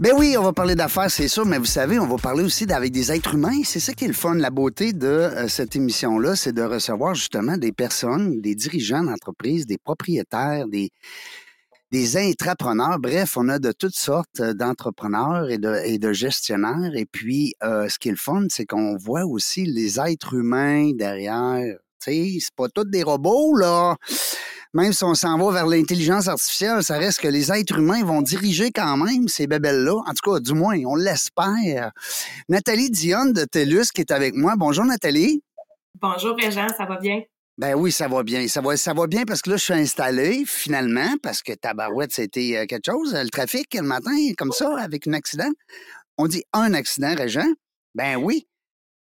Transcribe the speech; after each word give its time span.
Ben 0.00 0.12
oui, 0.18 0.34
on 0.36 0.42
va 0.42 0.52
parler 0.52 0.74
d'affaires, 0.74 1.08
c'est 1.08 1.28
sûr, 1.28 1.46
mais 1.46 1.56
vous 1.56 1.64
savez, 1.66 2.00
on 2.00 2.08
va 2.08 2.16
parler 2.16 2.42
aussi 2.42 2.70
avec 2.72 2.90
des 2.90 3.12
êtres 3.12 3.34
humains. 3.34 3.62
C'est 3.62 3.78
ça 3.78 3.92
qui 3.92 4.06
est 4.06 4.08
le 4.08 4.12
fun. 4.14 4.34
La 4.34 4.50
beauté 4.50 4.92
de 4.92 5.06
euh, 5.06 5.46
cette 5.46 5.76
émission-là, 5.76 6.34
c'est 6.34 6.52
de 6.52 6.62
recevoir 6.62 7.14
justement 7.14 7.56
des 7.56 7.70
personnes, 7.70 8.40
des 8.40 8.56
dirigeants 8.56 9.04
d'entreprise, 9.04 9.66
des 9.66 9.78
propriétaires, 9.78 10.66
des, 10.66 10.90
des 11.92 12.16
intrapreneurs. 12.16 12.98
Bref, 12.98 13.36
on 13.36 13.48
a 13.48 13.60
de 13.60 13.70
toutes 13.70 13.94
sortes 13.94 14.40
euh, 14.40 14.52
d'entrepreneurs 14.52 15.48
et 15.48 15.58
de, 15.58 15.76
et 15.84 15.98
de 15.98 16.12
gestionnaires. 16.12 16.96
Et 16.96 17.06
puis, 17.06 17.54
euh, 17.62 17.88
ce 17.88 18.00
qui 18.00 18.08
est 18.08 18.12
le 18.12 18.16
fun, 18.16 18.46
c'est 18.48 18.66
qu'on 18.66 18.96
voit 18.96 19.24
aussi 19.24 19.64
les 19.64 20.00
êtres 20.00 20.34
humains 20.34 20.90
derrière. 20.92 21.76
Tu 22.02 22.10
sais, 22.10 22.38
c'est 22.40 22.54
pas 22.56 22.68
tous 22.68 22.82
des 22.82 23.04
robots, 23.04 23.54
là 23.54 23.96
même 24.74 24.92
si 24.92 25.04
on 25.04 25.14
s'en 25.14 25.38
va 25.38 25.52
vers 25.52 25.66
l'intelligence 25.66 26.26
artificielle, 26.26 26.82
ça 26.82 26.98
reste 26.98 27.20
que 27.20 27.28
les 27.28 27.52
êtres 27.52 27.78
humains 27.78 28.04
vont 28.04 28.22
diriger 28.22 28.72
quand 28.72 28.96
même 28.96 29.28
ces 29.28 29.46
bébelles-là. 29.46 29.94
En 29.94 30.12
tout 30.12 30.32
cas, 30.32 30.40
du 30.40 30.52
moins, 30.52 30.76
on 30.84 30.96
l'espère. 30.96 31.92
Nathalie 32.48 32.90
Dionne 32.90 33.32
de 33.32 33.44
TELUS 33.44 33.86
qui 33.94 34.00
est 34.00 34.10
avec 34.10 34.34
moi. 34.34 34.54
Bonjour 34.56 34.84
Nathalie. 34.84 35.42
Bonjour 36.02 36.36
Régent, 36.36 36.66
ça 36.76 36.86
va 36.86 36.98
bien? 36.98 37.22
Ben 37.56 37.74
oui, 37.74 37.92
ça 37.92 38.08
va 38.08 38.24
bien. 38.24 38.48
Ça 38.48 38.60
va, 38.60 38.76
ça 38.76 38.92
va 38.94 39.06
bien 39.06 39.24
parce 39.24 39.42
que 39.42 39.50
là, 39.50 39.56
je 39.56 39.62
suis 39.62 39.74
installé 39.74 40.42
finalement 40.44 41.14
parce 41.22 41.40
que 41.40 41.52
Tabarouette, 41.52 42.12
c'était 42.12 42.56
euh, 42.56 42.66
quelque 42.66 42.90
chose. 42.90 43.14
Le 43.14 43.30
trafic 43.30 43.72
le 43.74 43.82
matin, 43.82 44.10
comme 44.36 44.50
ça, 44.50 44.76
avec 44.76 45.06
un 45.06 45.12
accident. 45.12 45.50
On 46.18 46.26
dit 46.26 46.42
un 46.52 46.74
accident, 46.74 47.14
Régent? 47.14 47.46
Ben 47.94 48.16
oui. 48.16 48.48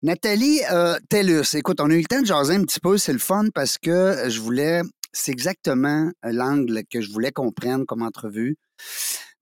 Nathalie 0.03 0.61
euh, 0.70 0.98
TELUS, 1.09 1.55
écoute, 1.55 1.81
on 1.81 1.89
a 1.89 1.95
eu 1.95 2.01
le 2.01 2.05
temps 2.05 2.20
de 2.20 2.27
jaser 2.27 2.57
un 2.57 2.64
petit 2.64 2.81
peu, 2.81 2.98
c'est 2.98 3.12
le 3.12 3.19
fun 3.20 3.45
parce 3.55 3.79
que 3.79 4.29
je 4.29 4.41
voulais 4.41 4.83
c'est 5.12 5.32
exactement 5.32 6.10
euh, 6.24 6.32
l'angle 6.32 6.82
que 6.91 7.00
je 7.00 7.10
voulais 7.10 7.32
qu'on 7.32 7.52
prenne 7.52 7.86
comme 7.86 8.02
entrevue. 8.02 8.56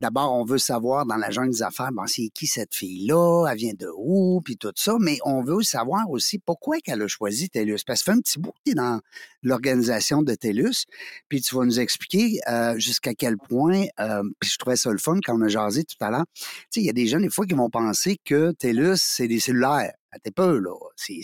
D'abord, 0.00 0.32
on 0.32 0.44
veut 0.44 0.58
savoir 0.58 1.04
dans 1.04 1.16
la 1.16 1.30
jungle 1.30 1.50
des 1.50 1.62
affaires, 1.62 1.92
bon, 1.92 2.06
c'est 2.06 2.30
qui 2.30 2.46
cette 2.46 2.74
fille-là, 2.74 3.46
elle 3.50 3.58
vient 3.58 3.74
de 3.78 3.88
où, 3.98 4.40
puis 4.42 4.56
tout 4.56 4.72
ça, 4.74 4.96
mais 4.98 5.18
on 5.26 5.42
veut 5.42 5.62
savoir 5.62 6.08
aussi 6.08 6.38
pourquoi 6.38 6.78
qu'elle 6.78 7.02
a 7.02 7.06
choisi 7.06 7.50
TELUS. 7.50 7.84
Parce 7.86 8.00
que 8.00 8.04
ça 8.06 8.12
fait 8.12 8.18
un 8.18 8.22
petit 8.22 8.38
bout 8.38 8.54
que 8.64 8.72
dans 8.72 9.00
l'organisation 9.42 10.22
de 10.22 10.34
TELUS, 10.34 10.86
puis 11.28 11.42
tu 11.42 11.54
vas 11.54 11.66
nous 11.66 11.80
expliquer 11.80 12.40
euh, 12.48 12.78
jusqu'à 12.78 13.12
quel 13.12 13.36
point, 13.36 13.84
euh, 14.00 14.22
puis 14.40 14.48
je 14.50 14.56
trouvais 14.56 14.76
ça 14.76 14.90
le 14.90 14.96
fun 14.96 15.18
quand 15.22 15.38
on 15.38 15.42
a 15.42 15.48
jasé 15.48 15.84
tout 15.84 16.02
à 16.02 16.10
l'heure. 16.10 16.24
Tu 16.34 16.44
sais, 16.70 16.80
il 16.80 16.86
y 16.86 16.90
a 16.90 16.94
des 16.94 17.06
gens, 17.06 17.20
des 17.20 17.28
fois, 17.28 17.44
qui 17.44 17.54
vont 17.54 17.68
penser 17.68 18.16
que 18.24 18.52
TELUS, 18.52 18.96
c'est 18.96 19.28
des 19.28 19.38
cellulaires. 19.38 19.92
T'es 20.22 20.30
peu, 20.30 20.58
là. 20.58 20.74
C'est 20.96 21.20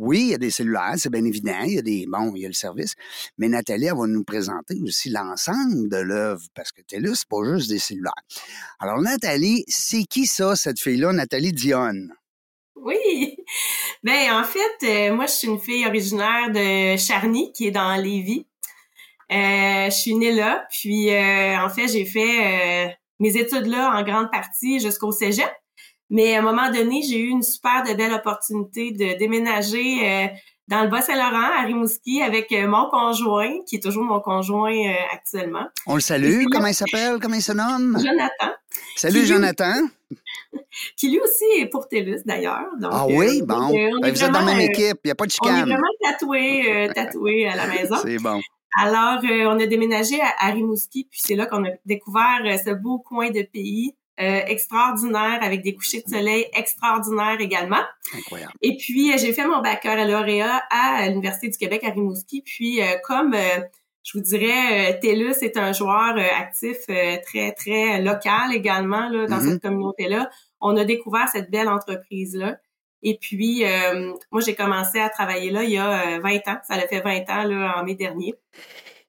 oui, 0.00 0.20
il 0.20 0.28
y 0.28 0.34
a 0.34 0.38
des 0.38 0.50
cellulaires, 0.50 0.94
c'est 0.96 1.12
bien 1.12 1.24
évident. 1.24 1.60
Il 1.66 1.74
y 1.74 1.78
a 1.78 1.82
des, 1.82 2.06
bon, 2.08 2.32
il 2.34 2.40
y 2.40 2.44
a 2.46 2.48
le 2.48 2.54
service. 2.54 2.94
Mais 3.36 3.48
Nathalie, 3.48 3.84
elle 3.84 3.96
va 3.96 4.06
nous 4.06 4.24
présenter 4.24 4.80
aussi 4.82 5.10
l'ensemble 5.10 5.90
de 5.90 5.98
l'œuvre 5.98 6.42
parce 6.54 6.72
que 6.72 6.80
TELUS, 6.80 7.16
c'est 7.16 7.28
pas 7.28 7.36
juste 7.44 7.68
des 7.68 7.78
cellulaires. 7.78 8.14
Alors, 8.78 8.98
Nathalie, 9.02 9.62
c'est 9.68 10.04
qui 10.04 10.26
ça, 10.26 10.56
cette 10.56 10.80
fille-là, 10.80 11.12
Nathalie 11.12 11.52
Dionne? 11.52 12.14
Oui. 12.76 13.36
Ben, 14.02 14.32
en 14.32 14.44
fait, 14.44 15.10
euh, 15.10 15.14
moi, 15.14 15.26
je 15.26 15.32
suis 15.32 15.48
une 15.48 15.60
fille 15.60 15.86
originaire 15.86 16.50
de 16.50 16.96
Charny, 16.96 17.52
qui 17.52 17.66
est 17.66 17.70
dans 17.70 17.94
Lévis. 17.96 18.46
Euh, 19.30 19.90
je 19.90 19.94
suis 19.94 20.14
née 20.14 20.32
là, 20.32 20.66
puis 20.70 21.10
euh, 21.10 21.58
en 21.60 21.68
fait, 21.68 21.86
j'ai 21.88 22.06
fait 22.06 22.96
mes 23.18 23.36
études 23.36 23.66
là 23.66 23.92
en 23.94 24.02
grande 24.02 24.30
partie 24.30 24.80
jusqu'au 24.80 25.12
cégep. 25.12 25.52
Mais 26.10 26.34
à 26.34 26.40
un 26.40 26.42
moment 26.42 26.70
donné, 26.70 27.02
j'ai 27.02 27.18
eu 27.18 27.28
une 27.28 27.42
super 27.42 27.84
de 27.84 27.94
belle 27.94 28.12
opportunité 28.12 28.90
de 28.90 29.16
déménager 29.16 29.98
euh, 30.02 30.26
dans 30.66 30.82
le 30.82 30.88
Bas-Saint-Laurent, 30.88 31.50
à 31.56 31.62
Rimouski, 31.62 32.20
avec 32.20 32.50
euh, 32.50 32.66
mon 32.66 32.90
conjoint, 32.90 33.60
qui 33.66 33.76
est 33.76 33.80
toujours 33.80 34.02
mon 34.02 34.20
conjoint 34.20 34.74
euh, 34.74 34.92
actuellement. 35.12 35.66
On 35.86 35.94
le 35.94 36.00
salue. 36.00 36.44
Comment 36.50 36.66
il 36.66 36.74
s'appelle? 36.74 37.18
Comment 37.20 37.36
il 37.36 37.42
se 37.42 37.52
nomme? 37.52 37.96
Jonathan. 38.04 38.52
Salut, 38.96 39.24
Jonathan. 39.24 39.74
qui 40.96 41.10
lui 41.10 41.20
aussi 41.20 41.44
est 41.60 41.66
pour 41.66 41.88
TELUS, 41.88 42.22
d'ailleurs. 42.24 42.66
ah 42.90 43.06
oui? 43.08 43.42
bon. 43.42 43.70
Ben, 43.70 44.12
vous 44.12 44.24
êtes 44.24 44.32
dans 44.32 44.40
la 44.40 44.54
même 44.54 44.60
équipe. 44.60 44.98
Il 45.04 45.08
n'y 45.08 45.10
a 45.12 45.14
pas 45.14 45.26
de 45.26 45.30
chicane. 45.30 45.54
On 45.54 45.58
est 45.58 45.70
vraiment 45.70 45.86
tatoués, 46.02 46.90
tatoués 46.92 47.48
à 47.48 47.54
la 47.54 47.66
maison. 47.68 47.96
C'est 48.02 48.18
bon. 48.18 48.40
Alors, 48.76 49.20
on 49.22 49.60
a 49.60 49.66
déménagé 49.66 50.20
à, 50.20 50.46
à 50.46 50.50
Rimouski, 50.50 51.08
puis 51.10 51.20
c'est 51.20 51.34
là 51.34 51.46
qu'on 51.46 51.64
a 51.64 51.70
découvert 51.86 52.40
ce 52.64 52.70
beau 52.70 53.00
coin 53.00 53.30
de 53.30 53.42
pays 53.42 53.96
euh, 54.20 54.42
extraordinaire 54.46 55.38
avec 55.40 55.62
des 55.62 55.74
couchers 55.74 56.02
de 56.02 56.10
soleil 56.10 56.46
extraordinaires 56.52 57.40
également. 57.40 57.82
Incroyable. 58.14 58.52
Et 58.60 58.76
puis, 58.76 59.10
euh, 59.10 59.16
j'ai 59.16 59.32
fait 59.32 59.46
mon 59.46 59.62
baccalauréat 59.62 60.62
à 60.70 61.08
l'Université 61.08 61.48
du 61.48 61.56
Québec 61.56 61.84
à 61.84 61.90
Rimouski. 61.90 62.42
Puis, 62.42 62.82
euh, 62.82 62.96
comme 63.02 63.34
je 64.02 64.18
vous 64.18 64.22
dirais, 64.22 64.98
TELUS 65.00 65.42
est 65.42 65.56
un 65.56 65.72
joueur 65.72 66.18
actif 66.38 66.76
très, 66.86 67.52
très 67.52 68.02
local 68.02 68.52
également 68.52 69.08
là, 69.08 69.26
dans 69.26 69.38
mm-hmm. 69.38 69.52
cette 69.52 69.62
communauté-là. 69.62 70.28
On 70.60 70.76
a 70.76 70.84
découvert 70.84 71.28
cette 71.32 71.50
belle 71.50 71.68
entreprise-là. 71.68 72.58
Et 73.02 73.16
puis, 73.18 73.64
moi, 74.30 74.42
j'ai 74.42 74.54
commencé 74.54 74.98
à 74.98 75.08
travailler 75.08 75.50
là 75.50 75.64
il 75.64 75.70
y 75.70 75.78
a 75.78 76.18
20 76.20 76.36
ans. 76.48 76.58
Ça 76.68 76.74
a 76.74 76.80
fait 76.80 77.00
20 77.00 77.30
ans 77.30 77.44
là, 77.44 77.78
en 77.78 77.84
mai 77.84 77.94
dernier. 77.94 78.34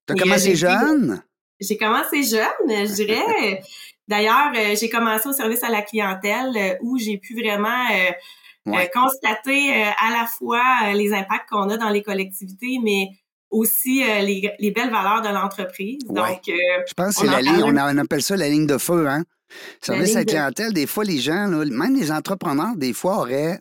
Tu 0.07 0.13
as 0.13 0.16
commencé 0.16 0.55
jeune? 0.55 1.22
J'ai 1.59 1.78
commencé 1.78 2.23
jeune, 2.23 2.69
je 2.69 2.93
dirais. 2.93 3.61
D'ailleurs, 4.11 4.51
euh, 4.57 4.75
j'ai 4.77 4.89
commencé 4.89 5.29
au 5.29 5.31
service 5.31 5.63
à 5.63 5.69
la 5.69 5.81
clientèle 5.81 6.51
euh, 6.57 6.75
où 6.81 6.97
j'ai 6.97 7.17
pu 7.17 7.33
vraiment 7.33 7.88
euh, 8.67 8.85
constater 8.94 9.72
à 9.83 10.11
la 10.11 10.27
fois 10.27 10.91
les 10.94 11.13
impacts 11.13 11.49
qu'on 11.49 11.69
a 11.69 11.77
dans 11.77 11.89
les 11.89 12.03
collectivités, 12.03 12.77
mais 12.83 13.07
aussi 13.49 14.03
les, 14.03 14.72
belles 14.75 14.91
valeurs 14.91 15.22
de 15.22 15.29
l'entreprise. 15.29 15.99
Donc, 16.05 16.41
je 16.45 16.94
pense 16.94 17.16
que 17.16 17.22
c'est 17.22 17.27
la 17.27 17.41
ligne, 17.41 17.63
on, 17.63 17.97
appelle 17.97 18.22
ça 18.22 18.35
la 18.35 18.49
ligne 18.49 18.67
de 18.67 18.77
feu, 18.77 19.07
hein? 19.07 19.23
Service 19.81 20.16
à 20.16 20.19
la 20.19 20.25
clientèle, 20.25 20.73
des 20.73 20.85
fois, 20.85 21.03
les 21.03 21.17
gens, 21.17 21.47
même 21.47 21.95
les 21.95 22.11
entrepreneurs, 22.11 22.75
des 22.75 22.93
fois, 22.93 23.17
auraient, 23.17 23.59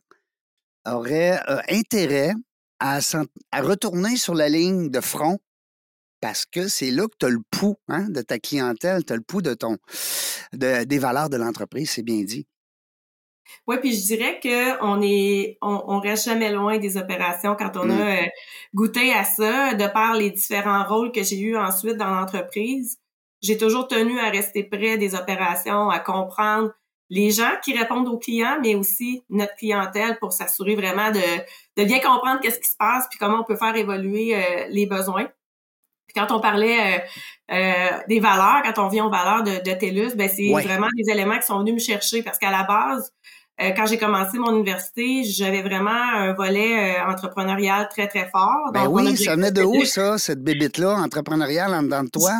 auraient 0.87 1.41
intérêt 1.71 2.35
à, 2.79 2.99
à 3.53 3.63
retourner 3.63 4.17
sur 4.17 4.35
la 4.35 4.51
ligne 4.51 4.91
de 4.91 5.01
front 5.01 5.39
parce 6.21 6.47
que 6.47 6.69
c'est 6.69 6.91
là 6.91 7.07
que 7.07 7.17
tu 7.19 7.27
as 7.27 7.31
le 7.31 7.43
pouls 7.51 7.77
hein, 7.89 8.07
de 8.09 8.21
ta 8.23 8.39
clientèle, 8.39 9.05
tu 9.05 9.13
as 9.13 9.17
le 9.17 9.23
pouls 9.23 9.43
de 9.43 9.55
ton, 9.55 9.79
de, 10.53 10.85
des 10.85 10.99
valeurs 10.99 11.31
de 11.31 11.37
l'entreprise, 11.37 11.91
c'est 11.91 12.03
bien 12.03 12.23
dit. 12.23 12.47
Oui, 13.67 13.77
puis 13.81 13.93
je 13.93 14.05
dirais 14.05 14.41
qu'on 14.41 15.03
est, 15.03 15.59
on, 15.61 15.83
on, 15.89 16.01
reste 16.01 16.27
jamais 16.27 16.53
loin 16.53 16.79
des 16.79 16.97
opérations 16.97 17.57
quand 17.59 17.77
on 17.77 17.87
mmh. 17.87 17.91
a 17.91 18.23
euh, 18.23 18.27
goûté 18.75 19.13
à 19.13 19.25
ça, 19.25 19.75
de 19.75 19.87
par 19.89 20.15
les 20.15 20.31
différents 20.31 20.85
rôles 20.85 21.11
que 21.11 21.23
j'ai 21.25 21.41
eus 21.41 21.57
ensuite 21.57 21.97
dans 21.97 22.11
l'entreprise. 22.11 22.99
J'ai 23.43 23.57
toujours 23.57 23.89
tenu 23.89 24.19
à 24.21 24.31
rester 24.31 24.63
près 24.63 24.99
des 24.99 25.15
opérations, 25.15 25.91
à 25.91 25.99
comprendre 25.99 26.71
les 27.09 27.33
gens 27.33 27.51
qui 27.65 27.77
répondent 27.77 28.09
aux 28.09 28.19
clients, 28.19 28.59
mais 28.63 28.77
aussi 28.77 29.25
notre 29.31 29.57
clientèle 29.57 30.19
pour 30.21 30.33
s'assurer 30.33 30.77
vraiment 30.77 31.11
de, 31.11 31.21
de 31.77 31.85
bien 31.85 31.99
comprendre 31.99 32.41
qu'est-ce 32.41 32.61
qui 32.61 32.71
se 32.71 32.77
passe 32.77 33.07
puis 33.11 33.19
comment 33.19 33.41
on 33.41 33.45
peut 33.45 33.57
faire 33.57 33.75
évoluer 33.75 34.37
euh, 34.37 34.67
les 34.69 34.87
besoins 34.87 35.29
quand 36.15 36.31
on 36.33 36.41
parlait 36.41 36.99
euh, 36.99 37.55
euh, 37.55 37.99
des 38.09 38.21
valeurs, 38.21 38.63
quand 38.65 38.85
on 38.85 38.89
vient 38.89 39.07
aux 39.07 39.11
valeurs 39.11 39.43
de, 39.43 39.63
de 39.69 39.75
TELUS, 39.77 40.15
ben 40.17 40.29
c'est 40.29 40.51
vraiment 40.51 40.89
des 40.97 41.11
éléments 41.11 41.39
qui 41.39 41.47
sont 41.47 41.59
venus 41.61 41.75
me 41.75 41.79
chercher 41.81 42.23
parce 42.23 42.39
qu'à 42.39 42.51
la 42.51 42.65
base, 42.65 43.13
euh, 43.61 43.71
quand 43.77 43.87
j'ai 43.87 43.99
commencé 43.99 44.39
mon 44.39 44.55
université, 44.55 45.25
j'avais 45.25 45.63
vraiment 45.63 45.91
un 45.91 46.33
volet 46.33 47.01
entrepreneurial 47.01 47.89
très, 47.91 48.09
très 48.09 48.29
fort. 48.31 48.71
Ben 48.73 48.87
oui, 48.87 49.17
ça 49.17 49.35
venait 49.35 49.53
de 49.53 49.63
où, 49.63 49.85
ça, 49.85 50.19
cette 50.19 50.43
bébite-là, 50.43 50.95
entrepreneuriale 50.95 51.75
en 51.75 51.83
dedans 51.83 52.05
de 52.05 52.11
toi? 52.11 52.33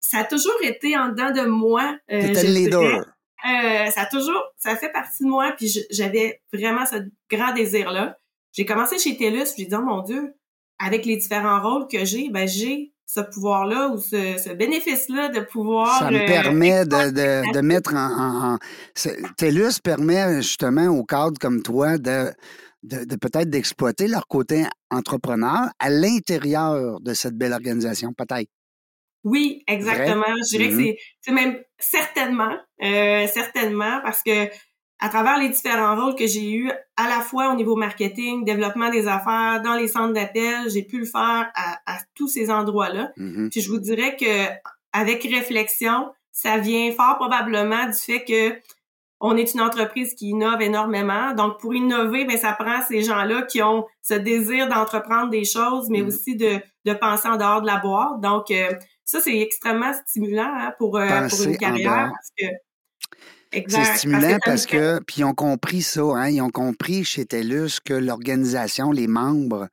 Ça 0.00 0.18
a 0.18 0.24
toujours 0.24 0.56
été 0.62 0.96
en 0.96 1.08
dedans 1.08 1.30
de 1.30 1.46
moi. 1.46 1.96
T'étais 2.08 2.44
le 2.44 2.52
leader. 2.52 3.06
ça 3.42 4.02
a 4.02 4.06
toujours, 4.06 4.42
ça 4.56 4.76
fait 4.76 4.90
partie 4.90 5.24
de 5.24 5.28
moi, 5.28 5.52
puis 5.56 5.72
j'avais 5.90 6.40
vraiment 6.52 6.86
ce 6.86 6.96
grand 7.30 7.52
désir-là. 7.52 8.16
J'ai 8.52 8.64
commencé 8.64 8.98
chez 8.98 9.16
TELUS, 9.16 9.52
puis 9.54 9.64
j'ai 9.64 9.66
dit, 9.66 9.74
oh 9.74 9.82
mon 9.82 10.02
Dieu, 10.02 10.34
avec 10.78 11.04
les 11.04 11.16
différents 11.16 11.60
rôles 11.60 11.88
que 11.88 12.04
j'ai, 12.04 12.28
ben 12.30 12.46
j'ai 12.46 12.92
ce 13.08 13.20
pouvoir-là 13.20 13.88
ou 13.88 13.98
ce, 13.98 14.52
bénéfice-là 14.52 15.30
de 15.30 15.40
pouvoir... 15.40 15.98
Ça 15.98 16.10
me 16.10 16.26
permet 16.26 16.84
de, 16.84 17.10
de, 17.10 17.52
de, 17.54 17.60
mettre 17.62 17.94
en... 17.94 18.54
en, 18.54 18.58
TELUS 19.38 19.80
permet 19.82 20.42
justement 20.42 20.88
aux 20.88 21.04
cadres 21.04 21.38
comme 21.40 21.62
toi 21.62 21.96
de, 21.96 22.30
de, 22.82 23.16
peut-être 23.16 23.48
d'exploiter 23.48 24.08
leur 24.08 24.26
côté 24.28 24.66
entrepreneur 24.90 25.70
à 25.78 25.88
l'intérieur 25.88 27.00
de 27.00 27.14
cette 27.14 27.34
belle 27.34 27.54
organisation, 27.54 28.12
peut-être. 28.12 28.50
Oui, 29.24 29.62
exactement. 29.66 30.26
Je 30.26 30.58
dirais 30.58 30.68
que 30.68 30.74
mm-hmm. 30.74 30.96
c'est 31.22 31.32
même 31.32 31.58
certainement, 31.78 32.56
euh, 32.82 33.26
certainement, 33.26 34.00
parce 34.02 34.22
que 34.22 34.48
à 35.00 35.08
travers 35.08 35.38
les 35.38 35.48
différents 35.48 35.94
rôles 35.94 36.16
que 36.16 36.26
j'ai 36.26 36.52
eus, 36.52 36.70
à 36.96 37.08
la 37.08 37.20
fois 37.20 37.52
au 37.52 37.54
niveau 37.54 37.76
marketing, 37.76 38.44
développement 38.44 38.90
des 38.90 39.06
affaires, 39.06 39.62
dans 39.62 39.74
les 39.74 39.86
centres 39.88 40.12
d'appel, 40.12 40.68
j'ai 40.68 40.82
pu 40.82 40.98
le 40.98 41.04
faire 41.04 41.50
à, 41.54 41.98
tous 42.14 42.28
ces 42.28 42.50
endroits-là. 42.50 43.12
Mhm. 43.16 43.48
Puis 43.50 43.60
je 43.60 43.70
vous 43.70 43.78
dirais 43.78 44.16
que 44.16 44.46
avec 44.92 45.22
réflexion, 45.22 46.08
ça 46.32 46.58
vient 46.58 46.90
fort 46.92 47.16
probablement 47.16 47.86
du 47.86 47.92
fait 47.98 48.24
que 48.24 48.58
on 49.20 49.36
est 49.36 49.52
une 49.52 49.60
entreprise 49.60 50.14
qui 50.14 50.28
innove 50.28 50.62
énormément. 50.62 51.34
Donc, 51.34 51.58
pour 51.58 51.74
innover, 51.74 52.24
ben, 52.24 52.36
ça 52.38 52.52
prend 52.52 52.80
ces 52.86 53.02
gens-là 53.02 53.42
qui 53.42 53.60
ont 53.62 53.84
ce 54.00 54.14
désir 54.14 54.68
d'entreprendre 54.68 55.30
des 55.30 55.44
choses, 55.44 55.88
mais 55.90 56.02
Mhm. 56.02 56.06
aussi 56.06 56.36
de, 56.36 56.60
de 56.84 56.92
penser 56.94 57.28
en 57.28 57.36
dehors 57.36 57.60
de 57.60 57.66
la 57.66 57.78
boîte. 57.78 58.20
Donc, 58.20 58.50
euh, 58.52 58.72
ça, 59.04 59.20
c'est 59.20 59.36
extrêmement 59.38 59.92
stimulant 60.06 60.52
hein, 60.54 60.72
pour, 60.78 60.96
euh, 60.96 61.28
pour 61.28 61.42
une 61.42 61.56
carrière. 61.56 61.90
dehors. 61.90 62.10
Parce 62.12 62.30
que, 62.38 62.44
C'est 63.52 63.96
stimulant 63.96 64.38
parce 64.44 64.66
que, 64.66 65.00
puis 65.06 65.20
ils 65.20 65.24
ont 65.24 65.34
compris 65.34 65.82
ça, 65.82 66.02
hein, 66.02 66.28
ils 66.28 66.42
ont 66.42 66.50
compris 66.50 67.04
chez 67.04 67.24
TELUS 67.24 67.80
que 67.84 67.94
l'organisation, 67.94 68.92
les 68.92 69.06
membres, 69.06 69.68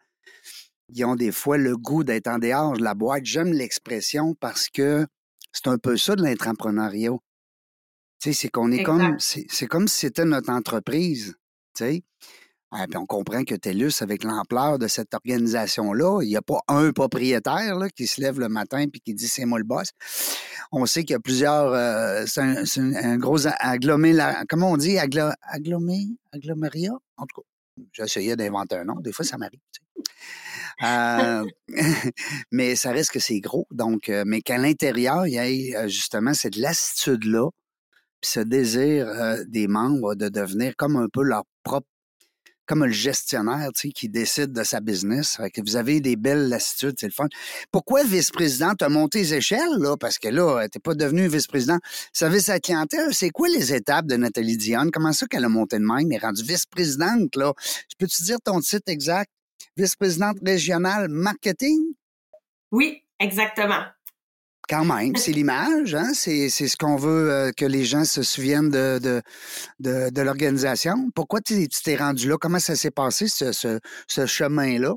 ils 0.90 1.04
ont 1.06 1.16
des 1.16 1.32
fois 1.32 1.58
le 1.58 1.76
goût 1.76 2.04
d'être 2.04 2.28
en 2.28 2.40
dehors 2.40 2.78
de 2.78 2.84
la 2.84 2.94
boîte. 2.94 3.26
J'aime 3.26 3.52
l'expression 3.52 4.36
parce 4.36 4.70
que 4.70 5.06
c'est 5.52 5.68
un 5.68 5.78
peu 5.78 5.98
ça 5.98 6.16
de 6.16 6.24
l'entrepreneuriat. 6.24 7.12
Tu 8.22 8.30
sais, 8.30 8.34
c'est 8.34 8.50
qu'on 8.50 8.72
est 8.72 8.84
comme, 8.84 9.16
Exact. 9.16 9.46
c'est 9.50 9.68
comme 9.68 9.88
si 9.88 10.00
c'était 10.00 10.26
notre 10.26 10.52
entreprise, 10.52 11.36
tu 11.76 11.84
sais. 11.84 12.04
Ah, 12.72 12.88
puis 12.90 12.98
on 12.98 13.06
comprend 13.06 13.44
que 13.44 13.56
TELUS, 13.56 14.02
avec 14.02 14.24
l'ampleur 14.24 14.80
de 14.80 14.88
cette 14.88 15.14
organisation-là, 15.14 16.22
il 16.24 16.28
n'y 16.28 16.36
a 16.36 16.42
pas 16.42 16.60
un 16.68 16.92
propriétaire 16.92 17.78
là, 17.78 17.90
qui 17.90 18.08
se 18.08 18.20
lève 18.20 18.40
le 18.40 18.50
matin 18.50 18.86
puis 18.92 19.02
qui 19.02 19.14
dit 19.14 19.28
c'est 19.28 19.46
moi 19.46 19.60
le 19.60 19.64
boss. 19.64 19.92
On 20.72 20.86
sait 20.86 21.04
qu'il 21.04 21.12
y 21.12 21.16
a 21.16 21.20
plusieurs. 21.20 21.72
euh, 21.74 22.26
c'est 22.26 22.82
un, 22.82 23.18
gros 23.18 23.48
agglomé. 23.60 24.18
Comment 24.50 24.72
on 24.72 24.78
dit? 24.78 24.98
Aggloméria? 24.98 26.92
En 27.18 27.26
tout 27.28 27.42
cas, 27.42 27.84
j'essayais 27.94 28.36
d'inventer 28.36 28.76
un 28.78 28.86
nom. 28.86 28.96
Des 29.00 29.14
fois, 29.14 29.24
ça 29.24 29.38
m'arrive. 29.38 29.60
Euh, 30.84 31.46
mais 32.52 32.76
ça 32.76 32.92
reste 32.92 33.12
que 33.12 33.20
c'est 33.20 33.40
gros. 33.40 33.68
Donc, 33.72 34.10
euh, 34.10 34.24
mais 34.26 34.42
qu'à 34.42 34.58
l'intérieur, 34.58 35.28
il 35.28 35.34
y 35.34 35.38
ait 35.38 35.88
justement 35.88 36.34
cette 36.34 36.58
lassitude-là, 36.58 37.48
puis 38.20 38.32
ce 38.32 38.40
désir 38.40 39.08
des 39.48 39.68
membres 39.68 40.16
de 40.16 40.30
devenir 40.30 40.76
comme 40.76 40.96
un 40.98 41.08
peu 41.14 41.22
leur 41.22 41.44
propre 41.64 41.88
comme 42.66 42.86
le 42.86 42.92
gestionnaire, 42.92 43.70
tu 43.74 43.88
sais, 43.88 43.94
qui 43.94 44.10
décide 44.10 44.52
de 44.52 44.64
sa 44.64 44.80
business. 44.80 45.38
Fait 45.38 45.50
que 45.50 45.62
vous 45.62 45.76
avez 45.76 46.02
des 46.02 46.16
belles 46.16 46.50
lassitudes, 46.50 46.96
c'est 47.00 47.08
le 47.08 47.12
fun. 47.12 47.28
Pourquoi 47.72 48.04
vice-président? 48.04 48.74
Tu 48.78 48.84
as 48.86 48.90
monté 48.90 49.20
les 49.20 49.34
échelles, 49.36 49.78
là, 49.80 49.96
parce 49.98 50.20
que 50.20 50.28
là, 50.28 50.68
tu 50.70 50.80
pas 50.80 50.96
devenu 50.96 51.28
vice-président. 51.28 51.78
Service 52.14 52.50
à 52.50 52.60
clientèle, 52.60 53.14
c'est 53.14 53.30
quoi 53.30 53.48
les 53.50 53.74
étapes 53.74 54.08
de 54.08 54.16
Nathalie 54.16 54.58
Dionne? 54.58 54.92
Comment 54.92 55.14
ça 55.14 55.26
qu'elle 55.28 55.46
a 55.46 55.50
monté 55.50 55.78
de 55.78 55.84
même, 55.84 56.08
mais 56.08 56.18
rendue 56.18 56.44
vice-présidente, 56.44 57.36
là? 57.36 57.54
Peux-tu 57.98 58.24
dire 58.24 58.38
ton 58.44 58.60
titre 58.60 58.84
exact? 58.88 59.32
Vice-présidente 59.78 60.38
régionale 60.46 61.08
marketing? 61.10 61.80
Oui, 62.72 63.04
exactement. 63.20 63.84
Quand 64.68 64.84
même, 64.86 65.16
c'est 65.16 65.32
l'image, 65.32 65.94
hein? 65.94 66.12
c'est, 66.14 66.50
c'est 66.50 66.68
ce 66.68 66.76
qu'on 66.76 66.96
veut 66.96 67.32
euh, 67.32 67.52
que 67.56 67.66
les 67.66 67.84
gens 67.86 68.04
se 68.04 68.24
souviennent 68.24 68.70
de, 68.72 69.00
de, 69.00 69.22
de, 69.80 70.10
de 70.10 70.22
l'organisation. 70.22 71.10
Pourquoi 71.14 71.40
tu, 71.42 71.68
t'es 71.68 71.96
rendu 71.96 72.28
là? 72.30 72.38
Comment 72.40 72.60
ça 72.60 72.76
s'est 72.76 72.90
passé, 72.92 73.28
ce, 73.28 73.52
ce, 73.52 73.80
ce 74.08 74.26
chemin-là? 74.26 74.94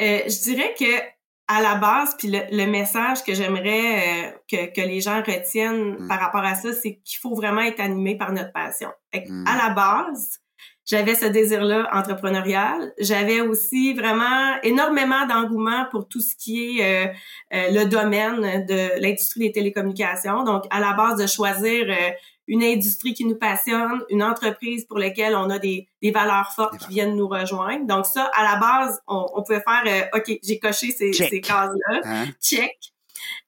Euh, 0.00 0.20
je 0.26 0.42
dirais 0.42 0.74
que 0.78 1.14
à 1.46 1.60
la 1.60 1.74
base, 1.74 2.16
puis 2.18 2.28
le, 2.28 2.40
le 2.52 2.66
message 2.70 3.22
que 3.22 3.34
j'aimerais 3.34 4.28
euh, 4.28 4.30
que, 4.50 4.72
que 4.74 4.80
les 4.80 5.00
gens 5.00 5.18
retiennent 5.22 5.96
Mm. 5.98 6.08
par 6.08 6.18
rapport 6.20 6.44
à 6.44 6.54
ça, 6.54 6.72
c'est 6.72 7.00
qu'il 7.04 7.18
faut 7.20 7.34
vraiment 7.34 7.60
être 7.60 7.80
animé 7.80 8.16
par 8.16 8.32
notre 8.32 8.52
passion. 8.52 8.90
Fait 9.12 9.24
que, 9.24 9.30
Mm. 9.30 9.44
À 9.46 9.56
la 9.56 9.74
base, 9.74 10.38
j'avais 10.86 11.14
ce 11.14 11.26
désir-là 11.26 11.88
entrepreneurial. 11.92 12.92
J'avais 12.98 13.40
aussi 13.40 13.94
vraiment 13.94 14.56
énormément 14.62 15.26
d'engouement 15.26 15.86
pour 15.90 16.08
tout 16.08 16.20
ce 16.20 16.34
qui 16.36 16.78
est 16.80 17.06
euh, 17.06 17.12
euh, 17.54 17.70
le 17.70 17.84
domaine 17.86 18.66
de 18.66 19.00
l'industrie 19.00 19.40
des 19.40 19.52
télécommunications. 19.52 20.44
Donc, 20.44 20.64
à 20.70 20.80
la 20.80 20.92
base 20.92 21.16
de 21.20 21.26
choisir 21.26 21.86
euh, 21.88 22.10
une 22.46 22.62
industrie 22.62 23.14
qui 23.14 23.24
nous 23.24 23.36
passionne, 23.36 24.02
une 24.10 24.22
entreprise 24.22 24.84
pour 24.84 24.98
laquelle 24.98 25.34
on 25.34 25.48
a 25.48 25.58
des, 25.58 25.88
des 26.02 26.10
valeurs 26.10 26.52
fortes 26.54 26.76
qui 26.76 26.88
viennent 26.88 27.16
nous 27.16 27.28
rejoindre. 27.28 27.86
Donc 27.86 28.04
ça, 28.04 28.30
à 28.34 28.42
la 28.44 28.56
base, 28.60 29.00
on, 29.08 29.24
on 29.34 29.42
pouvait 29.42 29.62
faire, 29.62 29.82
euh, 29.86 30.18
OK, 30.18 30.38
j'ai 30.42 30.58
coché 30.58 30.90
ces, 30.90 31.12
Check. 31.12 31.30
ces 31.30 31.40
cases-là, 31.40 32.00
Hein? 32.04 32.24
check. 32.42 32.76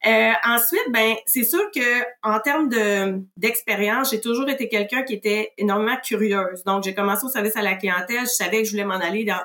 Euh, 0.06 0.32
ensuite, 0.44 0.86
ben 0.90 1.14
c'est 1.26 1.44
sûr 1.44 1.70
que 1.74 2.04
en 2.22 2.40
termes 2.40 2.68
de 2.68 3.20
d'expérience, 3.36 4.10
j'ai 4.10 4.20
toujours 4.20 4.48
été 4.48 4.68
quelqu'un 4.68 5.02
qui 5.02 5.14
était 5.14 5.52
énormément 5.58 5.96
curieuse. 6.02 6.62
Donc 6.64 6.84
j'ai 6.84 6.94
commencé 6.94 7.26
au 7.26 7.28
service 7.28 7.56
à 7.56 7.62
la 7.62 7.74
clientèle, 7.74 8.20
je 8.20 8.26
savais 8.26 8.58
que 8.58 8.64
je 8.64 8.70
voulais 8.72 8.84
m'en 8.84 8.94
aller 8.94 9.24
dans 9.24 9.42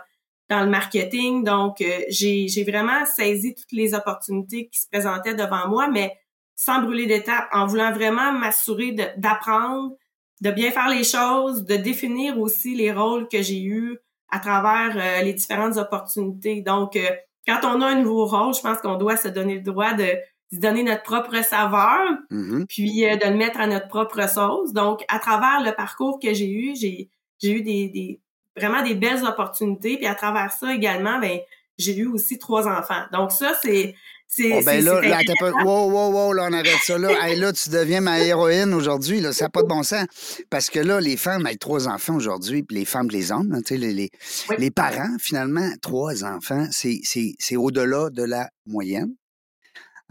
dans 0.49 0.63
le 0.63 0.69
marketing. 0.69 1.43
Donc 1.43 1.81
euh, 1.81 2.01
j'ai 2.09 2.63
vraiment 2.67 3.05
saisi 3.05 3.55
toutes 3.55 3.71
les 3.71 3.93
opportunités 3.93 4.67
qui 4.67 4.79
se 4.79 4.87
présentaient 4.87 5.35
devant 5.35 5.67
moi, 5.67 5.87
mais 5.87 6.15
sans 6.55 6.81
brûler 6.83 7.07
d'étapes, 7.07 7.47
en 7.51 7.65
voulant 7.65 7.91
vraiment 7.91 8.31
m'assurer 8.33 8.91
d'apprendre, 9.17 9.95
de 10.41 10.51
bien 10.51 10.69
faire 10.71 10.89
les 10.89 11.03
choses, 11.03 11.65
de 11.65 11.75
définir 11.75 12.39
aussi 12.39 12.75
les 12.75 12.91
rôles 12.91 13.27
que 13.27 13.41
j'ai 13.41 13.63
eus 13.63 13.97
à 14.29 14.39
travers 14.39 14.95
euh, 14.95 15.23
les 15.23 15.33
différentes 15.33 15.77
opportunités. 15.77 16.61
Donc, 16.61 16.95
euh, 16.95 17.09
quand 17.47 17.59
on 17.63 17.81
a 17.81 17.87
un 17.87 17.95
nouveau 17.95 18.25
rôle, 18.25 18.53
je 18.53 18.61
pense 18.61 18.77
qu'on 18.79 18.97
doit 18.97 19.17
se 19.17 19.27
donner 19.27 19.55
le 19.55 19.61
droit 19.61 19.93
de, 19.93 20.03
de 20.51 20.59
donner 20.59 20.83
notre 20.83 21.03
propre 21.03 21.43
saveur, 21.43 21.99
Mhm. 22.29 22.65
puis 22.67 23.05
euh, 23.05 23.15
de 23.15 23.25
le 23.25 23.35
mettre 23.35 23.59
à 23.59 23.67
notre 23.67 23.87
propre 23.87 24.27
sauce. 24.29 24.73
Donc, 24.73 25.03
à 25.07 25.19
travers 25.19 25.61
le 25.63 25.71
parcours 25.73 26.19
que 26.19 26.33
j'ai 26.33 26.49
eu, 26.49 26.75
j'ai 26.75 27.09
eu 27.43 27.61
des, 27.61 27.87
des 27.89 28.21
vraiment 28.57 28.83
des 28.83 28.95
belles 28.95 29.23
opportunités. 29.25 29.97
Puis 29.97 30.05
à 30.07 30.15
travers 30.15 30.51
ça 30.51 30.73
également, 30.73 31.19
ben 31.19 31.39
j'ai 31.77 31.95
eu 31.97 32.07
aussi 32.07 32.37
trois 32.37 32.67
enfants. 32.67 33.03
Donc 33.13 33.31
ça, 33.31 33.53
c'est 33.63 33.95
Oh, 34.39 34.61
ben 34.65 34.83
là, 34.83 35.01
là, 35.01 35.19
peu. 35.39 35.51
Wow, 35.65 35.91
wow, 35.91 36.11
wow, 36.11 36.33
là, 36.33 36.47
on 36.49 36.53
arrête 36.53 36.79
ça 36.83 36.97
là. 36.97 37.09
Hey, 37.21 37.35
là, 37.37 37.51
tu 37.51 37.69
deviens 37.69 37.99
ma 37.99 38.21
héroïne 38.21 38.73
aujourd'hui. 38.73 39.19
Là, 39.19 39.33
ça 39.33 39.45
n'a 39.45 39.49
pas 39.49 39.61
de 39.61 39.67
bon 39.67 39.83
sens. 39.83 40.05
Parce 40.49 40.69
que 40.69 40.79
là, 40.79 41.01
les 41.01 41.17
femmes 41.17 41.45
avec 41.45 41.59
trois 41.59 41.89
enfants 41.89 42.15
aujourd'hui, 42.15 42.63
puis 42.63 42.77
les 42.77 42.85
femmes, 42.85 43.09
les 43.09 43.31
hommes, 43.33 43.51
hein, 43.53 43.61
tu 43.61 43.73
sais, 43.73 43.77
les, 43.77 43.93
les, 43.93 44.09
Oui. 44.49 44.55
les 44.57 44.71
parents, 44.71 45.17
finalement, 45.19 45.69
trois 45.81 46.23
enfants, 46.23 46.65
c'est, 46.71 47.55
au-delà 47.57 48.09
de 48.09 48.23
la 48.23 48.49
moyenne. 48.65 49.13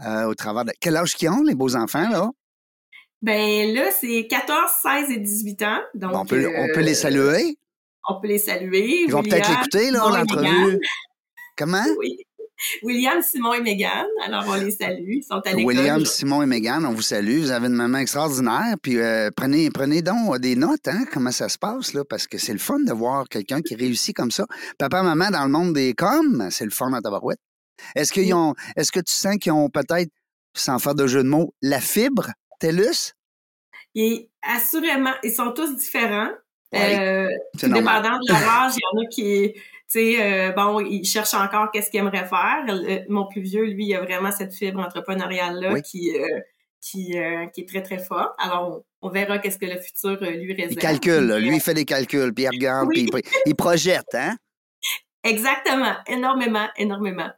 Euh, 0.05 0.25
au 0.25 0.35
travers 0.35 0.65
de... 0.65 0.71
Quel 0.79 0.97
âge 0.97 1.15
qu'ils 1.15 1.29
ont, 1.29 1.43
les 1.43 1.55
beaux 1.55 1.75
enfants, 1.75 2.09
là? 2.09 2.29
Ben 3.21 3.73
là, 3.73 3.91
c'est 3.99 4.25
14, 4.27 4.71
16 4.81 5.11
et 5.11 5.19
18 5.19 5.61
ans. 5.63 5.79
Donc, 5.93 6.11
Bon, 6.11 6.19
on, 6.19 6.25
peut, 6.25 6.47
on 6.57 6.67
peut 6.73 6.79
euh, 6.79 6.83
les 6.83 6.95
saluer. 6.95 7.55
On 8.09 8.19
peut 8.19 8.27
les 8.27 8.39
saluer. 8.39 9.03
Ils 9.03 9.11
vont 9.11 9.21
peut-être 9.21 9.47
l'écouter, 9.47 9.91
là, 9.91 9.99
l'entrevue. 10.09 10.79
Comment? 11.55 11.85
Oui. 11.99 12.17
William, 12.83 13.21
Simon 13.21 13.53
et 13.53 13.61
Megan. 13.61 14.05
Alors, 14.23 14.45
on 14.47 14.55
les 14.55 14.71
salue. 14.71 15.17
Ils 15.17 15.23
sont 15.23 15.41
à 15.45 15.49
l'école. 15.53 15.65
William. 15.65 16.05
Simon 16.05 16.43
et 16.43 16.45
Megan, 16.45 16.85
on 16.85 16.93
vous 16.93 17.01
salue. 17.01 17.39
Vous 17.39 17.51
avez 17.51 17.67
une 17.67 17.73
maman 17.73 17.99
extraordinaire. 17.99 18.75
Puis 18.81 18.97
euh, 18.99 19.29
prenez, 19.35 19.69
prenez 19.69 20.01
donc 20.01 20.37
des 20.39 20.55
notes, 20.55 20.87
hein, 20.87 21.05
comment 21.11 21.31
ça 21.31 21.49
se 21.49 21.57
passe, 21.57 21.93
là, 21.93 22.03
parce 22.05 22.27
que 22.27 22.37
c'est 22.37 22.53
le 22.53 22.59
fun 22.59 22.79
de 22.79 22.93
voir 22.93 23.27
quelqu'un 23.29 23.61
qui 23.61 23.75
réussit 23.75 24.15
comme 24.15 24.31
ça. 24.31 24.45
Papa, 24.77 25.01
maman, 25.03 25.29
dans 25.31 25.43
le 25.43 25.49
monde 25.49 25.73
des 25.73 25.93
coms, 25.93 26.49
c'est 26.51 26.65
le 26.65 26.71
fun 26.71 26.91
à 26.93 27.01
tabarouette. 27.01 27.39
Est-ce 27.95 28.13
qu'ils 28.13 28.33
ont, 28.33 28.53
est-ce 28.75 28.91
que 28.91 28.99
tu 28.99 29.13
sens 29.13 29.37
qu'ils 29.37 29.51
ont 29.51 29.69
peut-être, 29.69 30.11
sans 30.55 30.77
faire 30.79 30.95
de 30.95 31.07
jeu 31.07 31.23
de 31.23 31.29
mots, 31.29 31.53
la 31.61 31.79
fibre, 31.79 32.29
TELUS? 32.59 33.13
Et 33.95 34.29
assurément, 34.41 35.13
ils 35.23 35.33
sont 35.33 35.51
tous 35.51 35.75
différents. 35.75 36.29
Ouais, 36.73 36.97
Euh, 36.99 37.27
dépendant 37.63 38.17
de 38.19 38.31
leur 38.31 38.49
âge, 38.49 38.73
il 38.77 38.79
y 38.79 38.85
en 38.85 39.03
a 39.03 39.07
qui, 39.09 39.53
tu 39.91 39.99
sais, 39.99 40.15
euh, 40.21 40.51
bon, 40.53 40.79
ils 40.79 41.03
cherchent 41.05 41.33
encore 41.33 41.69
qu'est-ce 41.71 41.89
qu'ils 41.91 41.99
aimeraient 41.99 42.27
faire. 42.27 42.63
Le- 42.65 43.03
mon 43.09 43.27
plus 43.27 43.41
vieux, 43.41 43.65
lui, 43.65 43.87
il 43.87 43.95
a 43.95 44.01
vraiment 44.01 44.31
cette 44.31 44.53
fibre 44.53 44.79
entrepreneuriale-là 44.79 45.73
Oui. 45.73 45.81
qui, 45.81 46.15
euh, 46.17 46.39
qui, 46.79 47.17
euh, 47.19 47.47
qui 47.47 47.61
est 47.61 47.67
très, 47.67 47.81
très 47.81 47.99
forte. 47.99 48.33
Alors, 48.39 48.83
on, 49.01 49.07
on 49.07 49.09
verra 49.09 49.39
qu'est-ce 49.39 49.57
que 49.57 49.65
le 49.65 49.77
futur 49.79 50.17
lui 50.21 50.53
réserve. 50.53 50.71
Il 50.71 50.77
calcule. 50.77 51.33
Puis, 51.35 51.45
lui, 51.49 51.55
il 51.57 51.61
fait 51.61 51.73
des 51.73 51.85
calculs, 51.85 52.33
puis 52.33 52.43
il 52.45 52.49
regarde, 52.49 52.87
Oui. 52.87 53.05
puis 53.11 53.21
il, 53.23 53.49
il 53.51 53.55
projette, 53.55 54.13
hein? 54.13 54.35
Exactement, 55.23 55.93
énormément, 56.07 56.67
énormément. 56.77 57.29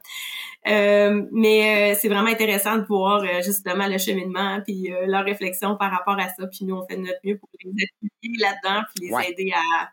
Mais 0.66 1.94
c'est 2.00 2.08
vraiment 2.08 2.30
intéressant 2.30 2.76
de 2.78 2.84
voir 2.86 3.22
justement 3.42 3.86
le 3.86 3.98
cheminement 3.98 4.60
puis 4.64 4.92
euh, 4.92 5.06
leur 5.06 5.24
réflexion 5.24 5.76
par 5.76 5.90
rapport 5.90 6.18
à 6.18 6.28
ça. 6.28 6.46
Puis 6.46 6.64
nous, 6.64 6.76
on 6.76 6.86
fait 6.86 6.96
de 6.96 7.02
notre 7.02 7.18
mieux 7.24 7.36
pour 7.38 7.48
les 7.62 7.70
appuyer 7.70 8.38
là-dedans 8.38 8.82
puis 8.94 9.06
les 9.08 9.12
Ouais. 9.14 9.30
aider 9.30 9.52
à, 9.54 9.90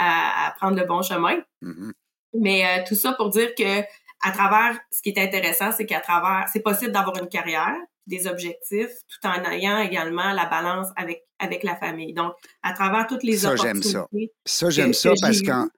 à, 0.00 0.48
à 0.48 0.50
prendre 0.52 0.78
le 0.78 0.86
bon 0.86 1.02
chemin. 1.02 1.36
Mhm. 1.62 1.92
Mais 2.34 2.64
euh, 2.64 2.84
tout 2.86 2.94
ça 2.94 3.12
pour 3.12 3.30
dire 3.30 3.54
que 3.56 3.80
à 4.22 4.32
travers, 4.32 4.78
ce 4.90 5.00
qui 5.02 5.10
est 5.10 5.18
intéressant, 5.18 5.72
c'est 5.72 5.86
qu'à 5.86 6.00
travers, 6.00 6.46
c'est 6.52 6.60
possible 6.60 6.92
d'avoir 6.92 7.16
une 7.18 7.28
carrière, 7.28 7.76
des 8.06 8.26
objectifs, 8.26 8.90
tout 9.08 9.26
en 9.26 9.42
ayant 9.50 9.78
également 9.78 10.32
la 10.32 10.46
balance 10.46 10.88
avec 10.96 11.24
avec 11.38 11.62
la 11.62 11.76
famille. 11.76 12.12
Donc, 12.12 12.34
à 12.62 12.72
travers 12.72 13.06
toutes 13.06 13.22
les 13.22 13.38
Ça, 13.38 13.56
j'aime 13.56 13.82
ça. 13.82 14.06
Ça, 14.44 14.70
j'aime 14.70 14.90
que 14.90 14.96
ça 14.96 15.12
parce 15.20 15.40
eu. 15.40 15.44
qu'en. 15.44 15.68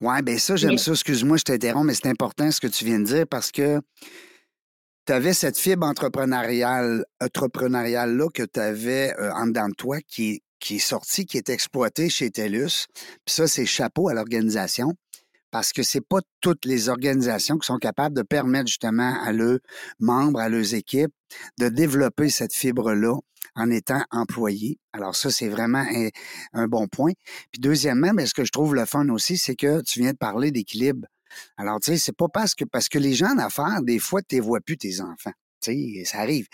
Ouais, 0.00 0.20
ben 0.22 0.36
ça, 0.36 0.56
j'aime 0.56 0.78
ça. 0.78 0.92
Excuse-moi, 0.92 1.36
je 1.36 1.44
t'interromps, 1.44 1.86
mais 1.86 1.94
c'est 1.94 2.08
important 2.08 2.50
ce 2.50 2.60
que 2.60 2.66
tu 2.66 2.84
viens 2.84 2.98
de 2.98 3.04
dire 3.04 3.24
parce 3.30 3.52
que 3.52 3.80
tu 5.06 5.12
avais 5.12 5.32
cette 5.32 5.56
fibre 5.56 5.86
entrepreneuriale, 5.86 7.04
entrepreneuriale-là 7.20 8.28
que 8.34 8.42
tu 8.42 8.58
avais 8.58 9.14
en 9.34 9.46
dedans 9.46 9.68
de 9.68 9.74
toi 9.74 10.00
qui 10.00 10.30
est, 10.32 10.42
qui 10.62 10.76
est 10.76 10.78
sorti, 10.78 11.26
qui 11.26 11.36
est 11.36 11.50
exploité 11.50 12.08
chez 12.08 12.30
TELUS. 12.30 12.86
Puis 13.24 13.34
ça, 13.34 13.48
c'est 13.48 13.66
chapeau 13.66 14.08
à 14.08 14.14
l'organisation 14.14 14.94
parce 15.50 15.72
que 15.72 15.82
c'est 15.82 16.00
pas 16.00 16.20
toutes 16.40 16.64
les 16.64 16.88
organisations 16.88 17.58
qui 17.58 17.66
sont 17.66 17.76
capables 17.76 18.16
de 18.16 18.22
permettre 18.22 18.68
justement 18.68 19.20
à 19.22 19.32
leurs 19.32 19.58
membres, 19.98 20.40
à 20.40 20.48
leurs 20.48 20.74
équipes, 20.74 21.12
de 21.58 21.68
développer 21.68 22.30
cette 22.30 22.54
fibre-là 22.54 23.16
en 23.54 23.70
étant 23.70 24.02
employés. 24.10 24.78
Alors 24.92 25.14
ça, 25.14 25.30
c'est 25.30 25.48
vraiment 25.48 25.84
un, 26.54 26.68
bon 26.68 26.86
point. 26.86 27.12
Puis 27.50 27.60
deuxièmement, 27.60 28.14
bien, 28.14 28.24
ce 28.24 28.32
que 28.32 28.44
je 28.44 28.52
trouve 28.52 28.74
le 28.74 28.86
fun 28.86 29.08
aussi, 29.10 29.36
c'est 29.36 29.56
que 29.56 29.82
tu 29.82 30.00
viens 30.00 30.12
de 30.12 30.16
parler 30.16 30.52
d'équilibre. 30.52 31.06
Alors, 31.56 31.80
tu 31.80 31.90
sais, 31.90 31.98
c'est 31.98 32.16
pas 32.16 32.28
parce 32.28 32.54
que 32.54 32.64
parce 32.64 32.88
que 32.88 32.98
les 32.98 33.14
gens 33.14 33.34
d'affaires, 33.34 33.82
des 33.82 33.98
fois, 33.98 34.22
tu 34.22 34.36
ne 34.36 34.42
vois 34.42 34.60
plus 34.60 34.78
tes 34.78 35.00
enfants. 35.00 35.32
Tu 35.60 35.72
sais, 35.72 36.04
ça 36.04 36.20
arrive. 36.20 36.46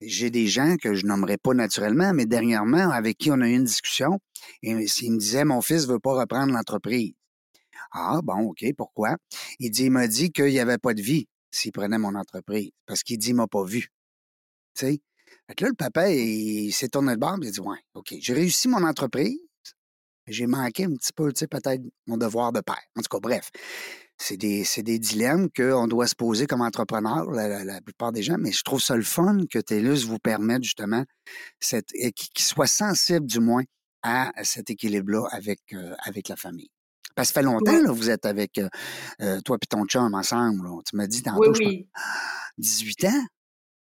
J'ai 0.00 0.30
des 0.30 0.46
gens 0.46 0.76
que 0.76 0.94
je 0.94 1.06
nommerai 1.06 1.38
pas 1.38 1.54
naturellement, 1.54 2.12
mais 2.14 2.26
dernièrement, 2.26 2.90
avec 2.90 3.18
qui 3.18 3.30
on 3.30 3.40
a 3.40 3.48
eu 3.48 3.54
une 3.54 3.64
discussion, 3.64 4.20
et 4.62 4.70
il 4.70 4.76
me 5.12 5.18
disait 5.18 5.44
Mon 5.44 5.60
fils 5.60 5.86
veut 5.86 5.98
pas 5.98 6.12
reprendre 6.12 6.52
l'entreprise. 6.52 7.14
Ah, 7.92 8.20
bon, 8.22 8.50
OK, 8.50 8.64
pourquoi? 8.76 9.16
Il 9.58 9.70
dit, 9.70 9.90
m'a 9.90 10.06
dit 10.06 10.30
qu'il 10.30 10.46
n'y 10.46 10.60
avait 10.60 10.78
pas 10.78 10.94
de 10.94 11.02
vie 11.02 11.26
s'il 11.50 11.72
prenait 11.72 11.98
mon 11.98 12.14
entreprise. 12.14 12.70
Parce 12.86 13.02
qu'il 13.02 13.18
dit, 13.18 13.32
m'a 13.32 13.46
pas 13.46 13.64
vu. 13.64 13.88
Tu 14.74 14.86
sais? 14.86 15.00
Fait 15.46 15.60
là, 15.60 15.68
le 15.68 15.74
papa, 15.74 16.10
il, 16.10 16.72
s'est 16.72 16.88
tourné 16.88 17.12
le 17.12 17.18
bord, 17.18 17.38
il 17.42 17.50
dit, 17.50 17.60
ouais, 17.60 17.78
OK, 17.94 18.14
j'ai 18.20 18.32
réussi 18.34 18.68
mon 18.68 18.84
entreprise. 18.84 19.38
J'ai 20.26 20.46
manqué 20.46 20.84
un 20.84 20.92
petit 20.92 21.12
peu, 21.14 21.32
tu 21.32 21.40
sais, 21.40 21.46
peut-être 21.46 21.82
mon 22.06 22.18
devoir 22.18 22.52
de 22.52 22.60
père. 22.60 22.82
En 22.96 23.00
tout 23.00 23.08
cas, 23.08 23.20
bref. 23.20 23.50
C'est 24.20 24.36
des, 24.36 24.64
des 24.78 24.98
dilemmes 24.98 25.48
qu'on 25.54 25.86
doit 25.86 26.08
se 26.08 26.16
poser 26.16 26.46
comme 26.46 26.60
entrepreneur, 26.60 27.30
la, 27.30 27.80
plupart 27.80 28.12
des 28.12 28.22
gens, 28.22 28.36
mais 28.38 28.50
je 28.50 28.62
trouve 28.62 28.80
ça 28.80 28.96
le 28.96 29.02
fun 29.02 29.38
que 29.50 29.58
TELUS 29.58 30.06
vous 30.06 30.18
permette 30.18 30.64
justement 30.64 31.04
cette, 31.60 31.92
qu'il 31.92 32.44
soit 32.44 32.66
sensible 32.66 33.26
du 33.26 33.38
moins 33.38 33.62
à 34.02 34.32
cet 34.42 34.70
équilibre-là 34.70 35.28
avec, 35.30 35.60
euh, 35.72 35.94
avec 36.04 36.28
la 36.28 36.36
famille. 36.36 36.70
Parce 37.14 37.30
que 37.30 37.34
ça 37.34 37.40
fait 37.40 37.46
longtemps, 37.46 37.82
là, 37.82 37.90
vous 37.90 38.10
êtes 38.10 38.26
avec 38.26 38.58
euh, 38.58 38.68
euh, 39.22 39.40
toi 39.40 39.56
et 39.60 39.66
ton 39.66 39.84
chum 39.86 40.14
ensemble. 40.14 40.68
Tu 40.88 40.94
m'as 40.94 41.08
dit 41.08 41.22
tantôt, 41.22 41.52
oui, 41.52 41.58
oui. 41.58 41.88
18 42.58 43.04
ans? 43.06 43.26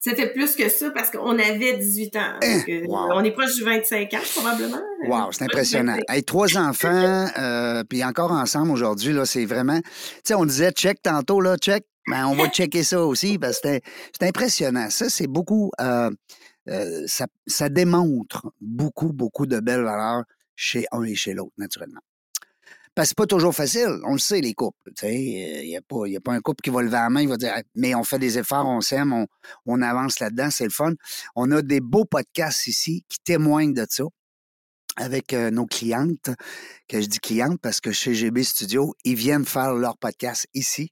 Ça 0.04 0.16
fait 0.16 0.32
plus 0.32 0.56
que 0.56 0.68
ça 0.68 0.90
parce 0.90 1.11
qu'on 1.12 1.38
avait 1.38 1.76
18 1.76 2.16
ans. 2.16 2.21
Hein? 2.42 2.62
On 2.88 3.23
est 3.23 3.30
proche 3.30 3.54
du 3.54 3.62
25 3.62 4.12
ans, 4.14 4.18
probablement. 4.35 4.80
Wow, 5.06 5.30
c'est 5.30 5.44
impressionnant. 5.44 5.97
Hey, 6.09 6.25
trois 6.25 6.59
enfants, 6.59 7.28
euh, 7.38 7.85
puis 7.88 8.02
encore 8.02 8.32
ensemble 8.32 8.73
aujourd'hui, 8.73 9.12
là, 9.12 9.25
c'est 9.25 9.44
vraiment. 9.44 9.80
Tu 9.80 9.90
sais, 10.25 10.35
on 10.35 10.44
disait 10.44 10.73
check 10.73 11.00
tantôt, 11.02 11.40
là, 11.40 11.56
check. 11.56 11.87
Ben, 12.09 12.26
on 12.26 12.35
va 12.35 12.49
checker 12.50 12.82
ça 12.82 13.00
aussi 13.00 13.38
parce 13.38 13.61
que 13.61 13.78
c'est 14.18 14.26
impressionnant. 14.26 14.90
Ça, 14.90 15.09
c'est 15.09 15.28
beaucoup. 15.28 15.71
ça, 15.78 17.26
ça 17.47 17.68
démontre 17.68 18.52
beaucoup, 18.61 19.12
beaucoup 19.12 19.47
de 19.47 19.61
belles 19.61 19.85
valeurs 19.85 20.25
chez 20.56 20.85
un 20.90 21.04
et 21.04 21.14
chez 21.14 21.32
l'autre, 21.32 21.52
naturellement. 21.59 22.00
Parce 22.94 23.06
que 23.06 23.08
c'est 23.11 23.16
pas 23.16 23.26
toujours 23.26 23.54
facile. 23.54 24.00
On 24.04 24.12
le 24.12 24.18
sait, 24.18 24.40
les 24.40 24.52
couples. 24.52 24.92
Il 25.02 25.66
n'y 25.66 25.76
a, 25.76 25.80
pas, 25.80 26.04
a 26.06 26.20
pas 26.20 26.32
un 26.32 26.40
couple 26.40 26.62
qui 26.62 26.70
va 26.70 26.82
lever 26.82 26.92
la 26.92 27.08
main, 27.08 27.22
il 27.22 27.28
va 27.28 27.38
dire 27.38 27.54
Mais 27.75 27.94
on 27.94 28.04
fait 28.04 28.18
des 28.18 28.38
efforts, 28.38 28.66
on 28.66 28.80
s'aime, 28.82 29.26
on, 29.66 29.82
avance 29.82 30.20
là-dedans, 30.20 30.50
c'est 30.50 30.64
le 30.64 30.70
fun. 30.70 30.92
On 31.34 31.50
a 31.52 31.62
des 31.62 31.80
beaux 31.80 32.04
podcasts 32.04 32.66
ici 32.66 33.04
qui 33.08 33.18
témoignent 33.25 33.72
de 33.72 33.87
ça 33.88 34.04
avec 34.96 35.32
euh, 35.32 35.50
nos 35.50 35.64
clientes, 35.64 36.30
que 36.87 37.00
je 37.00 37.06
dis 37.06 37.18
clientes 37.18 37.58
parce 37.62 37.80
que 37.80 37.92
chez 37.92 38.14
GB 38.14 38.42
Studio, 38.42 38.94
ils 39.04 39.14
viennent 39.14 39.46
faire 39.46 39.75
leur 39.75 39.96
podcast 39.96 40.46
ici. 40.52 40.90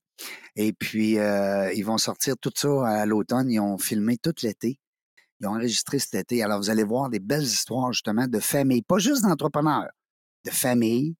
Et 0.56 0.72
puis, 0.72 1.18
euh, 1.18 1.70
ils 1.74 1.84
vont 1.84 1.98
sortir 1.98 2.34
tout 2.40 2.52
ça 2.54 2.86
à 2.86 3.06
l'automne. 3.06 3.50
Ils 3.50 3.60
ont 3.60 3.76
filmé 3.76 4.16
tout 4.16 4.34
l'été. 4.42 4.78
Ils 5.40 5.46
ont 5.46 5.50
enregistré 5.50 5.98
cet 5.98 6.14
été. 6.14 6.42
Alors, 6.42 6.58
vous 6.58 6.70
allez 6.70 6.84
voir 6.84 7.10
des 7.10 7.20
belles 7.20 7.44
histoires, 7.44 7.92
justement, 7.92 8.26
de 8.26 8.40
famille, 8.40 8.82
pas 8.82 8.98
juste 8.98 9.22
d'entrepreneurs, 9.22 9.90
de 10.44 10.50
famille, 10.50 11.14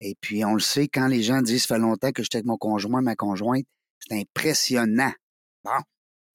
et 0.00 0.16
puis, 0.20 0.44
on 0.44 0.54
le 0.54 0.60
sait, 0.60 0.88
quand 0.88 1.06
les 1.06 1.22
gens 1.22 1.42
disent, 1.42 1.62
ça 1.66 1.74
fait 1.74 1.80
longtemps 1.80 2.12
que 2.12 2.22
j'étais 2.22 2.38
avec 2.38 2.46
mon 2.46 2.56
conjoint, 2.56 3.02
ma 3.02 3.16
conjointe, 3.16 3.66
c'est 3.98 4.18
impressionnant. 4.18 5.12
Bon, 5.64 5.78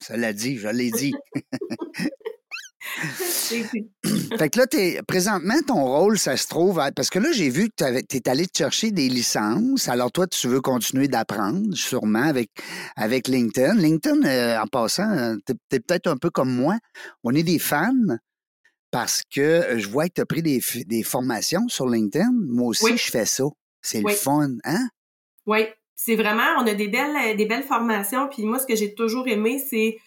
ça 0.00 0.16
l'a 0.16 0.32
dit, 0.32 0.56
je 0.56 0.68
l'ai 0.68 0.90
dit. 0.90 1.14
fait 4.38 4.50
que 4.50 4.58
là, 4.58 4.66
es, 4.72 5.02
présentement, 5.06 5.60
ton 5.66 5.84
rôle, 5.84 6.18
ça 6.18 6.36
se 6.36 6.46
trouve, 6.46 6.80
parce 6.94 7.10
que 7.10 7.18
là, 7.18 7.32
j'ai 7.32 7.50
vu 7.50 7.68
que 7.68 8.00
tu 8.02 8.16
es 8.16 8.28
allé 8.28 8.46
te 8.46 8.58
chercher 8.58 8.90
des 8.90 9.08
licences. 9.08 9.88
Alors, 9.88 10.12
toi, 10.12 10.26
tu 10.26 10.48
veux 10.48 10.60
continuer 10.60 11.08
d'apprendre, 11.08 11.74
sûrement, 11.74 12.22
avec, 12.22 12.50
avec 12.96 13.28
LinkedIn. 13.28 13.74
LinkedIn, 13.74 14.24
euh, 14.24 14.60
en 14.60 14.66
passant, 14.66 15.36
tu 15.46 15.54
es, 15.72 15.80
peut-être 15.80 16.06
un 16.06 16.16
peu 16.16 16.30
comme 16.30 16.54
moi. 16.54 16.78
On 17.24 17.34
est 17.34 17.42
des 17.42 17.58
fans 17.58 17.92
parce 18.96 19.20
que 19.30 19.78
je 19.78 19.88
vois 19.88 20.08
que 20.08 20.14
tu 20.14 20.20
as 20.22 20.24
pris 20.24 20.40
des, 20.40 20.58
des, 20.86 21.02
formations 21.02 21.68
sur 21.68 21.86
LinkedIn. 21.86 22.30
Moi 22.32 22.68
aussi, 22.68 22.96
je 22.96 23.10
fais 23.10 23.26
ça. 23.26 23.44
C'est 23.82 24.00
le 24.00 24.08
fun, 24.08 24.48
hein? 24.64 24.88
Oui, 25.44 25.66
c'est 25.94 26.16
vraiment, 26.16 26.56
on 26.60 26.66
a 26.66 26.72
des 26.72 26.88
belles, 26.88 27.36
des 27.36 27.44
belles 27.44 27.62
formations. 27.62 28.26
Puis 28.30 28.44
moi, 28.44 28.58
ce 28.58 28.64
que 28.64 28.74
j'ai 28.74 28.94
toujours 28.94 29.28
aimé, 29.28 29.58
c'est 29.58 29.98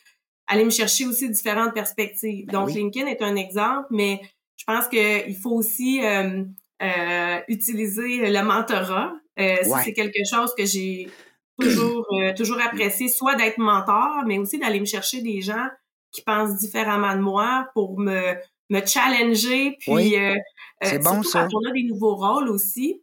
aller 0.48 0.65
me 0.65 0.72
chercher 0.72 1.05
aussi 1.05 1.29
différentes 1.29 1.75
perspectives. 1.75 2.48
Ben 2.48 2.53
Donc, 2.53 2.72
LinkedIn 2.74 3.05
est 3.05 3.22
un 3.22 3.36
exemple, 3.36 3.86
mais 3.91 4.22
je 4.55 4.63
pense 4.65 4.88
qu'il 4.88 5.38
faut 5.38 5.51
aussi 5.51 6.03
euh, 6.03 6.43
euh, 6.81 7.39
utiliser 7.48 8.27
le 8.27 8.41
mentorat. 8.41 9.13
Euh, 9.39 9.58
C'est 9.84 9.93
quelque 9.93 10.25
chose 10.27 10.51
que 10.58 10.65
j'ai 10.65 11.12
toujours, 11.60 12.08
euh, 12.13 12.34
toujours 12.34 12.60
apprécié, 12.60 13.08
soit 13.08 13.36
d'être 13.36 13.60
mentor, 13.60 14.24
mais 14.25 14.39
aussi 14.39 14.58
d'aller 14.58 14.79
me 14.79 14.86
chercher 14.86 15.22
des 15.22 15.41
gens 15.41 15.67
qui 16.12 16.24
pensent 16.24 16.55
différemment 16.58 17.15
de 17.15 17.22
moi 17.22 17.67
pour 17.75 18.00
me 18.00 18.34
me 18.70 18.86
challenger. 18.86 19.78
Puis, 19.80 20.18
euh, 20.18 20.34
euh, 20.34 20.36
c'est 20.84 21.04
bon 21.04 21.24
ça. 21.24 21.48
Quand 21.52 21.60
on 21.60 21.70
a 21.70 21.72
des 21.72 21.84
nouveaux 21.84 22.16
rôles 22.16 22.50
aussi, 22.50 23.02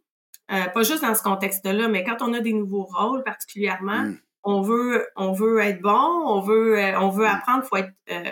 euh, 0.51 0.65
pas 0.65 0.83
juste 0.83 1.01
dans 1.01 1.13
ce 1.13 1.23
contexte-là, 1.23 1.87
mais 1.89 2.03
quand 2.03 2.21
on 2.21 2.33
a 2.33 2.39
des 2.39 2.53
nouveaux 2.53 2.85
rôles 2.85 3.23
particulièrement, 3.23 4.03
mmh. 4.03 4.19
on 4.43 4.61
veut 4.61 5.07
on 5.15 5.33
veut 5.33 5.59
être 5.59 5.81
bon, 5.81 5.91
on 5.91 6.39
veut 6.39 6.79
on 6.99 7.09
veut 7.09 7.27
apprendre, 7.27 7.63
faut 7.65 7.75
être 7.75 7.91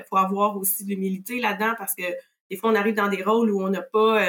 faut 0.09 0.17
avoir 0.17 0.55
aussi 0.57 0.85
de 0.85 0.89
l'humilité 0.91 1.39
là-dedans 1.39 1.73
parce 1.77 1.93
que 1.93 2.03
des 2.49 2.55
fois 2.55 2.71
on 2.71 2.75
arrive 2.75 2.95
dans 2.95 3.09
des 3.09 3.21
rôles 3.21 3.51
où 3.51 3.61
on 3.61 3.69
n'a 3.69 3.81
pas 3.81 4.21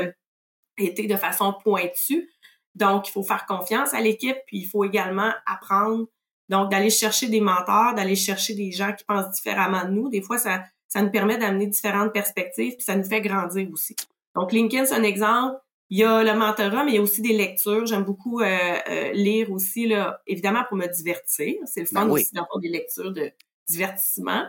été 0.77 1.07
de 1.07 1.17
façon 1.17 1.55
pointue. 1.63 2.29
Donc 2.75 3.09
il 3.09 3.13
faut 3.13 3.23
faire 3.23 3.47
confiance 3.47 3.95
à 3.95 4.01
l'équipe, 4.01 4.37
puis 4.47 4.59
il 4.59 4.67
faut 4.67 4.85
également 4.85 5.33
apprendre 5.47 6.07
donc 6.49 6.71
d'aller 6.71 6.91
chercher 6.91 7.29
des 7.29 7.41
mentors, 7.41 7.95
d'aller 7.95 8.17
chercher 8.17 8.55
des 8.55 8.71
gens 8.73 8.93
qui 8.93 9.05
pensent 9.05 9.31
différemment 9.31 9.85
de 9.85 9.91
nous. 9.91 10.09
Des 10.09 10.23
fois 10.23 10.39
ça 10.39 10.65
ça 10.89 11.03
nous 11.03 11.11
permet 11.11 11.39
d'amener 11.39 11.67
différentes 11.67 12.13
perspectives, 12.13 12.75
puis 12.75 12.85
ça 12.85 12.97
nous 12.97 13.05
fait 13.05 13.21
grandir 13.21 13.69
aussi. 13.73 13.97
Donc, 14.35 14.53
LinkedIn, 14.53 14.87
c'est 14.87 14.95
un 14.95 15.03
exemple. 15.03 15.59
Il 15.89 15.99
y 15.99 16.05
a 16.05 16.25
le 16.25 16.35
mentorat, 16.35 16.85
mais 16.85 16.93
il 16.93 16.95
y 16.97 16.99
a 16.99 17.03
aussi 17.03 17.23
des 17.23 17.33
lectures. 17.33 17.87
J'aime 17.87 18.05
beaucoup 18.05 18.41
euh, 18.41 18.47
euh, 18.89 19.13
lire 19.13 19.53
aussi, 19.53 19.87
là, 19.87 20.21
évidemment 20.27 20.65
pour 20.69 20.77
me 20.77 20.87
divertir. 20.87 21.55
C'est 21.65 21.81
le 21.81 21.87
fun 21.87 22.07
ben 22.07 22.13
aussi 22.13 22.33
d'avoir 22.35 22.59
des 22.59 22.69
lectures 22.69 23.13
de 23.13 23.31
divertissement, 23.69 24.45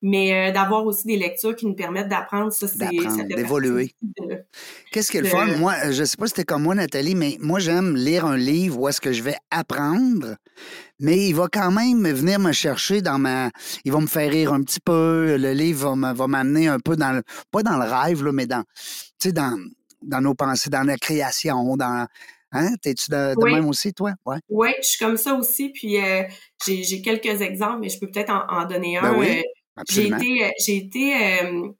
mais 0.00 0.32
euh, 0.32 0.52
d'avoir 0.52 0.86
aussi 0.86 1.06
des 1.06 1.16
lectures 1.16 1.54
qui 1.54 1.66
nous 1.66 1.74
permettent 1.74 2.08
d'apprendre. 2.08 2.52
Ça, 2.52 2.66
c'est 2.68 2.78
d'évoluer. 3.28 3.94
Qu'est-ce 4.90 5.10
qui 5.10 5.18
est 5.18 5.22
le 5.22 5.28
fun? 5.28 5.46
Moi, 5.58 5.90
je 5.90 6.04
sais 6.04 6.16
pas 6.16 6.26
si 6.26 6.30
c'était 6.30 6.44
comme 6.44 6.62
moi, 6.62 6.74
Nathalie, 6.74 7.14
mais 7.14 7.36
moi, 7.40 7.58
j'aime 7.58 7.94
lire 7.96 8.24
un 8.24 8.36
livre 8.36 8.80
où 8.80 8.88
est-ce 8.88 9.00
que 9.00 9.12
je 9.12 9.22
vais 9.22 9.36
apprendre, 9.50 10.36
mais 10.98 11.28
il 11.28 11.34
va 11.34 11.48
quand 11.52 11.70
même 11.70 12.08
venir 12.08 12.38
me 12.38 12.52
chercher 12.52 13.02
dans 13.02 13.18
ma. 13.18 13.50
Il 13.84 13.92
va 13.92 14.00
me 14.00 14.06
faire 14.06 14.30
rire 14.30 14.52
un 14.52 14.62
petit 14.62 14.80
peu. 14.80 15.36
Le 15.36 15.52
livre 15.52 15.94
va 15.96 16.26
m'amener 16.26 16.68
un 16.68 16.78
peu 16.78 16.96
dans 16.96 17.12
le. 17.12 17.22
Pas 17.50 17.62
dans 17.62 17.76
le 17.76 17.84
rêve, 17.84 18.24
là, 18.24 18.32
mais 18.32 18.46
dans. 18.46 18.62
Tu 19.18 19.28
sais, 19.28 19.32
dans, 19.32 19.58
dans 20.02 20.20
nos 20.20 20.34
pensées, 20.34 20.70
dans 20.70 20.84
la 20.84 20.96
création, 20.96 21.76
dans. 21.76 22.06
Hein? 22.52 22.74
T'es-tu 22.82 23.10
de, 23.10 23.34
même 23.50 23.68
aussi, 23.68 23.92
toi? 23.92 24.12
Ouais. 24.24 24.38
Oui, 24.48 24.70
je 24.82 24.86
suis 24.86 24.98
comme 24.98 25.16
ça 25.16 25.34
aussi. 25.34 25.70
Puis 25.70 25.98
euh, 25.98 26.22
j'ai 26.66 27.02
quelques 27.02 27.40
exemples, 27.40 27.80
mais 27.80 27.88
je 27.88 27.98
peux 27.98 28.10
peut-être 28.10 28.30
en, 28.30 28.64
donner 28.66 28.98
ben 29.00 29.14
un. 29.14 29.18
oui, 29.18 29.42
euh, 29.78 29.82
j'ai 29.88 30.06
été, 30.06 30.44
euh, 30.44 30.50
j'ai 30.64 30.76
été 30.76 31.72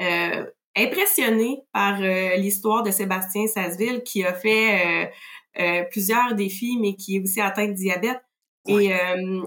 euh, 0.00 0.44
impressionnée 0.76 1.60
par 1.72 2.00
l'histoire 2.00 2.82
de 2.82 2.90
Sébastien 2.90 3.46
Sasseville 3.46 4.02
qui 4.02 4.24
a 4.24 4.34
fait 4.34 5.12
plusieurs 5.90 6.34
défis, 6.34 6.78
mais 6.80 6.94
qui 6.94 7.16
est 7.16 7.20
aussi 7.20 7.40
atteint 7.40 7.68
de 7.68 7.72
diabète. 7.72 8.20
Et 8.66 8.94
euh, 8.94 9.44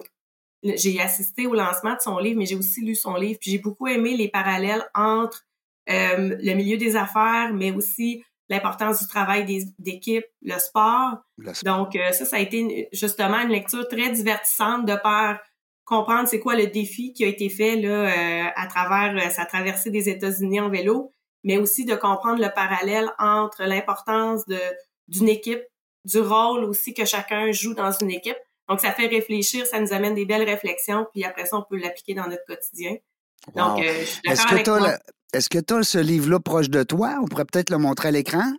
j'ai 0.64 1.00
assisté 1.00 1.48
au 1.48 1.54
lancement 1.54 1.96
de 1.96 2.02
son 2.02 2.18
livre, 2.18 2.40
mais 2.40 2.46
j'ai 2.46 2.56
aussi 2.56 2.82
lu 2.82 2.96
son 2.96 3.16
livre. 3.16 3.38
Puis 3.40 3.52
j'ai 3.52 3.60
beaucoup 3.60 3.88
aimé 3.88 4.18
les 4.18 4.28
parallèles 4.28 4.84
entre 4.94 5.46
euh, 5.90 6.36
le 6.42 6.54
milieu 6.54 6.78
des 6.78 6.96
affaires, 6.96 7.54
mais 7.54 7.72
aussi 7.72 8.24
l'importance 8.50 9.02
du 9.02 9.08
travail 9.08 9.46
d'équipe, 9.80 10.26
le 10.42 10.58
sport. 10.60 11.18
Donc 11.64 11.96
euh, 11.96 12.12
ça, 12.12 12.26
ça 12.26 12.38
a 12.38 12.40
été 12.40 12.90
justement 12.94 13.40
une 13.40 13.50
lecture 13.50 13.88
très 13.88 14.10
divertissante 14.12 14.86
de 14.86 14.96
par 14.96 15.40
comprendre 15.84 16.28
c'est 16.28 16.40
quoi 16.40 16.56
le 16.56 16.68
défi 16.68 17.14
qui 17.14 17.24
a 17.26 17.28
été 17.28 17.50
fait 17.50 17.76
là 17.76 18.52
à 18.56 18.68
travers 18.68 19.32
sa 19.32 19.46
traversée 19.46 19.92
des 19.92 20.10
États-Unis 20.10 20.60
en 20.60 20.70
vélo, 20.70 21.12
mais 21.44 21.58
aussi 21.58 21.86
de 21.86 21.94
comprendre 21.96 22.42
le 22.42 22.52
parallèle 22.54 23.08
entre 23.20 23.64
l'importance 23.64 24.48
de 24.48 24.60
d'une 25.08 25.30
équipe, 25.30 25.62
du 26.06 26.20
rôle 26.20 26.64
aussi 26.64 26.94
que 26.94 27.06
chacun 27.06 27.52
joue 27.52 27.74
dans 27.74 27.92
une 27.92 28.12
équipe. 28.12 28.38
Donc, 28.68 28.80
ça 28.80 28.92
fait 28.92 29.08
réfléchir, 29.08 29.66
ça 29.66 29.80
nous 29.80 29.94
amène 29.94 30.16
des 30.16 30.26
belles 30.26 30.48
réflexions, 30.48 31.06
puis 31.14 31.24
après 31.24 31.46
ça, 31.46 31.58
on 31.58 31.64
peut 31.64 31.78
l'appliquer 31.78 32.16
dans 32.16 32.28
notre 32.28 32.46
quotidien. 32.46 32.96
Donc, 33.56 33.80
euh, 33.80 33.94
je 34.00 34.06
suis 34.06 34.22
d'accord 34.24 34.52
avec 34.52 34.66
toi. 34.66 34.98
Est-ce 35.36 35.50
que 35.50 35.60
tu 35.60 35.74
as 35.74 35.84
ce 35.84 35.98
livre-là 35.98 36.40
proche 36.40 36.70
de 36.70 36.84
toi? 36.84 37.18
On 37.22 37.28
pourrait 37.28 37.46
peut-être 37.46 37.70
le 37.70 37.78
montrer 37.78 38.08
à 38.08 38.12
l'écran. 38.12 38.54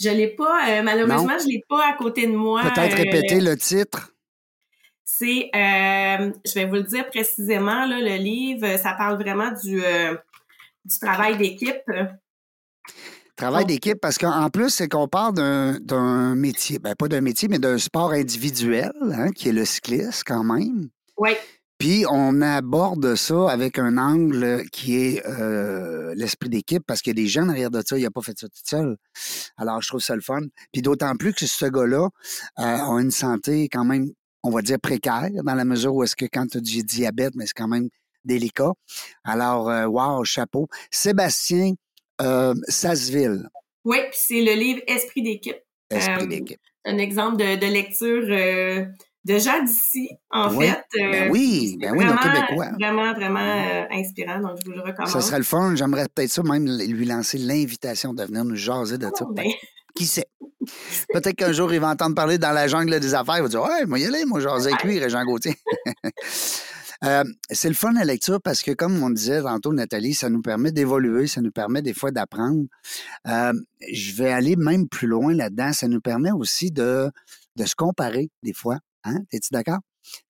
Je 0.00 0.08
l'ai 0.08 0.28
pas, 0.28 0.68
euh, 0.68 0.82
malheureusement, 0.82 1.38
je 1.38 1.46
l'ai 1.48 1.62
pas 1.68 1.88
à 1.88 1.92
côté 1.92 2.26
de 2.26 2.32
moi. 2.32 2.62
Peut-être 2.62 2.96
répéter 2.96 3.40
le 3.40 3.56
titre. 3.56 4.12
C'est, 5.04 5.50
je 5.52 6.54
vais 6.54 6.64
vous 6.64 6.76
le 6.76 6.82
dire 6.84 7.08
précisément, 7.10 7.84
là, 7.84 8.00
le 8.00 8.16
livre, 8.16 8.78
ça 8.78 8.94
parle 8.94 9.20
vraiment 9.20 9.52
du, 9.62 9.82
du 10.84 10.98
travail 10.98 11.36
d'équipe. 11.36 11.82
Travail 13.36 13.66
d'équipe, 13.66 14.00
parce 14.00 14.18
qu'en 14.18 14.48
plus, 14.50 14.70
c'est 14.70 14.88
qu'on 14.88 15.08
parle 15.08 15.34
d'un 15.34 16.34
métier, 16.34 16.78
ben 16.78 16.94
pas 16.94 17.08
d'un 17.08 17.20
métier, 17.20 17.48
mais 17.48 17.58
d'un 17.58 17.78
sport 17.78 18.12
individuel, 18.12 18.92
hein, 19.12 19.30
qui 19.30 19.50
est 19.50 19.52
le 19.52 19.64
cyclisme 19.64 20.22
quand 20.24 20.44
même. 20.44 20.88
Oui. 21.18 21.32
Puis 21.82 22.04
on 22.08 22.40
aborde 22.42 23.16
ça 23.16 23.50
avec 23.50 23.76
un 23.76 23.98
angle 23.98 24.62
qui 24.70 24.94
est 24.98 25.26
euh, 25.26 26.14
l'esprit 26.14 26.48
d'équipe, 26.48 26.84
parce 26.86 27.02
qu'il 27.02 27.10
y 27.10 27.18
a 27.18 27.20
des 27.24 27.28
gens 27.28 27.44
derrière 27.44 27.72
de 27.72 27.82
ça, 27.84 27.98
il 27.98 28.04
n'a 28.04 28.10
pas 28.12 28.22
fait 28.22 28.38
ça 28.38 28.46
tout 28.46 28.62
seul. 28.64 28.96
Alors, 29.56 29.82
je 29.82 29.88
trouve 29.88 30.00
ça 30.00 30.14
le 30.14 30.20
fun. 30.20 30.42
Puis 30.70 30.80
d'autant 30.80 31.16
plus 31.16 31.32
que 31.32 31.44
ce 31.44 31.66
gars-là 31.66 32.08
euh, 32.60 32.62
a 32.62 33.00
une 33.00 33.10
santé 33.10 33.68
quand 33.68 33.84
même, 33.84 34.12
on 34.44 34.50
va 34.50 34.62
dire, 34.62 34.78
précaire, 34.80 35.28
dans 35.42 35.56
la 35.56 35.64
mesure 35.64 35.92
où 35.92 36.04
est-ce 36.04 36.14
que 36.14 36.26
quand 36.32 36.46
tu 36.46 36.58
as 36.58 36.60
du 36.60 36.84
diabète, 36.84 37.34
mais 37.34 37.46
c'est 37.46 37.56
quand 37.56 37.66
même 37.66 37.88
délicat. 38.24 38.74
Alors, 39.24 39.68
euh, 39.68 39.86
wow, 39.86 40.22
chapeau. 40.22 40.68
Sébastien 40.88 41.72
euh, 42.20 42.54
Sasseville. 42.68 43.48
Oui, 43.84 43.98
puis 44.02 44.20
c'est 44.20 44.40
le 44.40 44.52
livre 44.52 44.82
Esprit 44.86 45.22
d'équipe. 45.24 45.58
Esprit 45.90 46.22
euh, 46.22 46.26
d'équipe. 46.26 46.60
Un 46.84 46.98
exemple 46.98 47.38
de, 47.38 47.66
lecture 47.66 48.24
euh, 48.28 48.84
de 49.24 49.38
gens 49.38 49.62
d'ici, 49.62 50.10
en 50.30 50.50
fait. 50.50 50.82
ben 50.94 51.30
oui, 51.30 51.76
ben 51.80 51.94
oui, 51.96 52.04
nos 52.04 52.16
Québécois. 52.16 52.70
Vraiment, 52.80 53.12
vraiment 53.14 53.86
inspirant, 53.90 54.40
donc 54.40 54.58
je 54.60 54.66
vous 54.66 54.76
le 54.76 54.82
recommande. 54.82 55.10
Ça 55.10 55.20
serait 55.20 55.38
le 55.38 55.44
fun. 55.44 55.74
J'aimerais 55.76 56.06
peut-être 56.12 56.30
ça 56.30 56.42
même 56.42 56.66
lui 56.66 57.04
lancer 57.04 57.38
l'invitation 57.38 58.14
de 58.14 58.24
venir 58.24 58.44
nous 58.44 58.56
jaser 58.56 58.98
de 58.98 59.06
ça. 59.06 59.24
Oh, 59.28 59.32
ben. 59.32 59.46
Qui 59.94 60.06
sait? 60.06 60.26
Peut-être 61.12 61.34
qu'un 61.36 61.52
jour, 61.52 61.72
il 61.72 61.80
va 61.80 61.90
entendre 61.90 62.14
parler 62.14 62.38
dans 62.38 62.52
la 62.52 62.66
jungle 62.66 62.98
des 62.98 63.14
affaires. 63.14 63.36
Il 63.38 63.42
va 63.42 63.48
dire 63.48 63.62
Ouais, 63.62 63.84
moi, 63.86 63.98
y 63.98 64.06
aller, 64.06 64.24
moi, 64.24 64.40
jaser 64.40 64.70
avec 64.70 64.82
lui, 64.84 64.98
Régent 64.98 65.24
Gauthier. 65.24 65.54
Euh, 67.04 67.24
c'est 67.50 67.68
le 67.68 67.74
fun 67.74 67.92
la 67.92 68.04
lecture 68.04 68.40
parce 68.40 68.62
que, 68.62 68.70
comme 68.70 69.02
on 69.02 69.10
disait 69.10 69.42
tantôt, 69.42 69.72
Nathalie, 69.72 70.14
ça 70.14 70.30
nous 70.30 70.40
permet 70.40 70.70
d'évoluer, 70.70 71.26
ça 71.26 71.40
nous 71.40 71.50
permet 71.50 71.82
des 71.82 71.94
fois 71.94 72.12
d'apprendre. 72.12 72.66
Euh, 73.26 73.52
je 73.92 74.12
vais 74.12 74.30
aller 74.30 74.54
même 74.54 74.88
plus 74.88 75.08
loin 75.08 75.34
là-dedans. 75.34 75.72
Ça 75.72 75.88
nous 75.88 76.00
permet 76.00 76.30
aussi 76.30 76.70
de, 76.70 77.10
de 77.56 77.64
se 77.64 77.74
comparer 77.74 78.30
des 78.44 78.52
fois. 78.52 78.78
Hein? 79.04 79.20
Es-tu 79.32 79.48
d'accord? 79.52 79.80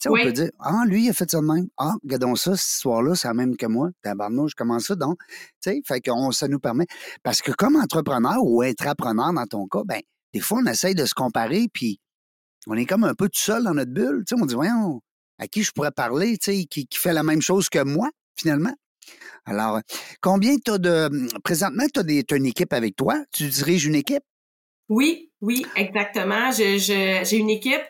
Tu 0.00 0.08
on 0.08 0.14
peut 0.14 0.32
dire, 0.32 0.50
ah, 0.60 0.82
lui, 0.86 1.04
il 1.04 1.10
a 1.10 1.12
fait 1.12 1.30
ça 1.30 1.40
de 1.40 1.46
même. 1.46 1.68
Ah, 1.78 1.94
regardons 2.02 2.36
ça, 2.36 2.56
cette 2.56 2.74
histoire-là, 2.74 3.14
c'est 3.14 3.28
la 3.28 3.34
même 3.34 3.56
que 3.56 3.66
moi. 3.66 3.90
je 4.04 4.54
commence 4.54 4.84
ça, 4.84 4.96
donc. 4.96 5.18
Tu 5.62 5.70
sais, 5.70 5.82
fait 5.86 6.00
que 6.00 6.10
ça 6.32 6.48
nous 6.48 6.58
permet. 6.58 6.86
Parce 7.22 7.40
que 7.40 7.52
comme 7.52 7.76
entrepreneur 7.76 8.36
ou 8.42 8.62
intrapreneur 8.62 9.32
dans 9.32 9.46
ton 9.46 9.66
cas, 9.66 9.82
ben, 9.84 10.00
des 10.34 10.40
fois, 10.40 10.60
on 10.62 10.66
essaye 10.66 10.94
de 10.94 11.04
se 11.04 11.14
comparer, 11.14 11.68
puis 11.72 12.00
on 12.66 12.74
est 12.74 12.86
comme 12.86 13.04
un 13.04 13.14
peu 13.14 13.28
tout 13.28 13.40
seul 13.40 13.64
dans 13.64 13.74
notre 13.74 13.92
bulle. 13.92 14.24
Tu 14.26 14.36
sais, 14.36 14.42
on 14.42 14.46
dit, 14.46 14.54
voyons, 14.54 15.00
à 15.38 15.48
qui 15.48 15.62
je 15.62 15.72
pourrais 15.72 15.90
parler, 15.90 16.36
tu 16.38 16.52
sais, 16.52 16.64
qui, 16.64 16.86
fait 16.94 17.12
la 17.12 17.22
même 17.22 17.42
chose 17.42 17.68
que 17.68 17.82
moi, 17.82 18.10
finalement. 18.36 18.74
Alors, 19.44 19.80
combien 20.20 20.56
tu 20.64 20.70
as 20.70 20.78
de. 20.78 21.28
Présentement, 21.42 21.84
tu 21.92 22.00
as, 22.00 22.36
une 22.36 22.46
équipe 22.46 22.72
avec 22.72 22.94
toi? 22.94 23.16
Tu 23.32 23.48
diriges 23.48 23.86
une 23.86 23.96
équipe? 23.96 24.22
Oui, 24.88 25.32
oui, 25.40 25.66
exactement. 25.76 26.52
J'ai 26.52 27.36
une 27.36 27.50
équipe. 27.50 27.82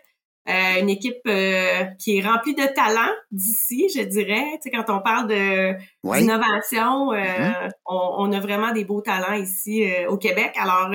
Euh, 0.49 0.81
une 0.81 0.91
équipe 0.91 1.21
euh, 1.29 1.85
qui 2.01 2.19
est 2.19 2.27
remplie 2.27 2.55
de 2.55 2.67
talents 2.75 3.15
d'ici, 3.31 3.89
je 3.95 4.03
dirais. 4.03 4.45
Tu 4.55 4.63
sais, 4.63 4.71
quand 4.71 4.93
on 4.93 5.01
parle 5.01 5.29
de 5.29 5.75
d'innovation, 6.03 7.13
euh, 7.13 7.17
mm-hmm. 7.17 7.71
on, 7.87 8.15
on, 8.19 8.33
a 8.33 8.41
vraiment 8.41 8.73
des 8.73 8.85
beaux 8.85 9.03
talents 9.03 9.35
ici 9.35 9.85
au 10.09 10.17
Québec. 10.17 10.53
Alors, 10.57 10.91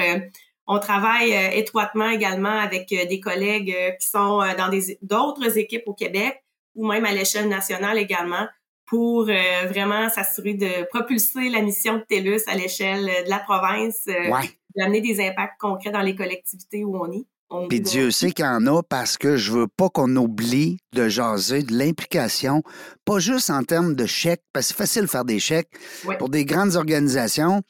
on 0.68 0.80
travaille 0.80 1.32
étroitement 1.58 2.10
également 2.10 2.60
avec 2.60 2.90
des 2.90 3.20
collègues 3.22 3.74
qui 4.02 4.08
sont 4.10 4.44
dans 4.58 4.68
des 4.70 4.98
d'autres 5.02 5.58
équipes 5.58 5.84
au 5.86 5.94
Québec 5.94 6.44
ou 6.76 6.86
même 6.86 7.06
à 7.06 7.14
l'échelle 7.14 7.48
nationale 7.48 7.98
également 7.98 8.48
pour 8.88 9.28
euh, 9.30 9.68
vraiment 9.68 10.10
s'assurer 10.10 10.54
de 10.54 10.88
propulser 10.88 11.50
la 11.50 11.62
mission 11.62 11.98
de 11.98 12.04
TELUS 12.08 12.42
à 12.48 12.56
l'échelle 12.56 13.06
de 13.26 13.30
la 13.30 13.40
province, 13.40 14.08
euh, 14.08 14.32
d'amener 14.76 15.02
des 15.02 15.20
impacts 15.20 15.60
concrets 15.60 15.92
dans 15.92 16.02
les 16.02 16.16
collectivités 16.16 16.86
où 16.86 16.98
on 16.98 17.12
est. 17.12 17.26
Puis 17.70 17.80
Dieu 17.80 18.12
sait 18.12 18.32
qu'il 18.32 18.44
y 18.44 18.48
en 18.48 18.68
a 18.68 18.84
parce 18.84 19.18
que 19.18 19.38
je 19.38 19.54
veux 19.54 19.68
pas 19.68 19.88
qu'on 19.90 20.14
oublie 20.18 20.80
de 20.94 21.08
jaser 21.08 21.64
de 21.64 21.74
l'implication, 21.74 22.62
pas 23.06 23.20
juste 23.20 23.50
en 23.50 23.64
termes 23.64 23.96
de 23.96 24.06
chèques, 24.06 24.44
parce 24.52 24.68
que 24.68 24.74
c'est 24.74 24.78
facile 24.78 25.02
de 25.04 25.08
faire 25.08 25.24
des 25.24 25.40
chèques 25.40 25.72
pour 26.20 26.28
des 26.28 26.44
grandes 26.44 26.76
organisations, 26.76 27.62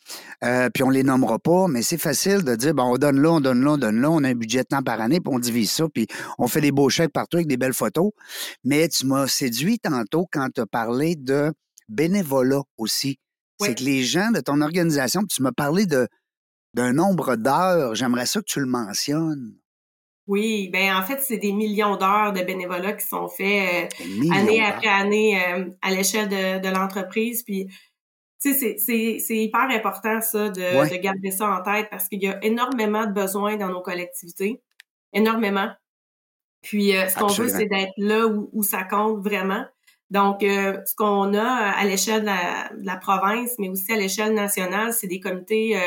euh, 0.44 0.70
puis 0.74 0.82
on 0.82 0.90
les 0.90 1.04
nommera 1.04 1.38
pas, 1.38 1.68
mais 1.68 1.84
c'est 1.84 2.00
facile 2.00 2.44
de 2.44 2.56
dire, 2.56 2.74
bon, 2.74 2.94
on 2.94 2.98
donne 2.98 3.22
là, 3.22 3.34
on 3.34 3.40
donne 3.40 3.64
là, 3.64 3.72
on 3.72 3.78
donne 3.78 4.02
là, 4.02 4.10
on 4.10 4.24
a 4.24 4.30
un 4.30 4.36
budget 4.36 4.64
de 4.64 4.68
temps 4.68 4.82
par 4.82 5.00
année, 5.00 5.20
puis 5.20 5.32
on 5.32 5.38
divise 5.38 5.70
ça, 5.70 5.86
puis 5.94 6.08
on 6.40 6.48
fait 6.48 6.62
des 6.62 6.72
beaux 6.72 6.90
chèques 6.90 7.14
partout 7.14 7.38
avec 7.38 7.48
des 7.48 7.58
belles 7.58 7.74
photos. 7.74 8.12
Mais 8.64 8.88
tu 8.88 9.06
m'as 9.06 9.28
séduit 9.28 9.78
tantôt 9.78 10.26
quand 10.32 10.50
tu 10.56 10.62
as 10.62 10.66
parlé 10.66 11.16
de 11.16 11.54
bénévolat 11.88 12.62
aussi. 12.78 13.20
C'est 13.60 13.76
que 13.76 13.84
les 13.84 14.04
gens 14.04 14.32
de 14.32 14.40
ton 14.40 14.62
organisation, 14.62 15.24
tu 15.24 15.42
m'as 15.42 15.52
parlé 15.52 15.86
de 15.86 16.08
d'un 16.74 16.94
nombre 16.94 17.36
d'heures, 17.38 17.96
j'aimerais 17.96 18.28
ça 18.28 18.40
que 18.40 18.46
tu 18.46 18.60
le 18.60 18.68
mentionnes. 18.68 19.57
Oui, 20.28 20.70
ben 20.74 20.94
en 20.94 21.04
fait, 21.04 21.22
c'est 21.22 21.38
des 21.38 21.54
millions 21.54 21.96
d'heures 21.96 22.34
de 22.34 22.42
bénévolat 22.42 22.94
qui 22.94 23.08
sont 23.08 23.30
faits 23.30 23.90
euh, 24.02 24.32
année 24.34 24.62
après 24.62 24.90
année 24.90 25.42
euh, 25.42 25.70
à 25.82 25.92
l'échelle 25.92 26.28
de, 26.28 26.60
de 26.60 26.68
l'entreprise. 26.68 27.44
Puis, 27.44 27.68
tu 28.42 28.54
sais, 28.54 28.76
c'est 28.78 29.38
hyper 29.38 29.70
important 29.70 30.20
ça 30.20 30.50
de, 30.50 30.90
de, 30.90 30.96
garder 30.98 31.32
ça 31.32 31.50
en 31.50 31.64
tête 31.64 31.88
parce 31.90 32.10
qu'il 32.10 32.22
y 32.22 32.28
a 32.28 32.44
énormément 32.44 33.06
de 33.06 33.14
besoins 33.14 33.56
dans 33.56 33.70
nos 33.70 33.82
collectivités, 33.82 34.62
énormément. 35.14 35.72
Puis, 36.62 36.96
euh, 36.96 37.08
ce 37.08 37.16
qu'on 37.16 37.28
veut, 37.28 37.48
c'est 37.48 37.68
d'être 37.68 37.94
là 37.96 38.28
où, 38.28 38.50
où, 38.52 38.64
ça 38.64 38.84
compte 38.84 39.24
vraiment. 39.24 39.66
Donc, 40.10 40.40
ce 40.42 40.96
qu'on 40.96 41.34
a 41.34 41.44
à 41.44 41.86
l'échelle 41.86 42.24
de 42.24 42.86
la, 42.86 42.96
province, 42.98 43.52
mais 43.60 43.70
aussi 43.70 43.92
à 43.92 43.98
l'échelle 43.98 44.34
nationale, 44.34 44.94
c'est 44.94 45.08
des 45.08 45.20
comités 45.20 45.78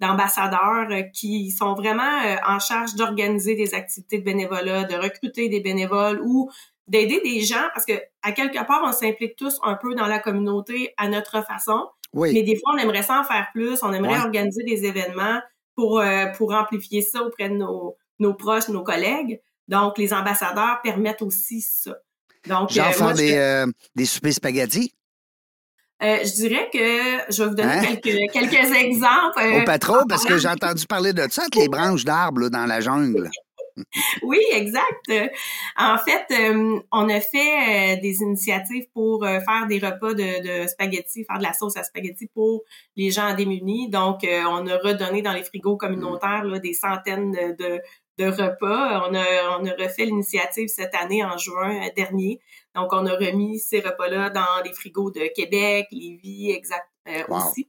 d'ambassadeurs 0.00 0.90
euh, 0.90 1.02
qui 1.02 1.50
sont 1.50 1.74
vraiment 1.74 2.02
euh, 2.02 2.36
en 2.46 2.58
charge 2.58 2.94
d'organiser 2.94 3.54
des 3.54 3.74
activités 3.74 4.18
de 4.18 4.24
bénévolat, 4.24 4.84
de 4.84 4.94
recruter 4.94 5.48
des 5.48 5.60
bénévoles 5.60 6.20
ou 6.22 6.50
d'aider 6.86 7.20
des 7.24 7.40
gens 7.40 7.68
parce 7.74 7.86
que 7.86 7.94
à 8.22 8.32
quelque 8.32 8.64
part 8.66 8.82
on 8.84 8.92
s'implique 8.92 9.36
tous 9.36 9.58
un 9.62 9.74
peu 9.74 9.94
dans 9.94 10.06
la 10.06 10.18
communauté 10.18 10.92
à 10.96 11.08
notre 11.08 11.44
façon. 11.44 11.88
Oui. 12.12 12.32
Mais 12.32 12.42
des 12.42 12.56
fois 12.56 12.74
on 12.74 12.78
aimerait 12.78 13.02
s'en 13.02 13.24
faire 13.24 13.48
plus, 13.52 13.82
on 13.82 13.92
aimerait 13.92 14.20
organiser 14.20 14.62
des 14.64 14.84
événements 14.84 15.40
pour 15.74 16.00
euh, 16.00 16.26
pour 16.36 16.52
amplifier 16.52 17.02
ça 17.02 17.22
auprès 17.22 17.48
de 17.48 17.54
nos 17.54 17.96
nos 18.18 18.34
proches, 18.34 18.68
nos 18.68 18.82
collègues. 18.82 19.40
Donc 19.68 19.98
les 19.98 20.12
ambassadeurs 20.12 20.80
permettent 20.82 21.22
aussi 21.22 21.60
ça. 21.60 21.96
Donc 22.46 22.70
genre 22.70 22.92
faire 22.94 23.14
des 23.14 23.64
des 23.94 24.04
soupers 24.04 24.34
spaghettis? 24.34 24.92
Euh, 26.02 26.18
je 26.24 26.34
dirais 26.34 26.68
que 26.72 27.32
je 27.32 27.42
vais 27.42 27.48
vous 27.48 27.54
donner 27.54 27.72
hein? 27.72 27.96
quelques, 28.02 28.32
quelques 28.32 28.76
exemples. 28.76 29.60
Au 29.60 29.64
patron, 29.64 29.98
parce 30.08 30.24
que 30.24 30.36
j'ai 30.36 30.48
entendu 30.48 30.86
parler 30.86 31.12
de 31.12 31.26
ça 31.30 31.42
avec 31.42 31.54
les 31.54 31.68
branches 31.68 32.04
d'arbres 32.04 32.48
dans 32.48 32.66
la 32.66 32.80
jungle. 32.80 33.30
Oui, 34.22 34.38
exact. 34.52 35.10
En 35.76 35.98
fait, 35.98 36.26
euh, 36.30 36.80
on 36.92 37.08
a 37.08 37.20
fait 37.20 37.96
euh, 37.96 38.00
des 38.00 38.22
initiatives 38.22 38.86
pour 38.92 39.24
faire 39.24 39.66
des 39.68 39.78
repas 39.78 40.14
de, 40.14 40.62
de, 40.62 40.66
spaghettis, 40.66 41.24
faire 41.24 41.38
de 41.38 41.42
la 41.42 41.52
sauce 41.52 41.76
à 41.76 41.82
spaghettis 41.82 42.28
pour 42.34 42.62
les 42.96 43.10
gens 43.10 43.34
démunis. 43.34 43.88
Donc, 43.88 44.20
on 44.24 44.66
a 44.66 44.76
redonné 44.78 45.22
dans 45.22 45.32
les 45.32 45.44
frigos 45.44 45.76
communautaires 45.76 46.44
là, 46.44 46.58
des 46.58 46.74
centaines 46.74 47.32
de, 47.32 47.80
de 48.18 48.26
repas. 48.26 49.08
On 49.08 49.14
a, 49.14 49.58
on 49.58 49.66
a 49.66 49.72
refait 49.72 50.06
l'initiative 50.06 50.68
cette 50.68 50.94
année 50.94 51.24
en 51.24 51.36
juin 51.36 51.88
dernier. 51.96 52.40
Donc, 52.74 52.92
on 52.92 53.06
a 53.06 53.12
remis 53.12 53.58
ces 53.58 53.80
repas-là 53.80 54.30
dans 54.30 54.62
les 54.64 54.72
frigos 54.72 55.10
de 55.10 55.30
Québec, 55.34 55.86
Lévis, 55.90 56.50
exact 56.50 56.88
euh, 57.08 57.22
aussi. 57.28 57.68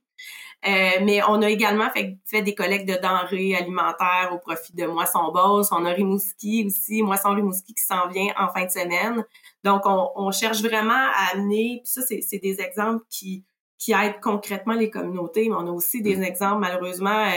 Euh, 0.65 0.99
mais 1.03 1.21
on 1.27 1.41
a 1.43 1.49
également 1.49 1.89
fait, 1.91 2.17
fait, 2.25 2.41
des 2.41 2.55
collectes 2.55 2.89
de 2.89 2.95
denrées 2.95 3.55
alimentaires 3.55 4.31
au 4.33 4.39
profit 4.39 4.73
de 4.73 4.85
Moisson 4.87 5.31
Boss. 5.31 5.69
On 5.71 5.85
a 5.85 5.91
Rimouski 5.91 6.65
aussi, 6.65 7.03
Moisson 7.03 7.29
Rimouski 7.29 7.73
qui 7.75 7.83
s'en 7.83 8.07
vient 8.07 8.33
en 8.37 8.49
fin 8.49 8.65
de 8.65 8.71
semaine. 8.71 9.23
Donc, 9.63 9.83
on, 9.85 10.09
on 10.15 10.31
cherche 10.31 10.61
vraiment 10.61 10.93
à 10.93 11.35
amener, 11.35 11.81
puis 11.83 11.91
ça, 11.91 12.01
c'est 12.01 12.39
des 12.39 12.59
exemples 12.59 13.03
qui, 13.09 13.45
qui 13.77 13.91
aident 13.91 14.19
concrètement 14.21 14.73
les 14.73 14.89
communautés, 14.89 15.47
mais 15.47 15.55
on 15.55 15.67
a 15.67 15.71
aussi 15.71 16.01
des 16.01 16.17
mmh. 16.17 16.23
exemples, 16.23 16.59
malheureusement, 16.59 17.29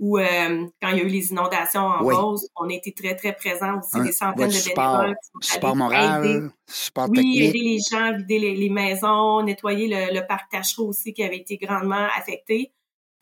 où 0.00 0.18
euh, 0.18 0.66
quand 0.82 0.88
il 0.88 0.98
y 0.98 1.00
a 1.00 1.04
eu 1.04 1.08
les 1.08 1.30
inondations 1.30 1.82
en 1.82 1.98
Rose, 2.02 2.48
on 2.56 2.68
été 2.68 2.92
très, 2.92 3.14
très 3.14 3.32
présents 3.32 3.78
aussi, 3.78 4.00
des 4.02 4.12
centaines 4.12 4.48
de 4.48 4.74
bénévoles. 4.74 5.16
Support 5.40 5.76
moral, 5.76 6.26
aider, 6.26 6.46
support 6.66 7.08
oui, 7.10 7.42
aider 7.42 7.58
les 7.58 7.78
gens, 7.78 8.16
vider 8.16 8.38
les, 8.38 8.70
maisons, 8.70 9.42
nettoyer 9.42 9.88
le, 9.88 10.26
parc 10.26 10.50
Tachereau 10.50 10.88
aussi 10.88 11.12
qui 11.12 11.22
avait 11.22 11.38
été 11.38 11.56
grandement 11.56 12.08
affecté. 12.16 12.72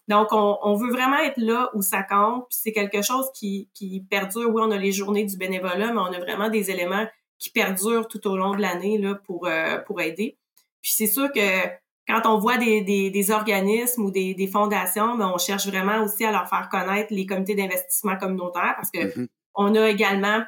Donc, 0.09 0.29
on, 0.33 0.59
on 0.63 0.75
veut 0.75 0.91
vraiment 0.91 1.19
être 1.19 1.39
là 1.39 1.71
où 1.75 1.83
ça 1.83 2.03
compte. 2.03 2.47
C'est 2.51 2.73
quelque 2.73 3.03
chose 3.03 3.27
qui, 3.35 3.71
qui 3.75 4.05
perdure. 4.11 4.51
Oui, 4.53 4.63
on 4.65 4.71
a 4.71 4.79
les 4.79 4.93
journées 4.93 5.25
du 5.25 5.37
bénévolat, 5.37 5.93
mais 5.93 6.01
on 6.01 6.13
a 6.13 6.19
vraiment 6.19 6.49
des 6.49 6.71
éléments 6.71 7.07
qui 7.39 7.51
perdurent 7.51 8.09
tout 8.09 8.27
au 8.27 8.37
long 8.37 8.55
de 8.55 8.61
l'année 8.61 8.99
là 8.99 9.15
pour, 9.15 9.47
euh, 9.47 9.79
pour 9.79 10.01
aider. 10.01 10.39
Puis 10.81 10.93
c'est 10.95 11.07
sûr 11.07 11.31
que 11.33 11.69
quand 12.09 12.23
on 12.27 12.39
voit 12.39 12.59
des, 12.59 12.83
des, 12.83 13.31
organismes 13.31 14.05
ou 14.05 14.11
des, 14.11 14.35
des 14.35 14.47
fondations, 14.47 15.17
ben, 15.17 15.31
on 15.33 15.39
cherche 15.39 15.67
vraiment 15.67 16.03
aussi 16.03 16.25
à 16.25 16.33
leur 16.33 16.49
faire 16.49 16.69
connaître 16.69 17.13
les 17.13 17.27
comités 17.27 17.55
d'investissement 17.55 18.17
communautaires 18.17 18.75
parce 18.77 18.91
que 18.91 18.99
mm-hmm. 18.99 19.29
on 19.55 19.75
a 19.75 19.89
également 19.89 20.43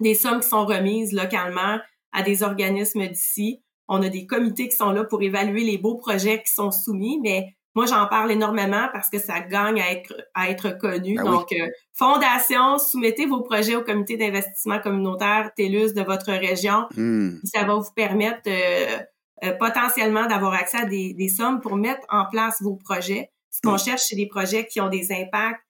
des 0.00 0.14
sommes 0.14 0.40
qui 0.40 0.48
sont 0.48 0.66
remises 0.66 1.12
localement 1.12 1.78
à 2.12 2.22
des 2.22 2.42
organismes 2.42 3.06
d'ici. 3.06 3.62
On 3.88 4.02
a 4.02 4.08
des 4.08 4.26
comités 4.26 4.68
qui 4.68 4.76
sont 4.76 4.90
là 4.90 5.04
pour 5.04 5.22
évaluer 5.22 5.64
les 5.64 5.78
beaux 5.78 5.96
projets 5.96 6.42
qui 6.42 6.52
sont 6.52 6.70
soumis, 6.70 7.20
mais 7.22 7.54
moi, 7.74 7.86
j'en 7.86 8.06
parle 8.06 8.30
énormément 8.30 8.88
parce 8.92 9.08
que 9.08 9.18
ça 9.18 9.40
gagne 9.40 9.80
à 9.80 9.92
être, 9.92 10.14
à 10.34 10.50
être 10.50 10.76
connu. 10.76 11.16
Ben 11.16 11.24
Donc, 11.24 11.52
euh, 11.52 11.66
Fondation, 11.94 12.78
soumettez 12.78 13.24
vos 13.24 13.40
projets 13.40 13.76
au 13.76 13.82
comité 13.82 14.16
d'investissement 14.16 14.78
communautaire 14.78 15.52
TELUS 15.56 15.94
de 15.94 16.02
votre 16.02 16.32
région. 16.32 16.86
Hmm. 16.94 17.36
Ça 17.44 17.64
va 17.64 17.74
vous 17.76 17.92
permettre 17.96 18.42
euh, 18.46 18.98
euh, 19.44 19.52
potentiellement 19.52 20.26
d'avoir 20.26 20.54
accès 20.54 20.78
à 20.78 20.84
des, 20.84 21.14
des, 21.14 21.28
sommes 21.28 21.60
pour 21.60 21.76
mettre 21.76 22.06
en 22.08 22.26
place 22.30 22.62
vos 22.62 22.76
projets. 22.76 23.30
Ce 23.50 23.60
qu'on 23.62 23.76
cherche, 23.76 24.02
c'est 24.08 24.16
des 24.16 24.28
projets 24.28 24.66
qui 24.66 24.80
ont 24.80 24.88
des 24.88 25.12
impacts 25.12 25.60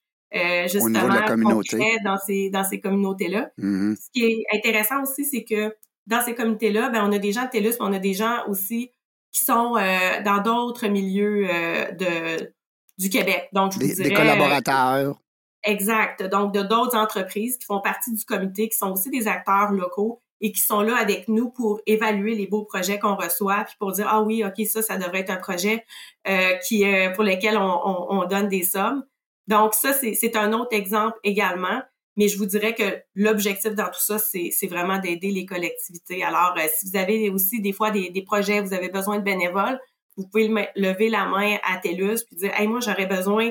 justement 0.66 1.08
concrets 1.42 1.98
dans 2.04 2.16
ces, 2.16 2.48
dans 2.50 2.64
ces 2.64 2.80
communautés-là. 2.80 3.50
Hmm. 3.58 3.94
Ce 3.94 4.08
qui 4.12 4.24
est 4.24 4.44
intéressant 4.54 5.02
aussi, 5.02 5.24
c'est 5.24 5.44
que 5.44 5.74
dans 6.06 6.22
ces 6.22 6.34
comités-là, 6.34 6.88
ben, 6.90 7.04
on 7.06 7.12
a 7.12 7.18
des 7.18 7.32
gens 7.32 7.44
de 7.44 7.50
TELUS, 7.50 7.70
mais 7.80 7.86
on 7.86 7.92
a 7.92 7.98
des 7.98 8.14
gens 8.14 8.46
aussi 8.48 8.90
qui 9.32 9.44
sont 9.44 9.76
euh, 9.76 10.22
dans 10.24 10.42
d'autres 10.42 10.88
milieux 10.88 11.48
euh, 11.50 11.90
de, 11.92 12.52
du 12.98 13.08
Québec. 13.08 13.48
Donc, 13.52 13.72
je 13.72 13.78
vous 13.78 13.86
des, 13.86 14.08
des 14.08 14.14
collaborateurs. 14.14 15.16
exact. 15.64 16.22
Donc, 16.24 16.52
de 16.52 16.62
d'autres 16.62 16.96
entreprises 16.96 17.56
qui 17.56 17.64
font 17.64 17.80
partie 17.80 18.12
du 18.12 18.24
comité, 18.24 18.68
qui 18.68 18.76
sont 18.76 18.92
aussi 18.92 19.10
des 19.10 19.28
acteurs 19.28 19.72
locaux 19.72 20.21
et 20.42 20.52
qui 20.52 20.60
sont 20.60 20.82
là 20.82 20.96
avec 20.96 21.28
nous 21.28 21.50
pour 21.50 21.80
évaluer 21.86 22.34
les 22.34 22.46
beaux 22.46 22.64
projets 22.64 22.98
qu'on 22.98 23.16
reçoit, 23.16 23.64
puis 23.64 23.76
pour 23.78 23.92
dire 23.92 24.06
ah 24.10 24.20
oui, 24.22 24.44
ok, 24.44 24.66
ça, 24.66 24.82
ça 24.82 24.98
devrait 24.98 25.20
être 25.20 25.30
un 25.30 25.36
projet 25.36 25.84
euh, 26.28 26.54
qui 26.68 26.84
pour 27.14 27.24
lequel 27.24 27.56
on, 27.56 27.80
on, 27.84 28.20
on, 28.20 28.24
donne 28.26 28.48
des 28.48 28.62
sommes. 28.62 29.04
Donc 29.46 29.72
ça, 29.74 29.92
c'est 29.92 30.36
un 30.36 30.52
autre 30.52 30.76
exemple 30.76 31.18
également. 31.24 31.80
Mais 32.16 32.28
je 32.28 32.36
vous 32.36 32.46
dirais 32.46 32.74
que 32.74 33.00
l'objectif 33.14 33.72
dans 33.72 33.86
tout 33.86 34.00
ça, 34.00 34.18
c'est 34.18 34.66
vraiment 34.66 34.98
d'aider 34.98 35.30
les 35.30 35.46
collectivités. 35.46 36.22
Alors, 36.22 36.54
euh, 36.58 36.66
si 36.76 36.90
vous 36.90 36.96
avez 36.96 37.30
aussi 37.30 37.60
des 37.60 37.72
fois 37.72 37.90
des, 37.90 38.10
des, 38.10 38.22
projets, 38.22 38.60
vous 38.60 38.74
avez 38.74 38.90
besoin 38.90 39.18
de 39.18 39.24
bénévoles, 39.24 39.80
vous 40.16 40.28
pouvez 40.28 40.48
lever 40.76 41.08
la 41.08 41.24
main 41.24 41.56
à 41.64 41.78
TELUS 41.78 42.24
puis 42.26 42.36
dire, 42.36 42.52
hey, 42.58 42.68
moi, 42.68 42.80
j'aurais 42.80 43.06
besoin 43.06 43.50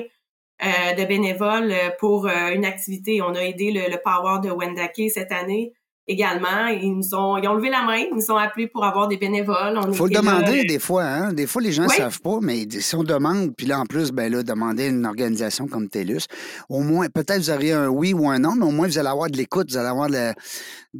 euh, 0.62 0.94
de 0.96 1.04
bénévoles 1.04 1.74
pour 1.98 2.28
euh, 2.28 2.52
une 2.52 2.64
activité. 2.64 3.20
On 3.20 3.34
a 3.34 3.40
aidé 3.40 3.72
le, 3.72 3.90
le 3.90 3.98
Power 4.00 4.38
de 4.40 4.50
Wendake 4.50 5.10
cette 5.10 5.32
année 5.32 5.72
également. 6.12 6.66
Ils 6.68 6.94
nous 6.94 7.14
ont, 7.14 7.36
ils 7.36 7.48
ont 7.48 7.54
levé 7.54 7.70
la 7.70 7.82
main, 7.82 7.96
ils 7.96 8.14
nous 8.14 8.30
ont 8.30 8.36
appelés 8.36 8.68
pour 8.68 8.84
avoir 8.84 9.08
des 9.08 9.16
bénévoles. 9.16 9.80
Il 9.88 9.94
faut 9.94 10.06
le 10.06 10.14
demander 10.14 10.64
des 10.64 10.78
fois, 10.78 11.04
hein? 11.04 11.32
Des 11.32 11.46
fois, 11.46 11.62
les 11.62 11.72
gens 11.72 11.84
ne 11.84 11.88
savent 11.88 12.20
pas, 12.20 12.38
mais 12.40 12.66
si 12.70 12.94
on 12.94 13.02
demande, 13.02 13.54
puis 13.56 13.66
là, 13.66 13.80
en 13.80 13.86
plus, 13.86 14.12
ben 14.12 14.30
là, 14.32 14.42
demander 14.42 14.88
une 14.88 15.06
organisation 15.06 15.66
comme 15.66 15.88
TELUS, 15.88 16.26
au 16.68 16.80
moins, 16.80 17.08
peut-être 17.08 17.38
vous 17.38 17.50
auriez 17.50 17.72
un 17.72 17.88
oui 17.88 18.12
ou 18.12 18.28
un 18.28 18.38
non, 18.38 18.54
mais 18.54 18.64
au 18.64 18.70
moins, 18.70 18.86
vous 18.86 18.98
allez 18.98 19.08
avoir 19.08 19.30
de 19.30 19.36
l'écoute, 19.36 19.70
vous 19.70 19.76
allez 19.76 19.88
avoir 19.88 20.08
de 20.08 20.32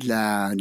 la, 0.04 0.52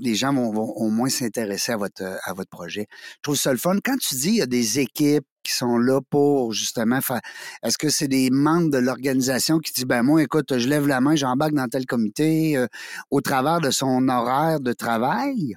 les 0.00 0.14
gens 0.14 0.32
vont, 0.34 0.52
vont 0.52 0.72
au 0.76 0.90
moins 0.90 1.08
s'intéresser 1.08 1.72
à 1.72 1.76
votre, 1.76 2.02
à 2.24 2.34
votre 2.34 2.50
projet. 2.50 2.86
Je 2.90 3.22
trouve 3.22 3.36
ça 3.36 3.52
le 3.52 3.58
fun. 3.58 3.76
Quand 3.84 3.96
tu 3.96 4.14
dis 4.14 4.28
il 4.28 4.36
y 4.36 4.42
a 4.42 4.46
des 4.46 4.80
équipes 4.80 5.24
qui 5.44 5.52
sont 5.52 5.78
là 5.78 6.00
pour 6.10 6.52
justement 6.52 7.00
faire. 7.00 7.20
Est-ce 7.62 7.78
que 7.78 7.88
c'est 7.88 8.08
des 8.08 8.30
membres 8.30 8.70
de 8.70 8.78
l'organisation 8.78 9.58
qui 9.58 9.72
disent 9.72 9.84
ben 9.84 10.02
moi, 10.02 10.22
écoute, 10.22 10.58
je 10.58 10.68
lève 10.68 10.88
la 10.88 11.00
main, 11.00 11.14
j'embarque 11.14 11.52
dans 11.52 11.68
tel 11.68 11.86
comité 11.86 12.56
euh, 12.56 12.66
au 13.10 13.20
travers 13.20 13.60
de 13.60 13.70
son 13.70 14.08
horaire 14.08 14.60
de 14.60 14.72
travail? 14.72 15.54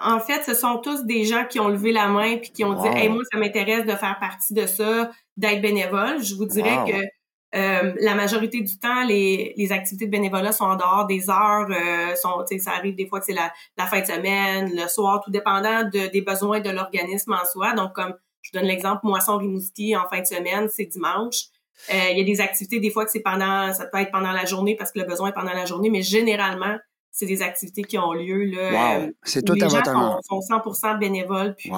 En 0.00 0.20
fait, 0.20 0.42
ce 0.44 0.54
sont 0.54 0.78
tous 0.78 1.04
des 1.04 1.24
gens 1.24 1.44
qui 1.44 1.60
ont 1.60 1.68
levé 1.68 1.92
la 1.92 2.08
main 2.08 2.38
puis 2.38 2.50
qui 2.50 2.64
ont 2.64 2.80
dit 2.80 2.88
Hey, 2.88 3.08
moi, 3.08 3.22
ça 3.30 3.38
m'intéresse 3.38 3.84
de 3.84 3.92
faire 3.92 4.16
partie 4.18 4.54
de 4.54 4.66
ça, 4.66 5.10
d'être 5.36 5.60
bénévole. 5.60 6.22
Je 6.22 6.34
vous 6.34 6.46
dirais 6.46 6.78
que 6.86 7.17
euh, 7.54 7.94
la 8.00 8.14
majorité 8.14 8.60
du 8.60 8.78
temps, 8.78 9.04
les, 9.04 9.54
les, 9.56 9.72
activités 9.72 10.04
de 10.04 10.10
bénévolat 10.10 10.52
sont 10.52 10.64
en 10.64 10.76
dehors 10.76 11.06
des 11.06 11.30
heures. 11.30 11.66
Euh, 11.70 12.14
sont, 12.14 12.44
ça 12.58 12.72
arrive 12.72 12.94
des 12.94 13.06
fois 13.06 13.20
que 13.20 13.26
c'est 13.26 13.32
la, 13.32 13.50
la, 13.78 13.86
fin 13.86 14.00
de 14.00 14.06
semaine, 14.06 14.70
le 14.74 14.86
soir, 14.86 15.22
tout 15.24 15.30
dépendant 15.30 15.84
de, 15.84 16.10
des 16.10 16.20
besoins 16.20 16.60
de 16.60 16.68
l'organisme 16.68 17.32
en 17.32 17.46
soi. 17.46 17.72
Donc, 17.72 17.94
comme 17.94 18.14
je 18.42 18.50
donne 18.52 18.66
l'exemple, 18.66 19.00
Moisson 19.04 19.38
Rimouski 19.38 19.96
en 19.96 20.06
fin 20.08 20.20
de 20.20 20.26
semaine, 20.26 20.68
c'est 20.70 20.84
dimanche. 20.84 21.44
Euh, 21.90 22.10
il 22.10 22.18
y 22.18 22.20
a 22.20 22.24
des 22.24 22.40
activités, 22.42 22.80
des 22.80 22.90
fois 22.90 23.06
que 23.06 23.10
c'est 23.10 23.20
pendant, 23.20 23.72
ça 23.72 23.86
peut 23.86 23.98
être 23.98 24.10
pendant 24.10 24.32
la 24.32 24.44
journée 24.44 24.76
parce 24.76 24.92
que 24.92 24.98
le 24.98 25.06
besoin 25.06 25.30
est 25.30 25.34
pendant 25.34 25.54
la 25.54 25.64
journée, 25.64 25.88
mais 25.88 26.02
généralement, 26.02 26.76
c'est 27.12 27.26
des 27.26 27.40
activités 27.40 27.82
qui 27.82 27.96
ont 27.96 28.12
lieu 28.12 28.44
là. 28.44 28.98
Wow. 28.98 29.10
c'est 29.22 29.42
tout 29.42 29.56
à 29.60 29.68
votre 29.68 30.20
sont, 30.22 30.40
sont 30.40 30.54
100% 30.54 30.98
bénévoles, 30.98 31.54
puis 31.56 31.72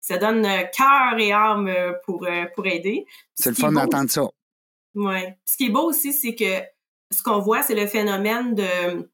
ça 0.00 0.18
donne 0.18 0.42
cœur 0.42 1.18
et 1.18 1.32
âme 1.32 1.72
pour 2.04 2.26
pour 2.54 2.66
aider. 2.66 3.04
C'est 3.34 3.50
le 3.50 3.56
fun 3.56 3.72
d'entendre 3.72 4.10
ça. 4.10 4.28
Ouais. 4.94 5.38
Ce 5.44 5.56
qui 5.56 5.66
est 5.66 5.70
beau 5.70 5.88
aussi, 5.88 6.12
c'est 6.12 6.34
que 6.34 6.62
ce 7.10 7.22
qu'on 7.22 7.38
voit, 7.38 7.62
c'est 7.62 7.74
le 7.74 7.86
phénomène 7.86 8.54
de 8.54 9.10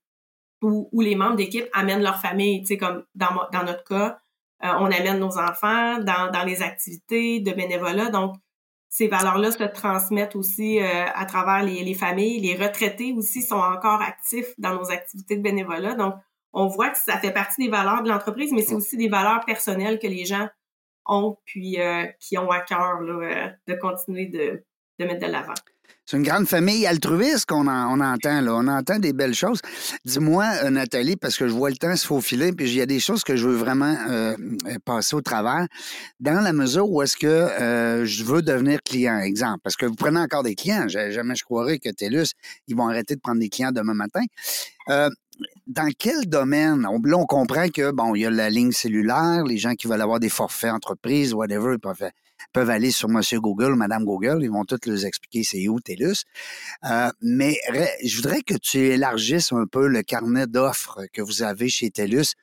où, 0.62 0.88
où 0.92 1.00
les 1.00 1.14
membres 1.14 1.36
d'équipe 1.36 1.66
amènent 1.72 2.02
leur 2.02 2.20
famille. 2.20 2.60
Tu 2.62 2.68
sais, 2.68 2.76
comme 2.76 3.04
dans, 3.14 3.30
dans 3.52 3.64
notre 3.64 3.84
cas, 3.84 4.18
euh, 4.64 4.68
on 4.80 4.86
amène 4.86 5.18
nos 5.18 5.38
enfants 5.38 5.98
dans, 5.98 6.30
dans 6.32 6.44
les 6.44 6.62
activités 6.62 7.40
de 7.40 7.52
bénévolat. 7.52 8.10
Donc, 8.10 8.34
ces 8.88 9.06
valeurs-là 9.06 9.52
se 9.52 9.62
transmettent 9.64 10.34
aussi 10.34 10.80
euh, 10.80 11.04
à 11.14 11.26
travers 11.26 11.62
les, 11.62 11.84
les, 11.84 11.94
familles. 11.94 12.40
Les 12.40 12.56
retraités 12.56 13.12
aussi 13.12 13.42
sont 13.42 13.56
encore 13.56 14.00
actifs 14.00 14.54
dans 14.58 14.74
nos 14.74 14.90
activités 14.90 15.36
de 15.36 15.42
bénévolat. 15.42 15.94
Donc, 15.94 16.14
on 16.52 16.66
voit 16.66 16.88
que 16.88 16.98
ça 16.98 17.18
fait 17.18 17.32
partie 17.32 17.64
des 17.64 17.70
valeurs 17.70 18.02
de 18.02 18.08
l'entreprise, 18.08 18.52
mais 18.52 18.62
c'est 18.62 18.74
aussi 18.74 18.96
des 18.96 19.08
valeurs 19.08 19.44
personnelles 19.44 19.98
que 19.98 20.06
les 20.06 20.24
gens 20.24 20.48
ont, 21.06 21.36
puis 21.44 21.80
euh, 21.80 22.06
qui 22.18 22.38
ont 22.38 22.50
à 22.50 22.60
cœur 22.60 23.00
là, 23.00 23.52
de 23.66 23.74
continuer 23.74 24.26
de, 24.26 24.64
C'est 26.10 26.16
une 26.16 26.22
grande 26.22 26.48
famille 26.48 26.86
altruiste 26.86 27.44
qu'on 27.44 27.68
on 27.68 28.00
entend, 28.00 28.40
là. 28.40 28.54
On 28.54 28.66
entend 28.66 28.98
des 28.98 29.12
belles 29.12 29.34
choses. 29.34 29.60
Dis-moi, 30.06 30.46
euh, 30.64 30.70
Nathalie, 30.70 31.16
parce 31.16 31.36
que 31.36 31.46
je 31.46 31.52
vois 31.52 31.68
le 31.68 31.76
temps 31.76 31.94
se 31.96 32.06
faufiler, 32.06 32.50
puis 32.52 32.66
il 32.70 32.76
y 32.76 32.80
a 32.80 32.86
des 32.86 32.98
choses 32.98 33.22
que 33.24 33.36
je 33.36 33.46
veux 33.46 33.56
vraiment 33.56 33.94
euh, 34.08 34.34
passer 34.86 35.14
au 35.16 35.20
travers. 35.20 35.66
Dans 36.18 36.40
la 36.40 36.54
mesure 36.54 36.88
où 36.88 37.02
est-ce 37.02 37.18
que 37.18 37.26
euh, 37.26 38.06
je 38.06 38.24
veux 38.24 38.40
devenir 38.40 38.82
client, 38.82 39.18
exemple, 39.18 39.58
parce 39.62 39.76
que 39.76 39.84
vous 39.84 39.96
prenez 39.96 40.18
encore 40.18 40.42
des 40.42 40.54
clients. 40.54 40.88
Jamais 40.88 41.34
je 41.34 41.44
croirais 41.44 41.78
que 41.78 41.90
TELUS, 41.90 42.32
ils 42.68 42.74
vont 42.74 42.88
arrêter 42.88 43.14
de 43.14 43.20
prendre 43.20 43.40
des 43.40 43.50
clients 43.50 43.72
demain 43.72 43.92
matin. 43.92 44.22
Dans 45.66 45.90
quel 45.98 46.26
domaine? 46.26 46.86
On, 46.86 47.00
là, 47.02 47.16
on 47.16 47.26
comprend 47.26 47.68
que, 47.68 47.90
bon, 47.90 48.14
il 48.14 48.22
y 48.22 48.26
a 48.26 48.30
la 48.30 48.50
ligne 48.50 48.72
cellulaire, 48.72 49.44
les 49.44 49.58
gens 49.58 49.74
qui 49.74 49.86
veulent 49.86 50.00
avoir 50.00 50.20
des 50.20 50.28
forfaits 50.28 50.72
entreprises, 50.72 51.34
whatever, 51.34 51.74
ils 51.74 51.78
peuvent 52.52 52.70
aller 52.70 52.90
sur 52.90 53.08
Monsieur 53.08 53.40
Google, 53.40 53.74
Madame 53.74 54.04
Google, 54.04 54.38
ils 54.42 54.50
vont 54.50 54.64
tous 54.64 54.78
les 54.86 55.06
expliquer 55.06 55.42
c'est 55.42 55.68
où 55.68 55.80
TELUS. 55.80 56.24
Euh, 56.84 57.10
mais 57.20 57.56
je 58.04 58.16
voudrais 58.16 58.42
que 58.42 58.54
tu 58.54 58.78
élargisses 58.78 59.52
un 59.52 59.66
peu 59.66 59.88
le 59.88 60.02
carnet 60.02 60.46
d'offres 60.46 61.00
que 61.12 61.20
vous 61.20 61.42
avez 61.42 61.68
chez 61.68 61.90
TELUS, 61.90 62.34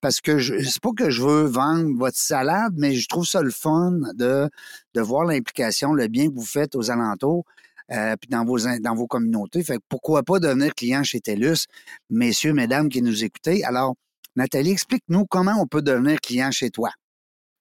parce 0.00 0.20
que 0.20 0.38
je 0.38 0.62
c'est 0.62 0.80
pas 0.80 0.90
que 0.96 1.10
je 1.10 1.22
veux 1.22 1.44
vendre 1.44 1.96
votre 1.98 2.16
salade, 2.16 2.74
mais 2.76 2.94
je 2.94 3.08
trouve 3.08 3.26
ça 3.26 3.42
le 3.42 3.50
fun 3.50 3.92
de 4.14 4.50
voir 4.94 5.24
l'implication, 5.24 5.92
le 5.92 6.06
bien 6.08 6.28
que 6.28 6.34
vous 6.34 6.44
faites 6.44 6.74
aux 6.74 6.90
alentours. 6.90 7.44
Euh, 7.92 8.14
puis 8.20 8.28
dans 8.28 8.44
vos 8.44 8.58
dans 8.58 8.94
vos 8.94 9.06
communautés. 9.06 9.64
Fait 9.64 9.78
pourquoi 9.88 10.22
pas 10.22 10.38
devenir 10.38 10.74
client 10.74 11.02
chez 11.02 11.20
TELUS, 11.20 11.66
messieurs, 12.08 12.52
mesdames 12.52 12.88
qui 12.88 13.02
nous 13.02 13.24
écoutez? 13.24 13.64
Alors, 13.64 13.94
Nathalie, 14.36 14.70
explique-nous 14.70 15.26
comment 15.26 15.54
on 15.60 15.66
peut 15.66 15.82
devenir 15.82 16.20
client 16.20 16.50
chez 16.52 16.70
toi. 16.70 16.90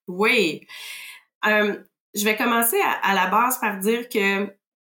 Oui. 0.07 0.67
Euh, 1.47 1.75
je 2.13 2.25
vais 2.25 2.35
commencer 2.35 2.77
à, 3.01 3.15
la 3.15 3.27
base 3.27 3.59
par 3.59 3.77
dire 3.79 4.07
que, 4.09 4.45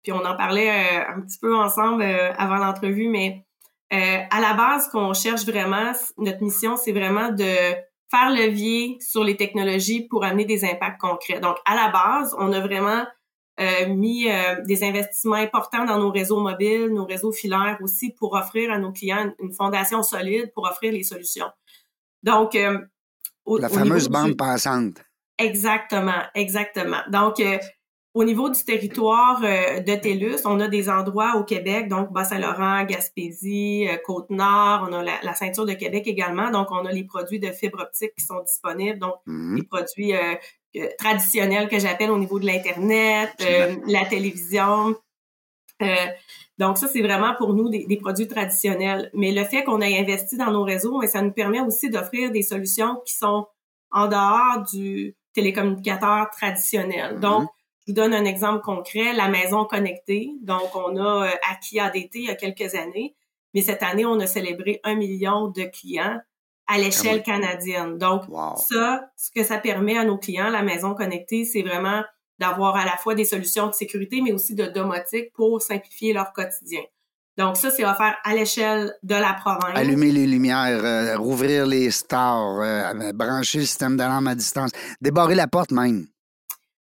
puis 0.02 0.12
on 0.12 0.24
en 0.24 0.36
parlait 0.36 0.70
euh, 0.70 1.14
un 1.14 1.20
petit 1.20 1.38
peu 1.38 1.54
ensemble 1.54 2.02
avant 2.02 2.56
l'entrevue, 2.56 3.08
mais 3.08 3.44
à 3.92 4.40
la 4.40 4.54
base, 4.54 4.88
qu'on 4.88 5.12
cherche 5.14 5.44
vraiment, 5.44 5.92
notre 6.18 6.42
mission, 6.42 6.76
c'est 6.76 6.92
vraiment 6.92 7.30
de 7.30 7.74
faire 8.10 8.30
levier 8.30 8.98
sur 9.00 9.24
les 9.24 9.36
technologies 9.36 10.06
pour 10.08 10.24
amener 10.24 10.44
des 10.44 10.64
impacts 10.64 11.00
concrets. 11.00 11.40
Donc, 11.40 11.56
à 11.64 11.74
la 11.74 11.88
base, 11.88 12.34
on 12.38 12.52
a 12.52 12.60
vraiment 12.60 13.04
mis 13.88 14.26
des 14.64 14.84
investissements 14.84 15.36
importants 15.36 15.84
dans 15.84 15.98
nos 15.98 16.10
réseaux 16.10 16.40
mobiles, 16.40 16.88
nos 16.88 17.04
réseaux 17.04 17.32
filaires 17.32 17.78
aussi, 17.82 18.10
pour 18.10 18.34
offrir 18.34 18.72
à 18.72 18.78
nos 18.78 18.92
clients 18.92 19.32
une 19.38 19.52
fondation 19.52 20.02
solide 20.02 20.50
pour 20.54 20.64
offrir 20.64 20.92
les 20.92 21.02
solutions. 21.02 21.50
Donc, 22.22 22.56
la 23.46 23.68
fameuse 23.68 24.08
bande 24.08 24.36
passante. 24.36 25.02
Exactement, 25.38 26.22
exactement. 26.34 27.00
Donc, 27.10 27.40
euh, 27.40 27.58
au 28.12 28.24
niveau 28.24 28.50
du 28.50 28.62
territoire 28.62 29.40
euh, 29.42 29.80
de 29.80 29.94
TELUS, 29.94 30.44
on 30.44 30.60
a 30.60 30.68
des 30.68 30.90
endroits 30.90 31.36
au 31.36 31.44
Québec, 31.44 31.88
donc 31.88 32.12
Bas-Saint-Laurent, 32.12 32.84
Gaspésie, 32.84 33.88
euh, 33.88 33.96
Côte-Nord, 34.04 34.86
on 34.88 34.92
a 34.92 35.02
la, 35.02 35.34
ceinture 35.34 35.64
de 35.64 35.72
Québec 35.72 36.06
également, 36.06 36.50
donc 36.50 36.68
on 36.70 36.84
a 36.84 36.92
les 36.92 37.04
produits 37.04 37.38
de 37.38 37.50
fibre 37.52 37.80
optique 37.80 38.12
qui 38.18 38.24
sont 38.24 38.42
disponibles, 38.42 38.98
donc 38.98 39.14
mmh 39.26 39.56
les 39.56 39.62
produits 39.62 40.12
traditionnels 40.98 41.68
que 41.68 41.78
j'appelle 41.78 42.10
au 42.10 42.18
niveau 42.18 42.38
de 42.38 42.46
l'Internet, 42.46 43.30
la 43.86 44.04
télévision. 44.06 44.94
donc 46.58 46.78
ça, 46.78 46.88
c'est 46.88 47.02
vraiment 47.02 47.34
pour 47.36 47.54
nous 47.54 47.68
des, 47.68 47.86
des, 47.86 47.96
produits 47.96 48.28
traditionnels. 48.28 49.10
Mais 49.14 49.32
le 49.32 49.44
fait 49.44 49.64
qu'on 49.64 49.80
ait 49.80 49.98
investi 49.98 50.36
dans 50.36 50.50
nos 50.50 50.62
réseaux, 50.62 51.00
ça 51.06 51.22
nous 51.22 51.32
permet 51.32 51.60
aussi 51.60 51.90
d'offrir 51.90 52.30
des 52.30 52.42
solutions 52.42 53.00
qui 53.06 53.14
sont 53.14 53.46
en 53.90 54.06
dehors 54.06 54.64
du 54.72 55.16
télécommunicateur 55.32 56.30
traditionnel. 56.30 57.14
Mhm. 57.14 57.20
Donc, 57.20 57.48
je 57.80 57.92
vous 57.92 57.94
donne 57.94 58.14
un 58.14 58.24
exemple 58.24 58.62
concret, 58.62 59.12
la 59.14 59.28
maison 59.28 59.64
connectée. 59.64 60.32
Donc, 60.42 60.74
on 60.74 60.96
a 60.96 61.26
euh, 61.26 61.30
acquis 61.50 61.80
ADT 61.80 62.10
il 62.14 62.24
y 62.24 62.30
a 62.30 62.34
quelques 62.34 62.74
années, 62.74 63.14
mais 63.54 63.62
cette 63.62 63.82
année, 63.82 64.04
on 64.04 64.20
a 64.20 64.26
célébré 64.26 64.80
un 64.84 64.94
million 64.94 65.48
de 65.48 65.62
clients 65.62 66.20
à 66.70 66.78
l'échelle 66.78 67.22
canadienne. 67.22 67.98
Donc, 67.98 68.22
Wow. 68.28 68.54
ça, 68.70 69.10
ce 69.16 69.30
que 69.34 69.42
ça 69.44 69.58
permet 69.58 69.98
à 69.98 70.04
nos 70.04 70.18
clients, 70.18 70.50
la 70.50 70.62
maison 70.62 70.94
connectée, 70.94 71.44
c'est 71.44 71.62
vraiment 71.62 72.02
d'avoir 72.38 72.76
à 72.76 72.84
la 72.84 72.96
fois 72.96 73.14
des 73.14 73.24
solutions 73.24 73.66
de 73.66 73.72
sécurité, 73.72 74.20
mais 74.22 74.32
aussi 74.32 74.54
de 74.54 74.66
domotique 74.66 75.32
pour 75.34 75.60
simplifier 75.60 76.12
leur 76.12 76.32
quotidien. 76.32 76.80
Donc, 77.36 77.56
ça, 77.56 77.70
c'est 77.70 77.84
offert 77.84 78.16
à 78.22 78.34
l'échelle 78.34 78.94
de 79.02 79.14
la 79.14 79.34
province. 79.34 79.74
Allumer 79.74 80.10
les 80.12 80.26
lumières, 80.26 80.84
euh, 80.84 81.16
rouvrir 81.16 81.66
les 81.66 81.90
stars, 81.90 82.60
euh, 82.60 83.12
brancher 83.12 83.58
le 83.58 83.64
système 83.64 83.96
d'alarme 83.96 84.28
à 84.28 84.34
distance, 84.34 84.70
débarrer 85.00 85.34
la 85.34 85.46
porte 85.46 85.72
même. 85.72 86.06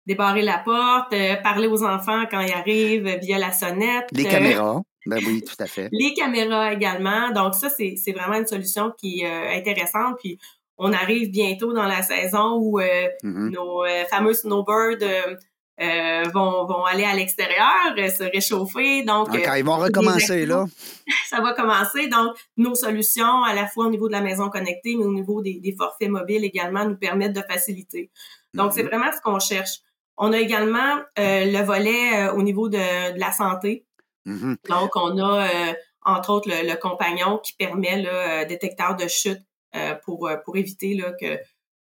Débarrer 0.07 0.43
la 0.43 0.59
porte, 0.59 1.13
euh, 1.13 1.37
parler 1.43 1.69
aux 1.69 1.83
enfants 1.85 2.25
quand 2.31 2.41
ils 2.41 2.53
arrivent 2.53 3.19
via 3.21 3.39
la 3.39 3.53
sonnette. 3.53 4.07
Les 4.13 4.25
caméras. 4.25 4.83
Ben 5.07 5.19
oui, 5.27 5.43
tout 5.43 5.57
à 5.59 5.67
fait. 5.67 5.89
Les 5.93 6.15
caméras 6.15 6.73
également. 6.73 7.31
Donc 7.33 7.55
ça, 7.55 7.69
c'est 7.71 7.95
c'est 7.97 8.13
vraiment 8.13 8.37
une 8.39 8.47
solution 8.47 8.93
qui 8.99 9.21
est 9.21 9.27
euh, 9.27 9.57
intéressante. 9.59 10.17
Puis 10.21 10.39
on 10.79 10.93
arrive 10.93 11.31
bientôt 11.31 11.73
dans 11.73 11.87
la 11.87 12.03
saison 12.03 12.57
où 12.59 12.81
euh, 12.81 13.09
Mhm. 13.23 13.51
nos 13.51 13.85
euh, 13.85 14.05
fameux 14.11 14.35
snowbirds 14.35 14.99
euh, 15.03 15.37
euh, 15.81 16.23
vont, 16.33 16.67
vont 16.67 16.85
aller 16.85 17.05
à 17.05 17.15
l'extérieur, 17.15 17.95
euh, 17.99 18.09
se 18.09 18.23
réchauffer. 18.25 19.03
Donc, 19.03 19.35
euh, 19.35 19.59
ils 19.59 19.65
vont 19.65 19.79
recommencer, 19.79 20.47
là. 20.47 20.67
ça 21.29 21.41
va 21.41 21.55
commencer. 21.55 22.07
Donc, 22.09 22.37
nos 22.57 22.75
solutions, 22.75 23.43
à 23.43 23.55
la 23.55 23.67
fois 23.67 23.87
au 23.87 23.91
niveau 23.91 24.07
de 24.07 24.13
la 24.13 24.21
maison 24.21 24.49
connectée, 24.51 24.95
mais 24.97 25.05
au 25.05 25.13
niveau 25.13 25.41
des, 25.43 25.55
des 25.61 25.75
forfaits 25.77 26.09
mobiles 26.11 26.45
également, 26.45 26.85
nous 26.85 26.97
permettent 26.97 27.33
de 27.33 27.43
faciliter. 27.49 28.11
Donc, 28.55 28.73
c'est 28.75 28.83
Mhm. 28.83 28.89
vraiment 28.91 29.11
ce 29.17 29.21
qu'on 29.23 29.41
cherche. 29.41 29.79
On 30.19 30.33
a 30.33 30.39
également 30.39 30.99
euh, 31.19 31.47
le 31.47 31.65
volet 31.65 32.29
euh, 32.29 32.35
au 32.35 32.43
niveau 32.43 32.69
de, 32.69 33.15
de 33.15 33.19
la 33.19 33.33
santé. 33.33 33.85
Mhm. 34.25 34.57
Donc, 34.69 34.91
on 34.97 35.19
a, 35.19 35.47
euh, 35.49 35.73
entre 36.05 36.31
autres, 36.31 36.49
le, 36.49 36.69
le 36.69 36.77
compagnon 36.77 37.39
qui 37.39 37.53
permet 37.55 38.03
là, 38.03 38.11
euh, 38.43 38.45
détecteur 38.45 38.97
de 38.97 39.09
chute 39.09 39.41
euh, 39.75 39.95
pour, 40.05 40.31
pour 40.45 40.57
éviter 40.57 40.95
là, 40.95 41.13
que, 41.21 41.37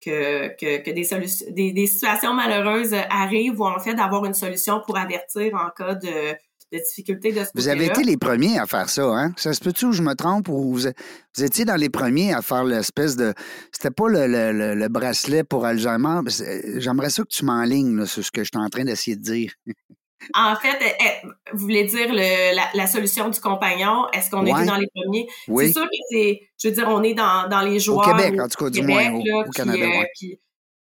que, 0.00 0.48
que, 0.56 0.82
que 0.82 0.90
des, 0.90 1.52
des, 1.52 1.72
des 1.72 1.86
situations 1.86 2.34
malheureuses 2.34 2.94
arrivent 3.10 3.60
ou 3.60 3.66
en 3.66 3.78
fait 3.80 3.94
d'avoir 3.94 4.24
une 4.24 4.34
solution 4.34 4.80
pour 4.86 4.96
avertir 4.98 5.54
en 5.54 5.70
cas 5.70 5.94
de, 5.94 6.32
de 6.72 6.78
difficulté 6.78 7.32
de 7.32 7.44
ce 7.44 7.50
Vous 7.54 7.68
avez 7.68 7.86
été 7.86 8.02
les 8.04 8.16
premiers 8.16 8.58
à 8.58 8.66
faire 8.66 8.88
ça, 8.88 9.04
hein? 9.06 9.32
Ça 9.36 9.52
se 9.52 9.60
peut-tu 9.60 9.92
je 9.92 10.02
me 10.02 10.14
trompe 10.14 10.48
ou 10.48 10.74
vous, 10.74 10.88
vous 11.36 11.42
étiez 11.44 11.64
dans 11.64 11.76
les 11.76 11.88
premiers 11.90 12.32
à 12.34 12.42
faire 12.42 12.64
l'espèce 12.64 13.16
de. 13.16 13.32
C'était 13.72 13.90
pas 13.90 14.08
le, 14.08 14.26
le- 14.26 14.52
le- 14.52 14.74
le 14.74 14.88
bracelet 14.88 15.44
pour 15.44 15.64
Alzheimer. 15.64 16.20
J'aimerais 16.76 17.10
ça 17.10 17.22
que 17.22 17.28
tu 17.28 17.44
m'enlignes 17.44 18.04
sur 18.06 18.22
ce 18.24 18.30
que 18.30 18.42
je 18.44 18.50
suis 18.54 18.62
en 18.62 18.68
train 18.68 18.84
d'essayer 18.84 19.16
de 19.16 19.22
dire. 19.22 19.52
En 20.34 20.56
fait, 20.56 20.76
eh, 20.80 21.04
eh, 21.04 21.26
vous 21.52 21.58
voulez 21.60 21.84
dire 21.84 22.08
le, 22.12 22.54
la, 22.54 22.64
la 22.74 22.86
solution 22.86 23.28
du 23.28 23.40
compagnon? 23.40 24.08
Est-ce 24.12 24.30
qu'on 24.30 24.44
Ouais. 24.44 24.50
été 24.50 24.64
dans 24.66 24.76
les 24.76 24.88
premiers? 24.94 25.28
Oui. 25.46 25.66
C'est 25.68 25.72
sûr 25.74 25.84
que 25.84 25.96
c'est, 26.10 26.40
je 26.60 26.68
veux 26.68 26.74
dire, 26.74 26.88
on 26.88 27.02
est 27.02 27.14
dans, 27.14 27.48
dans 27.48 27.60
les 27.60 27.78
joueurs. 27.78 28.04
Québec, 28.16 28.40
en 28.40 28.48
tout 28.48 28.64
cas, 28.64 28.70
du 28.70 28.80
Québec, 28.80 29.10
moins, 29.10 29.20
au- 29.20 29.24
là, 29.24 29.46
au 29.46 29.50
Canada, 29.50 29.84
euh, 29.84 30.00
ouais. 30.00 30.40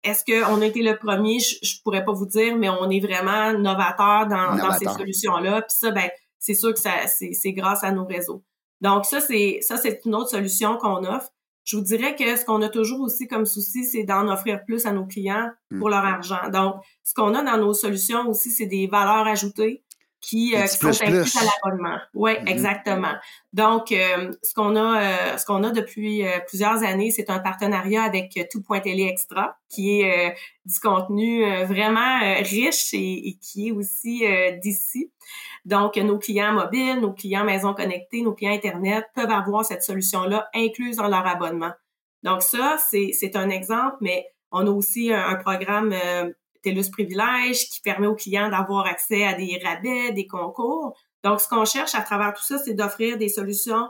est-ce 0.03 0.23
qu'on 0.25 0.61
a 0.61 0.65
été 0.65 0.81
le 0.81 0.97
premier? 0.97 1.39
Je, 1.39 1.55
je 1.61 1.75
pourrais 1.83 2.03
pas 2.03 2.11
vous 2.11 2.25
dire, 2.25 2.55
mais 2.57 2.69
on 2.69 2.89
est 2.89 2.99
vraiment 2.99 3.53
novateur 3.53 4.27
dans, 4.27 4.55
dans 4.57 4.73
ces 4.73 4.85
solutions-là. 4.85 5.61
Puis 5.61 5.75
ça, 5.79 5.91
ben, 5.91 6.09
c'est 6.37 6.53
sûr 6.55 6.73
que 6.73 6.79
ça, 6.79 7.07
c'est, 7.07 7.33
c'est 7.33 7.53
grâce 7.53 7.83
à 7.83 7.91
nos 7.91 8.05
réseaux. 8.05 8.43
Donc 8.81 9.05
ça, 9.05 9.21
c'est 9.21 9.59
ça, 9.61 9.77
c'est 9.77 10.01
une 10.05 10.15
autre 10.15 10.29
solution 10.31 10.77
qu'on 10.77 11.03
offre. 11.05 11.29
Je 11.63 11.77
vous 11.77 11.83
dirais 11.83 12.15
que 12.15 12.35
ce 12.35 12.43
qu'on 12.45 12.61
a 12.61 12.69
toujours 12.69 13.01
aussi 13.01 13.27
comme 13.27 13.45
souci, 13.45 13.85
c'est 13.85 14.03
d'en 14.03 14.27
offrir 14.31 14.63
plus 14.65 14.85
à 14.85 14.91
nos 14.91 15.05
clients 15.05 15.49
pour 15.77 15.87
Hmm. 15.87 15.91
leur 15.91 16.05
argent. 16.05 16.49
Donc, 16.51 16.75
ce 17.03 17.13
qu'on 17.13 17.33
a 17.35 17.43
dans 17.43 17.57
nos 17.57 17.73
solutions 17.73 18.27
aussi, 18.27 18.51
c'est 18.51 18.65
des 18.65 18.87
valeurs 18.87 19.27
ajoutées 19.27 19.83
qui, 20.21 20.55
euh, 20.55 20.67
qui 20.67 20.77
sont 20.77 20.93
plus-plus. 20.93 21.07
incluses 21.07 21.37
à 21.37 21.41
l'abonnement. 21.45 21.97
Oui, 22.13 22.33
Mhm. 22.39 22.47
exactement. 22.47 23.13
Donc, 23.53 23.91
euh, 23.91 24.31
ce 24.43 24.53
qu'on 24.53 24.75
a, 24.75 25.01
euh, 25.33 25.37
ce 25.37 25.45
qu'on 25.45 25.63
a 25.63 25.71
depuis 25.71 26.25
euh, 26.25 26.39
plusieurs 26.47 26.83
années, 26.83 27.11
c'est 27.11 27.29
un 27.29 27.39
partenariat 27.39 28.03
avec 28.03 28.37
euh, 28.37 28.43
Tout.télé 28.51 29.03
Extra, 29.07 29.57
qui 29.69 29.99
est 30.01 30.29
euh, 30.29 30.33
du 30.65 30.79
contenu 30.79 31.43
euh, 31.45 31.65
vraiment 31.65 32.21
euh, 32.23 32.35
riche 32.43 32.93
et, 32.93 33.29
et 33.29 33.37
qui 33.41 33.69
est 33.69 33.71
aussi 33.71 34.25
euh, 34.25 34.51
d'ici. 34.61 35.11
Donc, 35.65 35.95
nos 35.97 36.17
clients 36.17 36.53
mobiles, 36.53 36.99
nos 37.01 37.13
clients 37.13 37.43
maison 37.43 37.73
connectée, 37.73 38.21
nos 38.21 38.33
clients 38.33 38.53
Internet 38.53 39.05
peuvent 39.15 39.31
avoir 39.31 39.65
cette 39.65 39.83
solution-là 39.83 40.49
incluse 40.55 40.97
dans 40.97 41.07
leur 41.07 41.25
abonnement. 41.27 41.71
Donc, 42.23 42.41
ça, 42.43 42.77
c'est 42.89 43.11
c'est 43.13 43.35
un 43.35 43.49
exemple, 43.49 43.97
mais 44.01 44.27
on 44.51 44.67
a 44.67 44.69
aussi 44.71 45.11
un, 45.13 45.23
un 45.29 45.35
programme 45.35 45.93
euh, 45.93 46.29
TELUS 46.61 46.89
Privilège 46.91 47.69
qui 47.69 47.81
permet 47.81 48.07
aux 48.07 48.15
clients 48.15 48.49
d'avoir 48.49 48.85
accès 48.85 49.23
à 49.23 49.33
des 49.33 49.59
rabais, 49.63 50.11
des 50.11 50.27
concours. 50.27 50.95
Donc, 51.23 51.41
ce 51.41 51.47
qu'on 51.47 51.65
cherche 51.65 51.95
à 51.95 52.01
travers 52.01 52.33
tout 52.33 52.43
ça, 52.43 52.57
c'est 52.57 52.73
d'offrir 52.73 53.17
des 53.17 53.29
solutions 53.29 53.89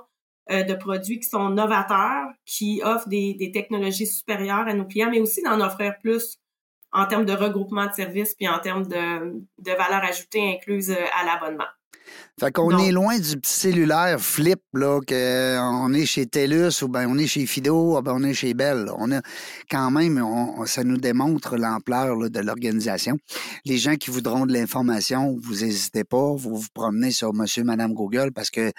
euh, 0.52 0.64
de 0.64 0.74
produits 0.74 1.20
qui 1.20 1.30
sont 1.30 1.50
novateurs, 1.50 2.28
qui 2.46 2.82
offrent 2.84 3.08
des, 3.08 3.52
technologies 3.54 4.08
supérieures 4.08 4.68
à 4.68 4.74
nos 4.74 4.86
clients, 4.86 5.10
mais 5.10 5.20
aussi 5.20 5.42
d'en 5.44 5.62
offrir 5.62 5.98
plus 6.00 6.38
en 6.92 7.06
termes 7.06 7.26
de 7.26 7.34
regroupement 7.34 7.86
de 7.86 7.94
services 7.94 8.36
puis 8.36 8.50
en 8.50 8.60
termes 8.60 8.86
de, 8.86 9.40
de 9.60 9.72
valeur 9.72 10.04
ajoutée 10.04 10.56
incluse 10.56 10.92
euh, 10.92 11.06
à 11.20 11.26
l'abonnement. 11.26 11.68
Fait 12.40 12.52
qu'on 12.52 12.78
est 12.80 12.92
loin 12.92 13.20
du 13.20 13.38
petit 13.38 13.54
cellulaire 13.54 14.20
flip, 14.20 14.60
là, 14.74 15.00
qu'on 15.08 15.94
est 15.94 16.06
chez 16.06 16.26
TELUS 16.26 16.82
ou 16.82 16.88
ben 16.88 17.08
on 17.10 17.18
est 17.18 17.28
chez 17.28 17.46
Fido 17.46 17.98
ou 17.98 18.02
ben 18.02 18.14
on 18.16 18.24
est 18.24 18.34
chez 18.34 18.54
Bell. 18.54 18.86
là. 18.86 18.94
On 18.98 19.12
a 19.12 19.22
quand 19.70 19.92
même, 19.92 20.18
on- 20.22 20.66
ça 20.66 20.84
nous 20.84 20.98
démontre 20.98 21.58
l'ampleur 21.58 22.30
de 22.30 22.40
l'organisation. 22.40 23.18
Les 23.66 23.78
gens 23.78 23.96
qui 23.96 24.10
voudront 24.12 24.46
de 24.46 24.54
l'information, 24.54 25.38
vous 25.42 25.56
n'hésitez 25.64 26.04
pas, 26.04 26.34
vous 26.34 26.56
vous 26.58 26.68
promenez 26.74 27.12
sur 27.12 27.34
Monsieur, 27.34 27.64
Madame 27.64 27.94
Google 27.94 28.32
parce 28.34 28.50
que 28.50 28.72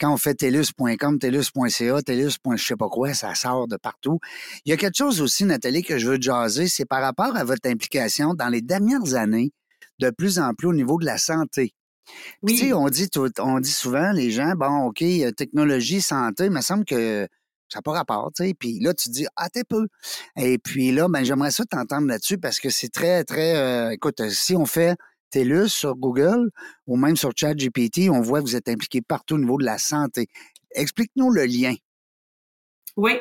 quand 0.00 0.12
on 0.12 0.16
fait 0.16 0.34
telus.com, 0.34 1.18
telus.ca, 1.18 2.02
telus. 2.02 2.30
je 2.56 2.64
sais 2.64 2.76
pas 2.76 2.88
quoi, 2.88 3.14
ça 3.14 3.34
sort 3.34 3.68
de 3.68 3.76
partout. 3.76 4.18
Il 4.64 4.70
y 4.70 4.72
a 4.72 4.76
quelque 4.76 4.96
chose 4.96 5.20
aussi, 5.20 5.44
Nathalie, 5.44 5.82
que 5.82 5.98
je 5.98 6.08
veux 6.08 6.20
jaser, 6.20 6.66
c'est 6.66 6.84
par 6.86 7.02
rapport 7.02 7.36
à 7.36 7.44
votre 7.44 7.68
implication 7.68 8.34
dans 8.34 8.48
les 8.48 8.62
dernières 8.62 9.14
années, 9.14 9.52
de 10.00 10.10
plus 10.10 10.38
en 10.40 10.54
plus 10.54 10.68
au 10.68 10.72
niveau 10.74 10.98
de 10.98 11.04
la 11.06 11.18
santé. 11.18 11.74
Puis, 12.44 12.56
tu 12.56 12.64
sais, 12.66 12.72
on 12.72 12.88
dit, 12.88 13.08
tout- 13.08 13.30
on 13.38 13.60
dit 13.60 13.70
souvent, 13.70 14.12
les 14.12 14.30
gens, 14.30 14.52
bon, 14.56 14.86
OK, 14.86 15.04
technologie, 15.36 16.00
santé, 16.00 16.46
il 16.46 16.50
me 16.50 16.60
semble 16.60 16.84
que 16.84 17.26
ça 17.68 17.78
n'a 17.78 17.82
pas 17.82 17.92
rapport, 17.92 18.30
tu 18.36 18.44
sais. 18.44 18.54
Puis 18.54 18.80
là, 18.80 18.92
tu 18.94 19.08
dis, 19.10 19.26
ah, 19.36 19.48
t'es 19.48 19.64
peu. 19.64 19.86
Et 20.36 20.58
puis 20.58 20.92
là, 20.92 21.08
ben, 21.08 21.24
j'aimerais 21.24 21.50
ça 21.50 21.64
t'entendre 21.64 22.06
là-dessus 22.08 22.38
parce 22.38 22.60
que 22.60 22.70
c'est 22.70 22.88
très, 22.90 23.24
très. 23.24 23.56
euh, 23.56 23.90
écoute, 23.90 24.20
euh, 24.20 24.30
si 24.30 24.54
on 24.56 24.66
fait 24.66 24.96
TELUS 25.30 25.68
sur 25.68 25.94
Google 25.96 26.50
ou 26.86 26.96
même 26.96 27.16
sur 27.16 27.30
ChatGPT, 27.34 28.10
on 28.10 28.20
voit 28.20 28.40
que 28.40 28.44
vous 28.44 28.56
êtes 28.56 28.68
impliqué 28.68 29.00
partout 29.00 29.36
au 29.36 29.38
niveau 29.38 29.56
de 29.58 29.64
la 29.64 29.78
santé. 29.78 30.26
Explique-nous 30.74 31.30
le 31.30 31.44
lien. 31.46 31.74
Oui, 32.96 33.12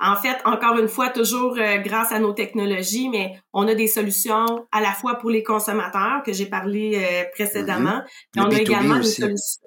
en 0.00 0.16
fait, 0.16 0.36
encore 0.44 0.76
une 0.78 0.88
fois, 0.88 1.08
toujours 1.08 1.56
euh, 1.58 1.78
grâce 1.78 2.12
à 2.12 2.18
nos 2.18 2.34
technologies, 2.34 3.08
mais 3.08 3.38
on 3.54 3.66
a 3.68 3.74
des 3.74 3.86
solutions 3.86 4.66
à 4.70 4.82
la 4.82 4.92
fois 4.92 5.14
pour 5.14 5.30
les 5.30 5.42
consommateurs 5.42 6.22
que 6.24 6.32
j'ai 6.34 6.44
parlé 6.46 6.96
euh, 6.96 7.24
précédemment, 7.32 8.02
mais 8.36 8.42
Le 8.42 8.42
on 8.42 8.50
a 8.50 8.50
B2B 8.50 8.60
également 8.60 8.96
des 8.98 9.04
solutions. 9.04 9.62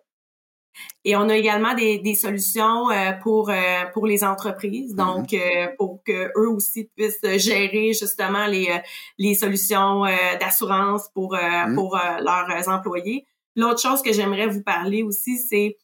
Et 1.03 1.15
on 1.15 1.27
a 1.29 1.35
également 1.35 1.73
des, 1.73 1.97
des 1.99 2.13
solutions 2.13 2.91
euh, 2.91 3.13
pour 3.23 3.49
euh, 3.49 3.85
pour 3.93 4.05
les 4.05 4.23
entreprises, 4.23 4.93
Mm-hmm. 4.93 4.95
donc 4.95 5.33
euh, 5.33 5.67
pour 5.77 6.03
que 6.03 6.31
eux 6.39 6.49
aussi 6.49 6.89
puissent 6.95 7.19
gérer 7.37 7.93
justement 7.93 8.45
les 8.45 8.67
euh, 8.69 8.77
les 9.17 9.33
solutions 9.33 10.05
euh, 10.05 10.11
d'assurance 10.39 11.09
pour 11.15 11.33
euh, 11.35 11.39
Mhm. 11.67 11.75
pour 11.75 11.97
leurs 11.97 12.69
employés. 12.69 13.25
L'autre 13.55 13.81
chose 13.81 14.03
que 14.03 14.13
j'aimerais 14.13 14.47
vous 14.47 14.61
parler 14.61 15.01
aussi, 15.01 15.37
c'est 15.39 15.77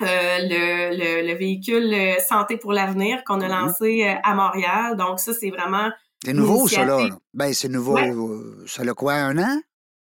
le, 0.00 0.96
le, 0.96 1.26
le 1.28 1.34
véhicule 1.34 1.92
euh, 1.94 2.18
Santé 2.20 2.56
pour 2.56 2.72
l'avenir 2.72 3.22
qu'on 3.24 3.40
a 3.40 3.44
Mhm. 3.48 3.50
lancé 3.50 4.04
euh, 4.04 4.14
à 4.22 4.34
Montréal. 4.34 4.96
Donc 4.96 5.20
ça, 5.20 5.32
c'est 5.32 5.50
vraiment 5.50 5.90
C'est 6.24 6.32
nouveau, 6.32 6.68
ça, 6.68 6.84
là. 6.84 7.08
Ben, 7.32 7.52
c'est 7.52 7.68
nouveau. 7.68 7.94
Ouais. 7.94 8.10
euh, 8.10 8.64
Ça 8.66 8.82
a 8.82 8.94
quoi, 8.94 9.14
un 9.14 9.38
an? 9.38 9.60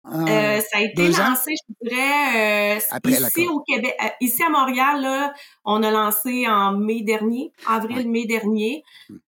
Euh, 0.09 0.61
ça 0.61 0.79
a 0.79 0.81
été 0.83 1.03
ans? 1.21 1.31
lancé, 1.31 1.53
je 1.69 1.89
dirais, 1.89 2.77
euh, 2.77 2.81
Après 2.91 3.11
ici 3.13 3.49
au 3.49 3.61
Québec, 3.67 3.93
euh, 4.03 4.09
ici 4.21 4.41
à 4.43 4.49
Montréal, 4.51 5.03
là, 5.03 5.35
on 5.65 5.83
a 5.83 5.91
lancé 5.91 6.47
en 6.49 6.73
mai 6.77 7.03
dernier, 7.03 7.53
avril-mai 7.67 8.25
dernier. 8.27 8.85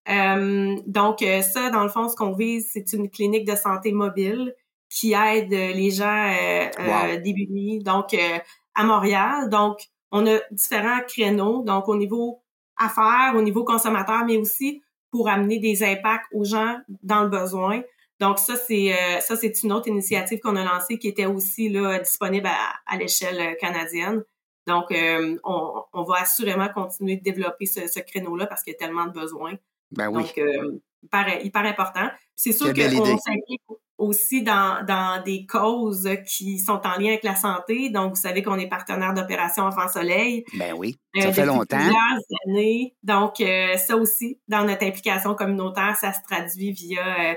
Euh, 0.08 0.76
donc 0.86 1.22
euh, 1.22 1.42
ça, 1.42 1.70
dans 1.70 1.82
le 1.82 1.88
fond, 1.88 2.08
ce 2.08 2.14
qu'on 2.14 2.32
vise, 2.32 2.70
c'est 2.72 2.92
une 2.92 3.10
clinique 3.10 3.44
de 3.44 3.56
santé 3.56 3.90
mobile 3.92 4.54
qui 4.88 5.14
aide 5.14 5.52
euh, 5.52 5.72
les 5.72 5.90
gens 5.90 6.06
euh, 6.30 6.68
euh, 6.78 7.14
Wow. 7.16 7.20
démunis, 7.22 7.80
donc 7.82 8.14
euh, 8.14 8.38
à 8.76 8.84
Montréal. 8.84 9.48
Donc, 9.50 9.80
on 10.10 10.26
a 10.26 10.38
différents 10.50 11.00
créneaux, 11.06 11.62
donc 11.62 11.88
au 11.88 11.96
niveau 11.96 12.42
affaires, 12.76 13.34
au 13.36 13.42
niveau 13.42 13.64
consommateur, 13.64 14.24
mais 14.24 14.36
aussi 14.36 14.82
pour 15.10 15.28
amener 15.28 15.58
des 15.58 15.82
impacts 15.82 16.26
aux 16.32 16.44
gens 16.44 16.78
dans 17.02 17.22
le 17.22 17.28
besoin. 17.28 17.82
Donc 18.20 18.38
ça 18.38 18.56
c'est 18.56 18.92
euh, 18.92 19.20
ça 19.20 19.36
c'est 19.36 19.62
une 19.62 19.72
autre 19.72 19.88
initiative 19.88 20.40
qu'on 20.40 20.56
a 20.56 20.64
lancée 20.64 20.98
qui 20.98 21.08
était 21.08 21.26
aussi 21.26 21.68
là 21.68 21.98
disponible 21.98 22.46
à, 22.46 22.74
à 22.86 22.96
l'échelle 22.96 23.40
euh, 23.40 23.54
canadienne. 23.54 24.22
Donc 24.66 24.90
euh, 24.90 25.36
on, 25.44 25.82
on 25.92 26.02
va 26.02 26.16
assurément 26.20 26.68
continuer 26.68 27.16
de 27.16 27.22
développer 27.22 27.66
ce, 27.66 27.86
ce 27.86 28.00
créneau-là 28.00 28.46
parce 28.46 28.62
qu'il 28.62 28.72
y 28.72 28.76
a 28.76 28.78
tellement 28.78 29.06
de 29.06 29.12
besoins. 29.12 29.54
Ben 29.92 30.08
oui. 30.08 30.22
Donc 30.22 30.38
euh, 30.38 30.78
hyper, 31.02 31.44
hyper 31.44 31.64
important. 31.64 32.08
C'est 32.34 32.52
sûr 32.52 32.74
qu'on 32.74 33.18
s'implique 33.18 33.62
aussi 33.98 34.42
dans, 34.42 34.84
dans 34.86 35.22
des 35.22 35.44
causes 35.44 36.08
qui 36.26 36.58
sont 36.60 36.80
en 36.84 36.98
lien 36.98 37.08
avec 37.08 37.24
la 37.24 37.34
santé. 37.34 37.90
Donc, 37.90 38.14
vous 38.14 38.20
savez 38.20 38.42
qu'on 38.42 38.56
est 38.56 38.68
partenaire 38.68 39.12
d'Opération 39.12 39.64
Enfant 39.64 39.88
Soleil. 39.88 40.44
Ben 40.54 40.72
oui, 40.76 40.96
euh, 41.16 41.22
ça 41.22 41.32
fait 41.32 41.44
longtemps. 41.44 41.76
Plusieurs 41.76 42.20
années. 42.46 42.96
Donc, 43.02 43.40
euh, 43.40 43.76
ça 43.76 43.96
aussi, 43.96 44.40
dans 44.46 44.64
notre 44.64 44.86
implication 44.86 45.34
communautaire, 45.34 45.96
ça 45.96 46.12
se 46.12 46.20
traduit 46.22 46.72
via 46.72 47.32
euh, 47.32 47.34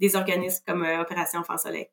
des 0.00 0.14
organismes 0.14 0.62
comme 0.66 0.86
Opération 1.00 1.40
Enfant 1.40 1.58
Soleil. 1.58 1.88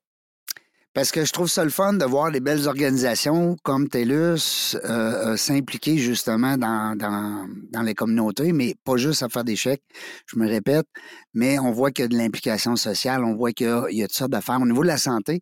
Parce 0.94 1.12
que 1.12 1.24
je 1.24 1.32
trouve 1.32 1.48
ça 1.48 1.64
le 1.64 1.70
fun 1.70 1.94
de 1.94 2.04
voir 2.04 2.32
les 2.32 2.42
belles 2.42 2.68
organisations 2.68 3.56
comme 3.64 3.88
TELUS 3.88 4.76
euh, 4.76 4.90
euh, 4.90 5.38
s'impliquer 5.38 5.98
justement 5.98 6.58
dans, 6.58 6.98
dans, 6.98 7.48
dans, 7.72 7.82
les 7.82 7.94
communautés, 7.94 8.52
mais 8.52 8.76
pas 8.84 8.98
juste 8.98 9.24
à 9.24 9.30
faire 9.30 9.46
des 9.46 9.56
chèques, 9.56 9.84
je 10.26 10.38
me 10.38 10.50
répète, 10.50 10.86
mais 11.34 11.60
on 11.60 11.72
voit 11.72 11.92
qu'il 11.92 12.04
y 12.04 12.06
a 12.06 12.10
de 12.10 12.18
l'implication 12.18 12.76
sociale, 12.76 13.24
on 13.24 13.36
voit 13.36 13.54
qu'il 13.54 13.68
y, 13.68 14.04
a, 14.04 14.08
de 14.08 14.12
sortes 14.12 14.32
d'affaires. 14.32 14.60
Au 14.62 14.66
niveau 14.66 14.82
de 14.82 14.88
la 14.88 14.98
santé, 14.98 15.42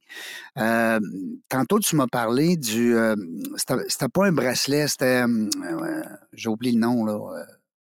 euh, 0.60 1.00
tantôt 1.50 1.80
tu 1.80 1.96
m'as 1.96 2.08
parlé 2.08 2.56
du... 2.56 2.96
Euh, 2.96 3.16
c'était 3.88 4.08
pas 4.08 4.28
un 4.28 4.32
bracelet, 4.32 4.88
c'était... 4.88 5.24
Euh, 5.24 6.04
j'ai 6.34 6.50
oublié 6.50 6.74
le 6.74 6.80
nom, 6.80 7.06
là. 7.06 7.18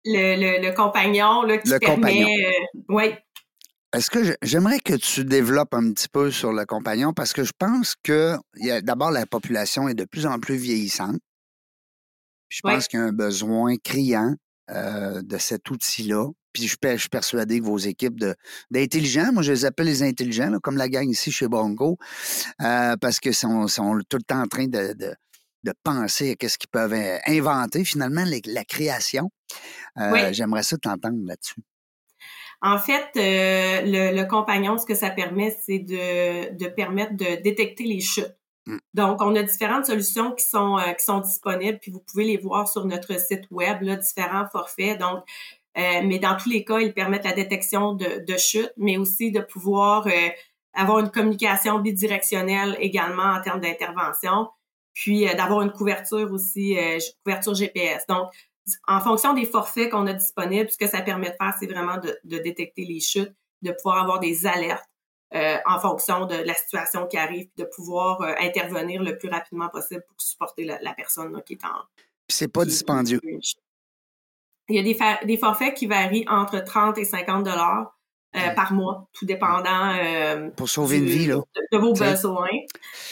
Le, 0.04 0.34
le, 0.34 0.66
le, 0.66 0.74
compagnon 0.74 1.42
là, 1.42 1.58
qui 1.58 1.70
le 1.70 1.78
permet... 1.78 2.26
oui, 2.88 3.14
est-ce 3.92 4.10
que 4.10 4.36
j'aimerais 4.42 4.78
que 4.78 4.94
tu 4.94 5.24
développes 5.24 5.74
un 5.74 5.92
petit 5.92 6.08
peu 6.08 6.30
sur 6.30 6.52
le 6.52 6.64
compagnon? 6.64 7.12
Parce 7.12 7.32
que 7.32 7.44
je 7.44 7.52
pense 7.56 7.94
que 8.02 8.36
d'abord 8.82 9.10
la 9.10 9.26
population 9.26 9.88
est 9.88 9.94
de 9.94 10.04
plus 10.04 10.26
en 10.26 10.38
plus 10.40 10.56
vieillissante. 10.56 11.18
Je 12.48 12.60
pense 12.62 12.88
qu'il 12.88 13.00
y 13.00 13.02
a 13.02 13.06
un 13.06 13.12
besoin 13.12 13.76
criant 13.76 14.34
euh, 14.70 15.22
de 15.22 15.38
cet 15.38 15.70
outil-là. 15.70 16.26
Puis 16.52 16.64
je, 16.64 16.76
suis 16.98 17.08
persuadé 17.08 17.60
que 17.60 17.64
vos 17.64 17.78
équipes 17.78 18.22
d'intelligents, 18.70 19.32
moi 19.32 19.42
je 19.42 19.52
les 19.52 19.64
appelle 19.64 19.86
les 19.86 20.02
intelligents, 20.02 20.52
comme 20.62 20.76
la 20.76 20.90
gang 20.90 21.08
ici 21.08 21.32
chez 21.32 21.48
Bronco, 21.48 21.96
euh, 22.60 22.94
parce 23.00 23.20
que 23.20 23.32
sont, 23.32 23.66
sont 23.68 23.98
tout 24.08 24.18
le 24.18 24.22
temps 24.22 24.42
en 24.42 24.46
train 24.46 24.66
de, 24.66 24.92
de, 24.92 25.72
penser 25.82 26.36
à 26.42 26.48
ce 26.48 26.58
qu'ils 26.58 26.68
peuvent 26.70 26.94
inventer 27.26 27.84
finalement 27.84 28.24
la 28.46 28.64
création. 28.64 29.30
Euh, 29.98 30.32
j'aimerais 30.32 30.62
ça 30.62 30.76
t'entendre 30.76 31.24
là-dessus. 31.24 31.62
En 32.62 32.78
fait, 32.78 33.08
euh, 33.16 34.12
le, 34.12 34.24
compagnon, 34.24 34.78
ce 34.78 34.86
que 34.86 34.94
ça 34.94 35.10
permet, 35.10 35.56
c'est 35.66 35.80
de, 35.80 36.56
de 36.56 36.68
permettre 36.68 37.16
de 37.16 37.42
détecter 37.42 37.82
les 37.82 38.00
chutes. 38.00 38.36
Mm. 38.66 38.78
Donc, 38.94 39.20
on 39.20 39.34
a 39.34 39.42
différentes 39.42 39.86
solutions 39.86 40.32
qui 40.32 40.44
sont 40.44 40.78
euh, 40.78 40.92
qui 40.92 41.04
sont 41.04 41.18
disponibles, 41.18 41.80
puis 41.80 41.90
vous 41.90 42.00
pouvez 42.00 42.24
les 42.24 42.36
voir 42.36 42.68
sur 42.68 42.84
notre 42.84 43.18
site 43.18 43.44
web, 43.50 43.82
là, 43.82 43.96
différents 43.96 44.46
forfaits. 44.52 45.00
Donc, 45.00 45.24
euh, 45.76 46.02
mais 46.04 46.20
dans 46.20 46.36
tous 46.36 46.50
les 46.50 46.64
cas, 46.64 46.78
ils 46.78 46.94
permettent 46.94 47.24
la 47.24 47.32
détection 47.32 47.94
de, 47.94 48.24
de 48.24 48.36
chutes, 48.38 48.72
mais 48.76 48.96
aussi 48.96 49.32
de 49.32 49.40
pouvoir 49.40 50.06
avoir 50.74 51.00
une 51.00 51.10
communication 51.10 51.80
bidirectionnelle 51.80 52.76
également 52.78 53.34
en 53.34 53.40
termes 53.40 53.60
d'intervention, 53.60 54.48
puis 54.94 55.24
d'avoir 55.34 55.62
une 55.62 55.72
couverture 55.72 56.30
aussi, 56.30 56.76
couverture 57.24 57.54
GPS. 57.54 58.06
Donc, 58.06 58.28
en 58.86 59.00
fonction 59.00 59.34
des 59.34 59.46
forfaits 59.46 59.90
qu'on 59.90 60.06
a 60.06 60.12
disponibles, 60.12 60.70
ce 60.70 60.78
que 60.78 60.88
ça 60.88 61.02
permet 61.02 61.30
de 61.30 61.36
faire, 61.40 61.54
c'est 61.58 61.66
vraiment 61.66 61.98
de, 61.98 62.38
détecter 62.38 62.84
les 62.84 63.00
chutes, 63.00 63.34
de 63.62 63.72
pouvoir 63.72 64.02
avoir 64.02 64.20
des 64.20 64.46
alertes 64.46 64.88
euh, 65.34 65.56
en 65.66 65.80
fonction 65.80 66.26
de 66.26 66.34
la 66.34 66.54
situation 66.54 67.06
qui 67.06 67.16
arrive, 67.16 67.48
de 67.56 67.64
pouvoir 67.64 68.20
euh, 68.20 68.34
intervenir 68.40 69.02
le 69.02 69.16
plus 69.16 69.28
rapidement 69.28 69.68
possible 69.68 70.04
pour 70.06 70.20
supporter 70.20 70.64
la, 70.64 70.94
personne 70.94 71.40
qui 71.44 71.54
est 71.54 71.64
en. 71.64 71.82
c'est 72.28 72.52
pas 72.52 72.64
dispendieux. 72.64 73.20
Il 74.68 74.76
y 74.76 74.78
a 74.78 74.82
des, 74.82 75.26
des 75.26 75.36
forfaits 75.36 75.74
qui 75.74 75.86
varient 75.86 76.26
entre 76.28 76.60
30 76.60 76.98
et 76.98 77.04
50 77.04 77.44
dollars. 77.44 77.98
Euh, 78.34 78.48
par 78.54 78.72
mois, 78.72 79.06
tout 79.12 79.26
dépendant 79.26 79.94
euh, 79.94 80.48
pour 80.56 80.66
sauver 80.66 80.96
une 80.96 81.04
vie 81.04 81.26
là. 81.26 81.42
De, 81.70 81.76
vos 81.76 81.92
besoins. 81.92 82.48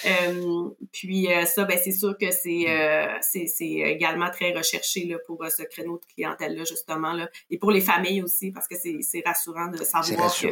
Euh, 0.07 0.71
puis 0.93 1.29
ça, 1.45 1.65
ben 1.67 1.79
c'est 1.83 1.93
sûr 1.93 2.17
que 2.19 2.31
c'est 2.31 2.67
c'est 3.21 3.65
également 3.65 4.31
très 4.31 4.53
recherché 4.53 5.05
là 5.05 5.17
pour 5.27 5.45
ce 5.45 5.63
créneau 5.65 5.99
de 5.99 6.15
clientèle 6.15 6.57
là 6.57 6.65
justement 6.65 7.13
là 7.13 7.29
et 7.51 7.59
pour 7.59 7.71
les 7.71 7.83
familles 7.83 8.23
aussi 8.23 8.51
parce 8.51 8.67
que 8.67 8.77
c'est 8.77 9.23
rassurant 9.27 9.69
de 9.69 9.77
savoir 9.85 10.35
que 10.35 10.47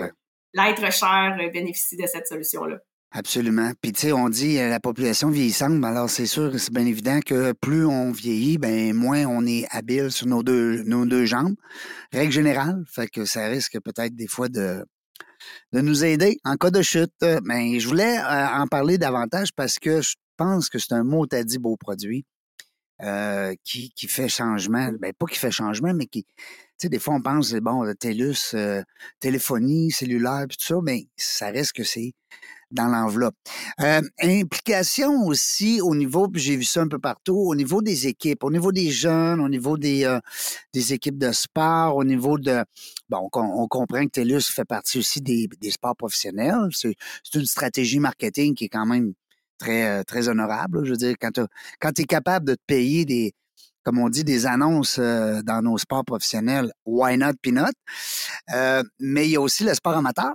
l'être 0.53 0.93
cher 0.93 1.39
bénéficie 1.51 1.97
de 1.97 2.07
cette 2.07 2.27
solution 2.27 2.67
là. 2.67 2.77
Absolument. 3.11 3.73
Puis 3.81 3.93
tu 3.93 4.01
sais, 4.01 4.13
on 4.13 4.29
dit 4.29 4.59
euh, 4.59 4.69
la 4.69 4.81
population 4.81 5.31
vieillissante, 5.31 5.81
ben, 5.81 5.89
alors 5.89 6.11
c'est 6.11 6.27
sûr, 6.27 6.53
c'est 6.61 6.73
bien 6.73 6.85
évident 6.85 7.21
que 7.25 7.53
plus 7.53 7.87
on 7.87 8.13
vieillit, 8.13 8.59
ben 8.59 8.93
moins 8.93 9.25
on 9.25 9.47
est 9.47 9.67
habile 9.71 10.11
sur 10.13 10.27
nos 10.27 10.43
deux 10.43 10.83
nos 10.83 11.07
deux 11.07 11.25
jambes. 11.25 11.55
Règle 12.13 12.33
générale, 12.33 12.85
fait 12.87 13.09
que 13.09 13.25
ça 13.25 13.47
risque 13.47 13.81
peut-être 13.81 14.15
des 14.15 14.27
fois 14.27 14.51
de 14.51 14.85
de 15.73 15.81
nous 15.81 16.05
aider 16.05 16.39
en 16.45 16.57
cas 16.57 16.71
de 16.71 16.83
chute. 16.83 17.25
Mais 17.45 17.81
je 17.81 17.89
voulais 17.89 18.19
euh, 18.19 18.49
en 18.49 18.67
parler 18.67 18.99
davantage 18.99 19.53
parce 19.57 19.79
que 19.79 20.03
je 20.03 20.17
pense 20.37 20.69
que 20.69 20.79
c'est 20.79 20.93
un 20.93 21.05
mot 21.05 21.27
t'as 21.27 21.45
dit 21.45 21.59
beau 21.59 21.77
produit 21.79 22.27
euh, 23.03 23.55
qui, 23.65 23.91
qui 23.93 24.07
fait 24.09 24.29
changement. 24.29 24.91
Ben 25.01 25.13
pas 25.19 25.27
qui 25.27 25.39
fait 25.39 25.51
changement, 25.53 25.95
mais 25.95 26.07
qui 26.07 26.25
tu 26.81 26.87
sais, 26.87 26.89
des 26.91 27.01
fois, 27.01 27.15
on 27.15 27.23
pense, 27.23 27.53
bon, 27.55 27.93
TELUS, 27.99 28.55
téléphonie, 29.19 29.91
cellulaire, 29.91 30.45
puis 30.49 30.57
tout 30.59 30.67
ça, 30.67 30.77
mais 30.81 31.09
ça 31.17 31.51
reste 31.51 31.73
que 31.73 31.83
c'est 31.83 32.13
dans 32.71 32.87
l'enveloppe. 32.89 33.35
Euh, 33.81 34.03
implication 34.23 35.27
aussi 35.27 35.81
au 35.81 35.95
niveau, 35.95 36.29
j'ai 36.35 36.57
vu 36.57 36.65
ça 36.65 36.83
un 36.83 36.89
peu 36.89 36.99
partout, 36.99 37.37
au 37.37 37.55
niveau 37.55 37.83
des 37.83 38.07
équipes, 38.07 38.45
au 38.45 38.51
niveau 38.51 38.73
des 38.73 38.91
jeunes, 38.91 39.41
au 39.41 39.49
niveau 39.49 39.79
des, 39.79 40.05
euh, 40.05 40.21
des 40.73 40.93
équipes 40.93 41.19
de 41.19 41.33
sport, 41.33 41.97
au 41.97 42.05
niveau 42.05 42.39
de... 42.39 42.65
Bon, 43.09 43.29
on, 43.33 43.69
comprend 43.69 44.05
que 44.05 44.11
TELUS 44.11 44.43
fait 44.43 44.65
partie 44.65 44.99
aussi 44.99 45.21
des, 45.21 45.49
des 45.61 45.71
sports 45.71 45.97
professionnels. 45.97 46.69
C'est 46.73 46.95
une 47.35 47.47
stratégie 47.47 48.01
marketing 48.01 48.55
qui 48.55 48.65
est 48.65 48.69
quand 48.69 48.87
même 48.87 49.15
très, 49.59 50.01
euh, 50.01 50.03
très 50.05 50.29
honorable. 50.29 50.85
Je 50.85 50.91
veux 50.91 50.97
dire, 50.97 51.15
quand 51.19 51.93
tu 51.93 52.03
es 52.03 52.05
capable 52.05 52.47
de 52.47 52.55
te 52.55 52.63
payer 52.67 53.05
des, 53.05 53.35
comme 53.83 53.99
on 53.99 54.09
dit, 54.09 54.25
des 54.25 54.47
annonces 54.47 54.99
euh, 54.99 55.43
dans 55.43 55.63
nos 55.63 55.79
sports 55.79 56.05
professionnels, 56.05 56.73
why 56.85 57.17
not 57.17 57.35
peanut? 57.43 57.75
Euh, 58.55 58.83
mais 58.99 59.27
il 59.27 59.33
y 59.33 59.37
a 59.37 59.41
aussi 59.41 59.65
le 59.65 59.75
sport 59.75 59.97
amateur. 59.97 60.35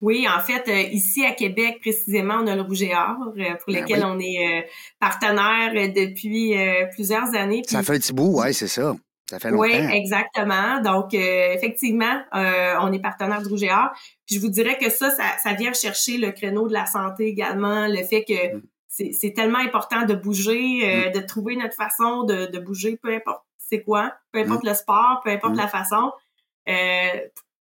Oui, 0.00 0.26
en 0.26 0.40
fait, 0.40 0.66
euh, 0.68 0.88
ici 0.92 1.24
à 1.24 1.32
Québec, 1.32 1.78
précisément, 1.80 2.36
on 2.42 2.46
a 2.46 2.56
le 2.56 2.62
Rouge 2.62 2.82
et 2.82 2.94
Or, 2.94 3.16
euh, 3.36 3.54
pour 3.56 3.72
ben 3.72 3.82
lequel 3.82 4.02
on 4.04 4.18
est 4.18 4.62
euh, 4.62 4.62
partenaire 4.98 5.72
depuis 5.92 6.54
plusieurs 6.94 7.34
années. 7.34 7.62
Ça 7.66 7.82
fait 7.82 7.94
un 7.94 7.98
petit 7.98 8.12
bout, 8.12 8.40
oui, 8.40 8.54
c'est 8.54 8.68
ça. 8.68 8.94
Ça 9.28 9.38
fait 9.38 9.50
longtemps. 9.50 9.62
Oui, 9.62 9.72
exactement. 9.72 10.80
Donc, 10.80 11.12
effectivement, 11.14 12.22
on 12.32 12.92
est 12.92 12.98
partenaire 12.98 13.42
du 13.42 13.48
Rouge 13.48 13.62
et 13.62 13.70
Or. 13.70 13.90
Puis 14.26 14.36
je 14.36 14.40
vous 14.40 14.48
dirais 14.48 14.78
que 14.78 14.90
ça, 14.90 15.10
ça, 15.10 15.52
vient 15.54 15.72
chercher 15.72 16.16
le 16.16 16.32
créneau 16.32 16.66
de 16.66 16.72
la 16.72 16.86
santé 16.86 17.26
également, 17.26 17.86
le 17.86 18.02
fait 18.04 18.24
que 18.24 18.56
mm. 18.56 18.62
c'est 18.88 19.34
tellement 19.34 19.58
important 19.58 20.04
de 20.06 20.14
bouger, 20.14 21.10
mm. 21.10 21.12
de 21.12 21.20
trouver 21.20 21.56
notre 21.56 21.74
façon 21.74 22.24
de, 22.24 22.58
bouger, 22.58 22.98
peu 23.00 23.14
importe 23.14 23.44
c'est 23.58 23.82
quoi, 23.82 24.12
peu 24.32 24.40
importe 24.40 24.64
mm. 24.64 24.68
le 24.68 24.74
sport, 24.74 25.20
peu 25.22 25.30
importe 25.30 25.56
la 25.56 25.68
façon. 25.68 26.10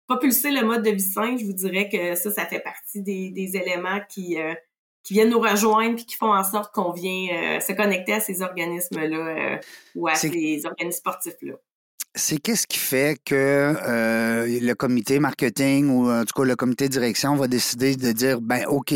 Euh, 0.09 0.13
propulser 0.15 0.51
le 0.51 0.65
mode 0.65 0.83
de 0.83 0.91
vie 0.91 1.01
sain, 1.01 1.37
je 1.37 1.45
vous 1.45 1.53
dirais 1.53 1.89
que 1.89 2.15
ça, 2.15 2.31
ça 2.31 2.45
fait 2.45 2.59
partie 2.59 3.01
des, 3.01 3.29
des 3.29 3.55
éléments 3.57 3.99
qui, 4.09 4.39
euh, 4.39 4.53
qui 5.03 5.13
viennent 5.13 5.29
nous 5.29 5.39
rejoindre 5.39 5.95
puis 5.95 6.05
qui 6.05 6.15
font 6.15 6.33
en 6.33 6.43
sorte 6.43 6.73
qu'on 6.73 6.91
vient 6.91 7.27
euh, 7.33 7.59
se 7.59 7.73
connecter 7.73 8.13
à 8.13 8.19
ces 8.19 8.41
organismes-là 8.41 9.17
euh, 9.17 9.57
ou 9.95 10.07
à 10.07 10.15
ces 10.15 10.65
organismes 10.65 10.97
sportifs-là. 10.97 11.53
C'est 12.15 12.39
qu'est-ce 12.39 12.65
qui 12.65 12.79
fait 12.79 13.19
que 13.23 13.75
le 14.59 14.73
comité 14.73 15.19
marketing 15.19 15.89
ou 15.89 16.09
en 16.09 16.25
tout 16.25 16.33
cas 16.33 16.47
le 16.47 16.55
comité 16.55 16.89
direction 16.89 17.35
va 17.35 17.47
décider 17.47 17.95
de 17.95 18.11
dire 18.11 18.41
ben 18.41 18.65
OK, 18.65 18.95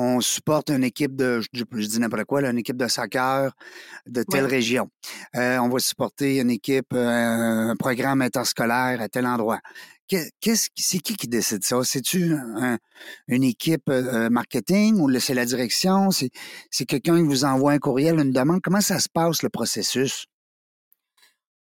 on 0.00 0.20
supporte 0.20 0.70
une 0.70 0.84
équipe 0.84 1.14
de, 1.14 1.40
je, 1.52 1.64
dis 1.64 2.00
n'importe 2.00 2.24
quoi, 2.24 2.42
une 2.42 2.58
équipe 2.58 2.76
de 2.76 2.88
soccer 2.88 3.52
de 4.06 4.22
telle 4.22 4.46
région. 4.46 4.90
on 5.34 5.68
va 5.68 5.78
supporter 5.78 6.38
une 6.40 6.50
équipe, 6.50 6.92
un 6.92 7.74
programme 7.78 8.22
interscolaire 8.22 9.00
à 9.00 9.08
tel 9.08 9.26
endroit 9.26 9.60
qu'est-ce 10.40 10.68
c'est 10.76 10.98
qui 10.98 11.16
qui 11.16 11.28
décide 11.28 11.64
ça? 11.64 11.82
C'est-tu 11.84 12.34
une 13.28 13.44
équipe 13.44 13.88
euh, 13.88 14.28
marketing 14.30 14.98
ou 15.00 15.10
c'est 15.18 15.34
la 15.34 15.44
direction? 15.44 16.10
C'est, 16.10 16.30
quelqu'un 16.86 17.16
qui 17.16 17.22
vous 17.22 17.44
envoie 17.44 17.72
un 17.72 17.78
courriel, 17.78 18.18
une 18.18 18.32
demande? 18.32 18.60
Comment 18.62 18.80
ça 18.80 18.98
se 18.98 19.08
passe, 19.08 19.42
le 19.42 19.48
processus? 19.48 20.26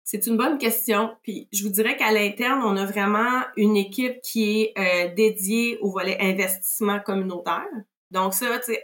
C'est 0.04 0.26
une 0.26 0.38
bonne 0.38 0.56
question. 0.56 1.10
Puis 1.22 1.48
je 1.52 1.62
vous 1.64 1.70
dirais 1.70 1.96
qu'à 1.96 2.12
l'interne, 2.12 2.62
on 2.64 2.76
a 2.76 2.86
vraiment 2.86 3.42
une 3.56 3.76
équipe 3.76 4.20
qui 4.22 4.62
est 4.62 4.72
euh, 4.78 5.14
dédiée 5.14 5.78
au 5.80 5.90
volet 5.90 6.16
investissement 6.18 7.00
communautaire. 7.00 7.68
Donc 8.10 8.34
ça, 8.34 8.58
tu 8.58 8.74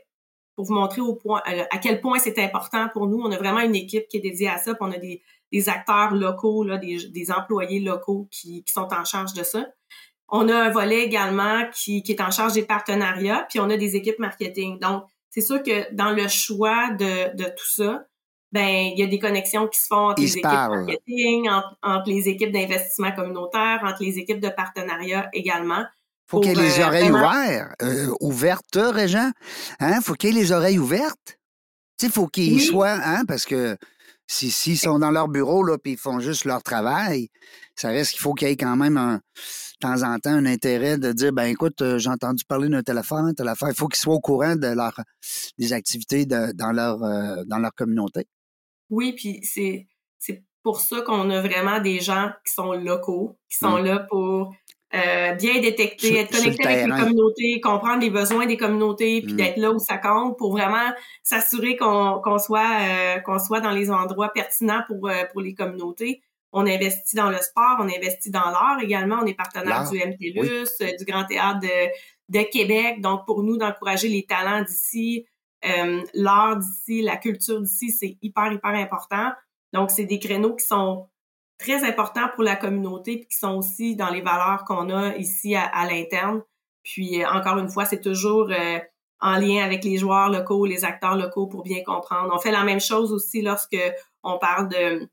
pour 0.55 0.67
vous 0.67 0.75
montrer 0.75 1.01
au 1.01 1.15
point, 1.15 1.43
euh, 1.49 1.65
à 1.71 1.79
quel 1.79 2.01
point 2.01 2.19
c'est 2.19 2.39
important 2.39 2.89
pour 2.93 3.09
nous, 3.09 3.19
on 3.19 3.31
a 3.33 3.37
vraiment 3.37 3.61
une 3.61 3.75
équipe 3.75 4.07
qui 4.09 4.19
est 4.19 4.21
dédiée 4.21 4.49
à 4.49 4.59
ça. 4.59 4.75
Puis 4.75 4.83
on 4.83 4.93
a 4.93 4.99
des, 4.99 5.23
des 5.53 5.69
acteurs 5.69 6.15
locaux, 6.15 6.65
là, 6.65 6.79
des, 6.79 7.09
des 7.09 7.31
employés 7.33 7.81
locaux 7.81 8.29
qui, 8.31 8.63
qui, 8.63 8.73
sont 8.73 8.89
en 8.93 9.05
charge 9.05 9.35
de 9.35 9.43
ça. 9.43 9.67
On 10.29 10.49
a 10.49 10.55
un 10.55 10.71
volet 10.71 11.03
également 11.03 11.69
qui, 11.73 12.03
qui 12.03 12.13
est 12.13 12.21
en 12.21 12.31
charge 12.31 12.55
des 12.55 12.65
partenariats, 12.65 13.47
puis 13.49 13.61
on 13.61 13.69
a 13.69 13.77
des 13.77 13.97
équipes 13.97 14.19
marketing. 14.19 14.79
Donc, 14.79 15.05
c'est 15.31 15.41
sûr 15.41 15.63
que 15.63 15.93
dans 15.93 16.13
le 16.13 16.29
choix 16.29 16.91
de, 16.91 17.37
de 17.37 17.45
tout 17.45 17.69
ça, 17.69 18.07
ben 18.53 18.93
il 18.93 18.99
y 18.99 19.03
a 19.03 19.07
des 19.09 19.19
connexions 19.19 19.67
qui 19.67 19.81
se 19.81 19.89
font 19.89 20.11
entre 20.11 20.23
les 20.23 20.39
équipes 20.39 20.45
marketing, 20.45 21.49
entre, 21.83 22.09
les 22.09 22.29
équipes 22.29 22.53
d'investissement 22.53 23.11
communautaire, 23.11 23.81
entre 23.85 24.05
les 24.05 24.19
équipes 24.19 24.39
de 24.39 24.49
partenariat 24.49 25.29
également. 25.33 25.85
Faut 26.27 26.41
qu'il 26.41 26.57
y 26.57 26.61
ait 26.61 26.63
les 26.63 26.81
euh, 26.81 26.87
oreilles 26.87 27.11
ouvertes, 27.11 27.83
euh, 27.83 28.15
ouvertes, 28.21 28.77
Régent. 28.77 29.31
Hein? 29.81 30.01
Faut 30.01 30.15
qu'il 30.15 30.35
y 30.35 30.39
ait 30.39 30.43
les 30.43 30.53
oreilles 30.53 30.79
ouvertes. 30.79 31.39
Tu 31.99 32.07
sais, 32.07 32.13
faut 32.13 32.27
qu'ils 32.27 32.61
soient, 32.61 32.99
hein, 33.05 33.25
parce 33.27 33.45
que 33.45 33.77
s'ils 34.27 34.53
si, 34.53 34.77
sont 34.77 34.99
dans 34.99 35.11
leur 35.11 35.29
bureau 35.29 35.63
là, 35.63 35.77
puis 35.79 35.93
ils 35.93 35.99
font 35.99 36.19
juste 36.19 36.45
leur 36.45 36.63
travail, 36.63 37.29
ça 37.77 37.89
reste 37.89 38.13
qu'il 38.13 38.21
faut 38.21 38.33
qu'il 38.35 38.49
y 38.49 38.51
ait 38.51 38.57
quand 38.57 38.77
même 38.77 38.97
un, 38.97 39.17
de 39.17 39.21
temps 39.81 40.03
en 40.03 40.19
temps 40.19 40.31
un 40.31 40.47
intérêt 40.47 40.99
de 40.99 41.13
dire 41.13 41.33
ben 41.33 41.45
écoute, 41.45 41.83
euh, 41.83 41.99
j'ai 41.99 42.11
entendu 42.11 42.45
parler 42.45 42.69
d'un 42.69 42.83
téléphone, 42.83 43.35
telle 43.35 43.49
affaire. 43.49 43.69
Il 43.69 43.77
faut 43.77 43.87
qu'ils 43.87 44.01
soient 44.01 44.15
au 44.15 44.21
courant 44.21 44.57
de 44.57 44.69
leur 44.69 44.99
des 45.59 45.73
activités 45.73 46.27
dans 46.27 46.73
leur 46.73 46.99
dans 47.47 47.59
leur 47.59 47.75
communauté. 47.75 48.27
Oui, 48.91 49.13
puis 49.13 49.41
c'est 49.45 49.87
c'est 50.19 50.43
pour 50.63 50.81
ça 50.81 51.03
qu'on 51.03 51.29
a 51.31 51.43
vraiment 51.43 51.81
des 51.81 52.01
gens 52.01 52.31
qui 52.45 52.55
sont 52.55 52.73
locaux, 52.73 53.39
qui 53.51 53.59
sont 53.59 53.79
mmh. 53.81 53.85
là 53.85 53.99
pour 54.01 54.55
euh, 54.95 55.33
bien 55.33 55.61
détecter, 55.61 56.19
être 56.21 56.37
connecté 56.37 56.67
avec 56.67 56.87
les 56.87 56.91
communautés, 56.91 57.61
comprendre 57.61 58.01
les 58.01 58.11
besoins 58.11 58.47
des 58.47 58.57
communautés, 58.57 59.23
puis 59.23 59.33
mmh. 59.33 59.37
d'être 59.37 59.57
là 59.57 59.73
où 59.73 59.79
ça 59.79 59.99
compte 59.99 60.39
pour 60.39 60.53
vraiment 60.53 60.93
s'assurer 61.23 61.77
qu'on 61.77 62.21
qu'on 62.23 62.39
soit 62.39 62.71
euh, 62.81 63.19
qu'on 63.21 63.39
soit 63.39 63.61
dans 63.61 63.73
les 63.73 63.91
endroits 63.91 64.33
pertinents 64.33 64.83
pour 64.87 65.09
euh, 65.09 65.25
pour 65.33 65.41
les 65.41 65.55
communautés. 65.55 66.23
On 66.53 66.67
investit 66.67 67.17
dans 67.17 67.31
le 67.31 67.39
sport, 67.39 67.79
on 67.81 67.89
investit 67.89 68.31
dans 68.31 68.51
l'art 68.51 68.79
également. 68.81 69.17
On 69.23 69.27
est 69.27 69.35
partenaire 69.35 69.91
du 69.91 69.99
MTLUS, 69.99 70.97
du 70.99 71.05
Grand 71.05 71.25
Théâtre 71.25 71.59
de, 71.61 72.39
de 72.39 72.45
Québec. 72.45 73.01
Donc 73.01 73.27
pour 73.27 73.43
nous 73.43 73.57
d'encourager 73.57 74.09
les 74.09 74.25
talents 74.25 74.63
d'ici, 74.63 75.27
euh, 75.65 76.03
l'art 76.13 76.59
d'ici, 76.59 77.03
la 77.03 77.17
culture 77.17 77.61
d'ici, 77.61 77.91
c'est 77.91 78.19
hyper, 78.23 78.53
hyper 78.53 78.71
important. 78.71 79.33
Donc, 79.73 79.91
c'est 79.91 80.05
des 80.05 80.19
créneaux 80.19 80.55
qui 80.55 80.65
sont 80.65 81.09
très 81.65 81.85
importants 81.85 82.29
pour 82.35 82.45
la 82.45 82.57
communauté 82.57 83.17
puis 83.17 83.27
qui 83.27 83.37
sont 83.37 83.57
aussi 83.57 83.97
dans 83.97 84.11
les 84.11 84.21
valeurs 84.21 84.65
qu'on 84.65 84.91
a 84.91 85.17
ici 85.17 85.55
à, 85.55 85.87
l'interne. 85.87 86.43
Puis, 86.83 87.23
euh, 87.23 87.29
encore 87.29 87.59
une 87.59 87.71
fois, 87.71 87.87
c'est 87.87 88.01
toujours 88.01 88.51
euh, 88.51 88.79
en 89.21 89.37
lien 89.39 89.65
avec 89.65 89.85
les 89.85 89.97
joueurs 89.97 90.29
locaux, 90.29 90.67
les 90.67 90.85
acteurs 90.85 91.17
locaux 91.17 91.47
pour 91.47 91.63
bien 91.63 91.83
comprendre. 91.83 92.31
On 92.35 92.39
fait 92.39 92.51
la 92.51 92.65
même 92.65 92.81
chose 92.81 93.13
aussi 93.13 93.41
lorsque 93.41 93.79
on 94.23 94.39
parle 94.39 94.69
de, 94.69 95.09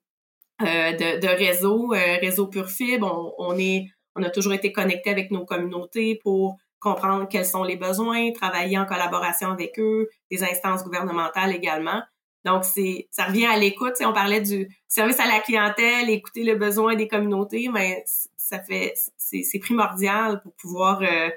de, 0.59 1.19
de, 1.21 1.27
réseau, 1.27 1.87
réseau 1.87 2.47
pure 2.47 2.69
fibre. 2.69 3.33
On, 3.37 3.51
on, 3.51 3.57
est, 3.57 3.87
on 4.15 4.23
a 4.23 4.29
toujours 4.29 4.53
été 4.53 4.73
connecté 4.73 5.09
avec 5.09 5.31
nos 5.31 5.45
communautés 5.45 6.19
pour 6.21 6.57
comprendre 6.81 7.27
quels 7.29 7.45
sont 7.45 7.63
les 7.63 7.77
besoins, 7.77 8.31
travailler 8.33 8.77
en 8.77 8.85
collaboration 8.85 9.51
avec 9.51 9.79
eux, 9.79 10.09
des 10.29 10.43
instances 10.43 10.83
gouvernementales 10.83 11.55
également. 11.55 12.01
Donc, 12.45 12.65
c'est, 12.65 13.07
ça 13.11 13.25
revient 13.25 13.45
à 13.45 13.57
l'écoute. 13.57 13.93
On 14.01 14.13
parlait 14.13 14.41
du 14.41 14.67
service 14.87 15.19
à 15.19 15.27
la 15.27 15.39
clientèle, 15.39 16.09
écouter 16.09 16.43
le 16.43 16.55
besoin 16.55 16.95
des 16.95 17.07
communautés, 17.07 17.69
mais 17.71 18.03
ça 18.37 18.59
fait, 18.59 18.93
c'est, 19.17 19.59
primordial 19.59 20.41
pour 20.41 20.53
pouvoir 20.53 21.01
euh, 21.01 21.29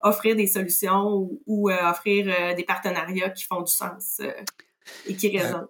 offrir 0.00 0.36
des 0.36 0.46
solutions 0.46 1.28
ou, 1.46 1.70
euh, 1.70 1.90
offrir 1.90 2.26
euh, 2.28 2.54
des 2.54 2.64
partenariats 2.64 3.30
qui 3.30 3.44
font 3.44 3.62
du 3.62 3.72
sens 3.72 4.20
et 5.06 5.16
qui 5.16 5.36
résonnent. 5.36 5.68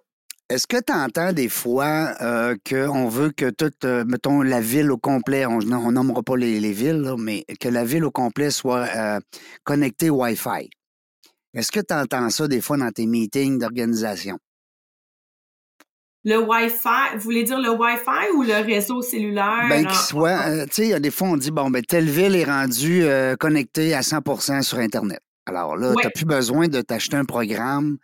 Est-ce 0.53 0.67
que 0.67 0.77
tu 0.77 0.93
entends 0.93 1.33
des 1.33 1.49
fois 1.49 2.13
euh, 2.21 2.55
qu'on 2.69 3.07
veut 3.07 3.31
que 3.31 3.49
toute, 3.49 3.85
euh, 3.85 4.03
mettons, 4.05 4.41
la 4.41 4.59
ville 4.59 4.91
au 4.91 4.97
complet, 4.97 5.45
on 5.45 5.59
nommera 5.59 6.21
pas 6.21 6.35
les, 6.35 6.71
villes, 6.73 7.15
mais 7.17 7.45
que 7.59 7.69
la 7.69 7.85
ville 7.85 8.03
au 8.03 8.11
complet 8.11 8.51
soit 8.51 8.87
euh, 8.95 9.19
connectée 9.63 10.09
Wi-Fi? 10.09 10.69
Est-ce 11.53 11.71
que 11.71 11.79
tu 11.79 11.93
entends 11.93 12.29
ça 12.29 12.47
des 12.47 12.61
fois 12.61 12.77
dans 12.77 12.91
tes 12.91 13.05
meetings 13.05 13.57
d'organisation? 13.57 14.37
Le 16.25 16.37
Wi-Fi, 16.37 17.15
vous 17.15 17.19
voulez 17.19 17.43
dire 17.43 17.59
le 17.59 17.71
Wi-Fi 17.71 18.31
ou 18.35 18.43
le 18.43 18.63
réseau 18.63 19.01
cellulaire? 19.01 19.65
Ben, 19.67 19.85
qu'il 19.85 19.97
soit, 19.97 20.65
tu 20.67 20.89
sais, 20.89 20.99
des 20.99 21.11
fois, 21.11 21.27
on 21.29 21.37
dit, 21.37 21.51
bon, 21.51 21.69
ben, 21.69 21.81
telle 21.81 22.09
ville 22.09 22.35
est 22.35 22.45
rendue 22.45 23.05
connectée 23.39 23.93
à 23.93 24.01
100% 24.01 24.61
sur 24.61 24.79
Internet. 24.79 25.19
Alors 25.45 25.75
là, 25.75 25.93
tu 25.97 26.05
n'as 26.05 26.11
plus 26.11 26.25
besoin 26.25 26.69
de 26.69 26.79
t'acheter 26.79 27.17
un 27.17 27.25
programme 27.25 27.97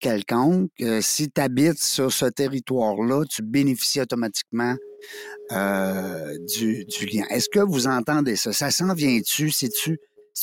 quelconque, 0.00 0.70
euh, 0.80 1.00
si 1.00 1.30
tu 1.30 1.40
habites 1.40 1.78
sur 1.78 2.12
ce 2.12 2.26
territoire-là, 2.26 3.24
tu 3.24 3.42
bénéficies 3.42 4.00
automatiquement 4.00 4.76
euh, 5.52 6.36
du, 6.56 6.86
lien. 7.06 7.24
Est-ce 7.30 7.48
que 7.48 7.60
vous 7.60 7.86
entendez 7.86 8.36
ça? 8.36 8.52
Ça 8.52 8.70
s'en 8.70 8.92
vient-tu? 8.94 9.50
C'est-tu 9.50 9.98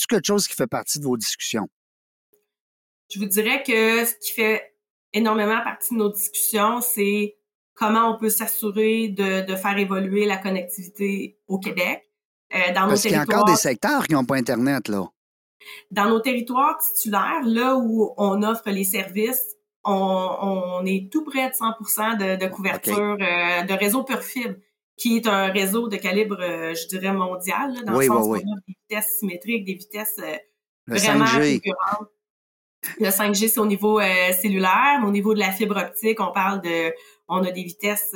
quelque 0.09 0.25
chose 0.25 0.47
qui 0.47 0.55
fait 0.55 0.67
partie 0.67 0.99
de 0.99 1.05
vos 1.05 1.17
discussions? 1.17 1.67
Je 3.09 3.19
vous 3.19 3.25
dirais 3.25 3.61
que 3.63 4.05
ce 4.05 4.13
qui 4.15 4.33
fait 4.33 4.72
énormément 5.13 5.61
partie 5.63 5.93
de 5.93 5.99
nos 5.99 6.11
discussions, 6.11 6.81
c'est 6.81 7.35
comment 7.75 8.13
on 8.13 8.17
peut 8.17 8.29
s'assurer 8.29 9.09
de, 9.09 9.55
faire 9.55 9.77
évoluer 9.77 10.25
la 10.25 10.37
connectivité 10.37 11.37
au 11.47 11.59
Québec. 11.59 12.03
Euh, 12.53 12.73
dans 12.73 12.87
Parce 12.87 13.01
qu'il 13.01 13.11
y 13.11 13.15
a 13.15 13.21
encore 13.21 13.45
des 13.45 13.55
secteurs 13.55 14.05
qui 14.05 14.13
n'ont 14.13 14.25
pas 14.25 14.35
Internet, 14.35 14.87
là. 14.87 15.05
Dans 15.91 16.09
nos 16.09 16.19
territoires 16.19 16.77
titulaires, 16.77 17.41
là 17.45 17.77
où 17.77 18.13
on 18.17 18.43
offre 18.43 18.69
les 18.69 18.83
services, 18.83 19.55
on, 19.85 20.83
est 20.85 21.11
tout 21.11 21.23
près 21.23 21.49
de 21.49 21.53
100% 21.53 22.37
de, 22.37 22.47
couverture 22.47 23.17
euh, 23.19 23.63
de 23.63 23.73
réseau 23.73 24.03
pure 24.03 24.21
fibre, 24.21 24.55
qui 24.97 25.17
est 25.17 25.27
un 25.27 25.51
réseau 25.51 25.87
de 25.87 25.97
calibre, 25.97 26.37
euh, 26.39 26.73
je 26.73 26.87
dirais, 26.87 27.13
mondial, 27.13 27.73
dans 27.85 27.97
le 27.97 28.05
sens 28.05 28.27
où 28.27 28.31
on 28.31 28.35
a 28.35 28.59
des 28.67 28.75
vitesses 28.89 29.17
symétriques, 29.19 29.65
des 29.65 29.73
vitesses 29.73 30.19
euh, 30.19 30.37
vraiment 30.87 31.25
5G. 31.25 31.61
Le 32.99 33.07
5G, 33.07 33.49
c'est 33.49 33.59
au 33.59 33.65
niveau 33.65 33.99
cellulaire, 34.41 34.99
mais 34.99 35.07
au 35.07 35.11
niveau 35.11 35.33
de 35.33 35.39
la 35.39 35.51
fibre 35.51 35.77
optique, 35.77 36.19
on 36.19 36.31
parle 36.31 36.61
de, 36.61 36.93
on 37.27 37.43
a 37.43 37.51
des 37.51 37.63
vitesses 37.63 38.13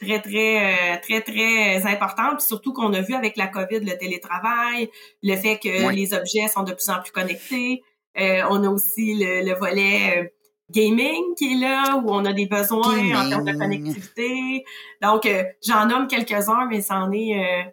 très, 0.00 0.20
très, 0.20 0.94
euh, 0.94 0.96
très, 1.02 1.20
très 1.20 1.86
importante. 1.86 2.38
Puis 2.38 2.46
surtout 2.46 2.72
qu'on 2.72 2.92
a 2.92 3.00
vu 3.00 3.14
avec 3.14 3.36
la 3.36 3.46
COVID 3.46 3.80
le 3.80 3.96
télétravail, 3.96 4.90
le 5.22 5.36
fait 5.36 5.58
que 5.58 5.92
les 5.92 6.14
objets 6.14 6.48
sont 6.48 6.62
de 6.62 6.72
plus 6.72 6.88
en 6.88 7.00
plus 7.00 7.12
connectés. 7.12 7.82
Euh, 8.18 8.42
on 8.50 8.64
a 8.64 8.68
aussi 8.68 9.14
le, 9.14 9.54
volet 9.54 10.18
euh, 10.18 10.24
gaming 10.70 11.34
qui 11.36 11.54
est 11.54 11.58
là, 11.58 11.96
où 11.96 12.10
on 12.10 12.24
a 12.24 12.32
des 12.32 12.46
besoins 12.46 13.14
en 13.14 13.28
termes 13.28 13.44
de 13.44 13.56
connectivité. 13.56 14.64
Donc, 15.00 15.28
j'en 15.64 15.86
nomme 15.86 16.08
quelques-uns, 16.08 16.66
mais 16.68 16.80
c'en 16.80 17.12
est 17.12 17.38
euh, 17.38 17.70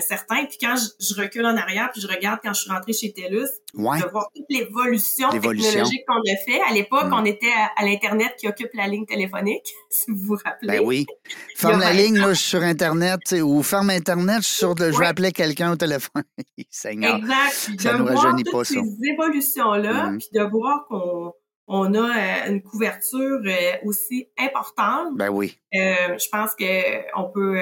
certains. 0.00 0.44
Puis 0.46 0.58
quand 0.60 0.74
je, 0.76 1.14
recule 1.20 1.46
en 1.46 1.56
arrière, 1.56 1.90
puis 1.92 2.00
je 2.00 2.08
regarde 2.08 2.40
quand 2.42 2.52
je 2.52 2.62
suis 2.62 2.70
rentrée 2.70 2.92
chez 2.92 3.12
TELUS, 3.12 3.48
de 3.74 4.10
voir 4.10 4.28
toute 4.34 4.46
l'évolution 4.48 5.30
technologique 5.30 6.04
qu'on 6.06 6.20
a 6.20 6.36
fait. 6.44 6.60
À 6.68 6.72
l'époque, 6.72 7.06
mm. 7.06 7.14
on 7.14 7.24
était 7.24 7.52
à, 7.76 7.84
l'Internet 7.84 8.34
qui 8.38 8.48
occupe 8.48 8.70
la 8.74 8.86
ligne 8.86 9.06
téléphonique, 9.06 9.72
si 9.90 10.10
vous 10.10 10.18
vous 10.20 10.38
rappelez. 10.44 10.78
Ben 10.78 10.80
oui. 10.84 11.06
Ferme 11.56 11.80
la 11.80 11.92
ligne, 11.92 12.18
là, 12.18 12.32
je 12.32 12.38
suis 12.38 12.48
sur 12.50 12.62
Internet, 12.62 13.20
ou 13.42 13.62
ferme 13.62 13.90
Internet, 13.90 14.38
je 14.38 14.46
suis 14.46 14.56
sur 14.56 14.74
de, 14.74 14.90
je 14.90 14.98
vais 14.98 15.06
appeler 15.06 15.32
quelqu'un 15.32 15.72
au 15.72 15.76
téléphone. 15.76 16.24
Seigneur. 16.70 17.16
Exact. 17.16 17.70
de 17.70 17.98
nous 17.98 18.06
voir 18.06 18.36
toutes 18.36 18.52
pas, 18.52 18.64
ces 18.64 18.80
évolutions-là, 19.12 20.10
mm. 20.10 20.18
puis 20.18 20.28
de 20.32 20.42
voir 20.42 20.86
qu'on 20.88 21.32
on 21.72 21.94
a 21.94 21.98
euh, 21.98 22.50
une 22.50 22.62
couverture 22.62 23.40
euh, 23.46 23.72
aussi 23.84 24.28
importante. 24.38 25.16
Ben 25.16 25.28
oui. 25.28 25.56
je 25.72 26.28
pense 26.30 26.54
que 26.56 27.18
on 27.18 27.30
peut 27.30 27.60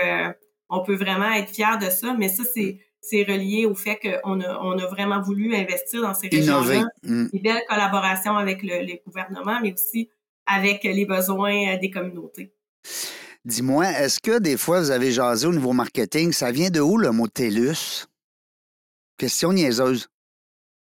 on 0.68 0.82
peut 0.82 0.96
vraiment 0.96 1.32
être 1.32 1.50
fier 1.50 1.78
de 1.78 1.90
ça, 1.90 2.14
mais 2.18 2.28
ça, 2.28 2.44
c'est 2.44 2.80
c'est 3.00 3.22
relié 3.22 3.64
au 3.64 3.74
fait 3.74 3.96
qu'on 3.96 4.40
a, 4.40 4.58
on 4.60 4.78
a 4.78 4.86
vraiment 4.86 5.20
voulu 5.20 5.54
investir 5.54 6.02
dans 6.02 6.14
ces 6.14 6.28
régions-là. 6.28 6.84
Mm. 7.04 7.26
Des 7.32 7.38
belles 7.38 7.62
collaborations 7.68 8.36
avec 8.36 8.62
le, 8.62 8.84
les 8.84 9.00
gouvernements, 9.06 9.60
mais 9.62 9.72
aussi 9.72 10.10
avec 10.46 10.82
les 10.82 11.06
besoins 11.06 11.74
euh, 11.74 11.78
des 11.78 11.90
communautés. 11.90 12.52
Dis-moi, 13.44 13.88
est-ce 13.90 14.20
que 14.20 14.38
des 14.38 14.56
fois 14.56 14.80
vous 14.80 14.90
avez 14.90 15.12
jasé 15.12 15.46
au 15.46 15.52
niveau 15.52 15.72
marketing, 15.72 16.32
ça 16.32 16.50
vient 16.50 16.70
de 16.70 16.80
où 16.80 16.96
le 16.98 17.12
mot 17.12 17.28
TELUS? 17.28 18.06
Question 19.16 19.52
niaiseuse. 19.52 20.08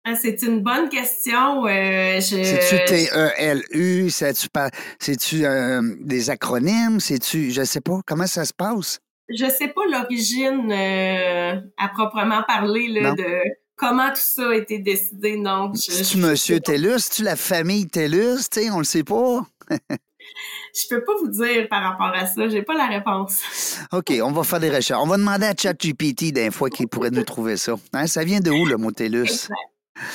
Ah, 0.03 0.15
c'est 0.15 0.41
une 0.41 0.61
bonne 0.61 0.89
question. 0.89 1.67
Euh, 1.67 2.19
C'est-tu 2.21 2.86
T-E-L-U? 2.86 4.09
C'est-tu 4.09 5.45
euh, 5.45 5.95
des 5.99 6.29
acronymes? 6.32 6.99
C'est-tu, 6.99 7.51
je 7.51 7.63
sais 7.63 7.82
pas, 7.82 8.01
comment 8.05 8.25
ça 8.25 8.45
se 8.45 8.53
passe? 8.53 8.99
Je 9.38 9.49
sais 9.49 9.67
pas 9.69 9.82
l'origine 9.89 10.71
euh, 10.71 11.59
à 11.77 11.88
proprement 11.89 12.43
parler 12.43 12.88
là, 12.88 13.13
de 13.13 13.39
comment 13.75 14.09
tout 14.09 14.21
ça 14.21 14.49
a 14.49 14.55
été 14.55 14.79
décidé. 14.79 15.38
Non. 15.38 15.71
tu 15.71 16.17
Monsieur 16.17 16.59
TELUS? 16.59 17.09
Tu 17.13 17.23
la 17.23 17.36
famille 17.36 17.88
TELUS? 17.88 18.49
Tu 18.51 18.61
sais, 18.61 18.69
on 18.71 18.79
le 18.79 18.84
sait 18.84 19.03
pas. 19.03 19.41
je 19.69 20.88
peux 20.89 21.03
pas 21.03 21.13
vous 21.19 21.29
dire 21.29 21.67
par 21.69 21.84
rapport 21.84 22.13
à 22.13 22.25
ça. 22.25 22.47
J'ai 22.47 22.61
pas 22.61 22.75
la 22.75 22.88
réponse. 22.88 23.41
OK, 23.91 24.13
on 24.23 24.32
va 24.32 24.43
faire 24.43 24.59
des 24.59 24.69
recherches. 24.69 25.01
On 25.01 25.07
va 25.07 25.17
demander 25.17 25.45
à 25.45 25.53
ChatGPT 25.57 26.32
d'un 26.32 26.51
fois 26.51 26.69
qu'il 26.69 26.88
pourrait 26.88 27.11
nous 27.11 27.23
trouver 27.23 27.57
ça. 27.57 27.75
Hein, 27.93 28.07
ça 28.07 28.23
vient 28.23 28.39
de 28.39 28.51
où, 28.51 28.65
le 28.65 28.77
mot 28.77 28.91
TELUS? 28.91 29.23
Exact. 29.23 29.53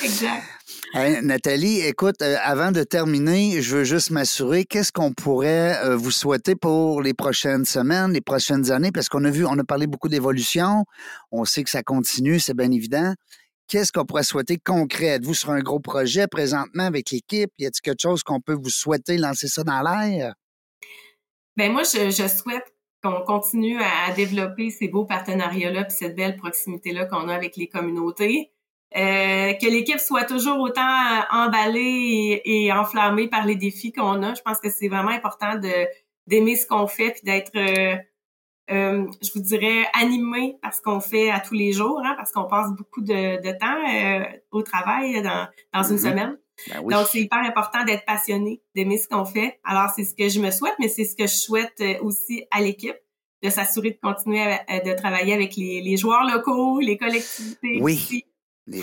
exact. 0.03 0.43
Nathalie, 0.93 1.81
écoute, 1.81 2.21
euh, 2.21 2.37
avant 2.41 2.71
de 2.71 2.81
terminer, 2.83 3.61
je 3.61 3.77
veux 3.77 3.83
juste 3.83 4.09
m'assurer, 4.09 4.63
qu'est-ce 4.63 4.91
qu'on 4.91 5.11
pourrait 5.11 5.77
euh, 5.83 5.95
vous 5.97 6.11
souhaiter 6.11 6.55
pour 6.55 7.01
les 7.01 7.13
prochaines 7.13 7.65
semaines, 7.65 8.13
les 8.13 8.21
prochaines 8.21 8.71
années? 8.71 8.91
Parce 8.91 9.09
qu'on 9.09 9.23
a 9.25 9.29
vu, 9.29 9.45
on 9.45 9.57
a 9.59 9.63
parlé 9.63 9.85
beaucoup 9.85 10.07
d'évolution. 10.07 10.85
On 11.31 11.45
sait 11.45 11.63
que 11.63 11.69
ça 11.69 11.83
continue, 11.83 12.39
c'est 12.39 12.55
bien 12.55 12.71
évident. 12.71 13.13
Qu'est-ce 13.67 13.91
qu'on 13.91 14.05
pourrait 14.05 14.23
souhaiter 14.23 14.57
concret? 14.57 15.07
Êtes-vous 15.07 15.33
sur 15.33 15.51
un 15.51 15.59
gros 15.59 15.81
projet 15.81 16.25
présentement 16.27 16.85
avec 16.85 17.11
l'équipe? 17.11 17.51
Y 17.57 17.65
a-t-il 17.65 17.81
quelque 17.81 18.01
chose 18.01 18.23
qu'on 18.23 18.39
peut 18.39 18.53
vous 18.53 18.69
souhaiter 18.69 19.17
lancer 19.17 19.49
ça 19.49 19.63
dans 19.63 19.81
l'air? 19.81 20.35
Ben 21.57 21.71
moi, 21.71 21.83
je, 21.83 22.09
je 22.09 22.27
souhaite 22.27 22.73
qu'on 23.03 23.21
continue 23.25 23.77
à 23.81 24.13
développer 24.15 24.69
ces 24.69 24.87
beaux 24.87 25.05
partenariats-là 25.05 25.83
puis 25.83 25.97
cette 25.97 26.15
belle 26.15 26.37
proximité-là 26.37 27.05
qu'on 27.05 27.27
a 27.27 27.35
avec 27.35 27.57
les 27.57 27.67
communautés. 27.67 28.51
Euh, 28.95 29.53
que 29.53 29.65
l'équipe 29.65 29.99
soit 29.99 30.23
toujours 30.23 30.59
autant 30.59 30.81
emballée 31.29 32.41
et, 32.45 32.71
enflammée 32.71 33.27
par 33.27 33.45
les 33.45 33.55
défis 33.55 33.91
qu'on 33.91 34.23
a. 34.23 34.33
Je 34.33 34.41
pense 34.41 34.59
que 34.59 34.69
c'est 34.69 34.87
vraiment 34.87 35.09
important 35.09 35.55
de 35.55 35.87
d'aimer 36.25 36.55
ce 36.55 36.67
qu'on 36.67 36.87
fait 36.87 37.11
puis 37.11 37.21
d'être, 37.23 37.55
euh, 37.55 37.95
euh, 38.71 39.05
je 39.21 39.29
vous 39.33 39.39
dirais, 39.39 39.85
animé 39.93 40.57
par 40.61 40.73
ce 40.73 40.81
qu'on 40.81 40.99
fait 40.99 41.29
à 41.29 41.39
tous 41.39 41.53
les 41.53 41.71
jours, 41.71 42.01
hein, 42.03 42.15
parce 42.17 42.33
qu'on 42.33 42.45
passe 42.45 42.69
beaucoup 42.71 43.01
de, 43.01 43.41
de 43.41 43.57
temps 43.57 44.35
au 44.51 44.61
travail 44.61 45.21
dans, 45.21 45.47
dans 45.73 45.83
une 45.83 45.95
mm-hmm. 45.95 46.01
semaine. 46.01 46.37
Ben 46.69 46.81
Donc, 46.81 47.07
c'est 47.09 47.19
hyper 47.19 47.39
important 47.39 47.85
d'être 47.85 48.03
passionné, 48.05 48.61
d'aimer 48.75 48.97
ce 48.97 49.07
qu'on 49.07 49.23
fait. 49.23 49.59
Alors, 49.63 49.89
c'est 49.95 50.03
ce 50.03 50.15
que 50.15 50.27
je 50.27 50.41
me 50.41 50.51
souhaite, 50.51 50.75
mais 50.79 50.89
c'est 50.89 51.05
ce 51.05 51.15
que 51.15 51.27
je 51.27 51.35
souhaite 51.35 51.81
aussi 52.01 52.45
à 52.51 52.59
l'équipe, 52.61 52.97
de 53.41 53.49
s'assurer 53.49 53.91
de 53.91 53.99
continuer 54.01 54.43
de 54.69 54.93
travailler 54.97 55.33
avec 55.33 55.55
les, 55.55 55.81
les, 55.81 55.95
joueurs 55.95 56.25
locaux, 56.25 56.81
les 56.81 56.97
collectivités. 56.97 57.79
Oui 57.81 58.25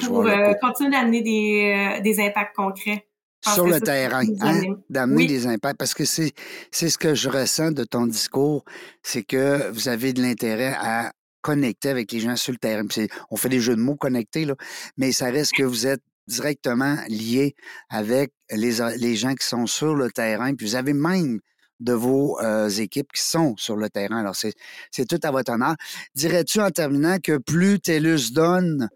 pour 0.06 0.26
euh, 0.26 0.54
continuer 0.60 0.90
d'amener 0.90 1.22
des, 1.22 1.98
euh, 1.98 2.00
des 2.00 2.20
impacts 2.20 2.56
concrets 2.56 3.06
sur 3.42 3.66
le 3.66 3.80
terrain, 3.80 4.24
hein? 4.40 4.62
d'amener 4.88 5.26
des 5.26 5.46
impacts. 5.46 5.78
Parce 5.78 5.94
que 5.94 6.04
c'est, 6.04 6.32
c'est 6.70 6.88
ce 6.88 6.96
que 6.96 7.14
je 7.14 7.28
ressens 7.28 7.72
de 7.72 7.84
ton 7.84 8.06
discours, 8.06 8.64
c'est 9.02 9.22
que 9.22 9.70
vous 9.70 9.88
avez 9.88 10.12
de 10.12 10.22
l'intérêt 10.22 10.74
à 10.78 11.12
connecter 11.42 11.90
avec 11.90 12.10
les 12.12 12.20
gens 12.20 12.36
sur 12.36 12.52
le 12.52 12.58
terrain. 12.58 12.86
on 13.30 13.36
fait 13.36 13.50
des 13.50 13.60
jeux 13.60 13.76
de 13.76 13.80
mots 13.80 13.96
connectés, 13.96 14.46
là, 14.46 14.54
mais 14.96 15.12
ça 15.12 15.26
reste 15.26 15.52
que 15.52 15.62
vous 15.62 15.86
êtes 15.86 16.00
directement 16.26 16.96
lié 17.08 17.54
avec 17.90 18.32
les, 18.50 18.78
les 18.96 19.14
gens 19.14 19.34
qui 19.34 19.46
sont 19.46 19.66
sur 19.66 19.94
le 19.94 20.10
terrain. 20.10 20.54
Puis 20.54 20.66
vous 20.66 20.76
avez 20.76 20.94
même 20.94 21.40
de 21.80 21.92
vos 21.92 22.40
euh, 22.40 22.68
équipes 22.70 23.12
qui 23.12 23.22
sont 23.22 23.54
sur 23.56 23.76
le 23.76 23.90
terrain. 23.90 24.18
Alors, 24.18 24.36
c'est, 24.36 24.54
c'est 24.90 25.06
tout 25.06 25.20
à 25.22 25.30
votre 25.30 25.52
honneur. 25.52 25.74
Dirais-tu 26.14 26.60
en 26.60 26.70
terminant 26.70 27.18
que 27.22 27.36
plus 27.36 27.80
TELUS 27.80 28.32
donne, 28.32 28.88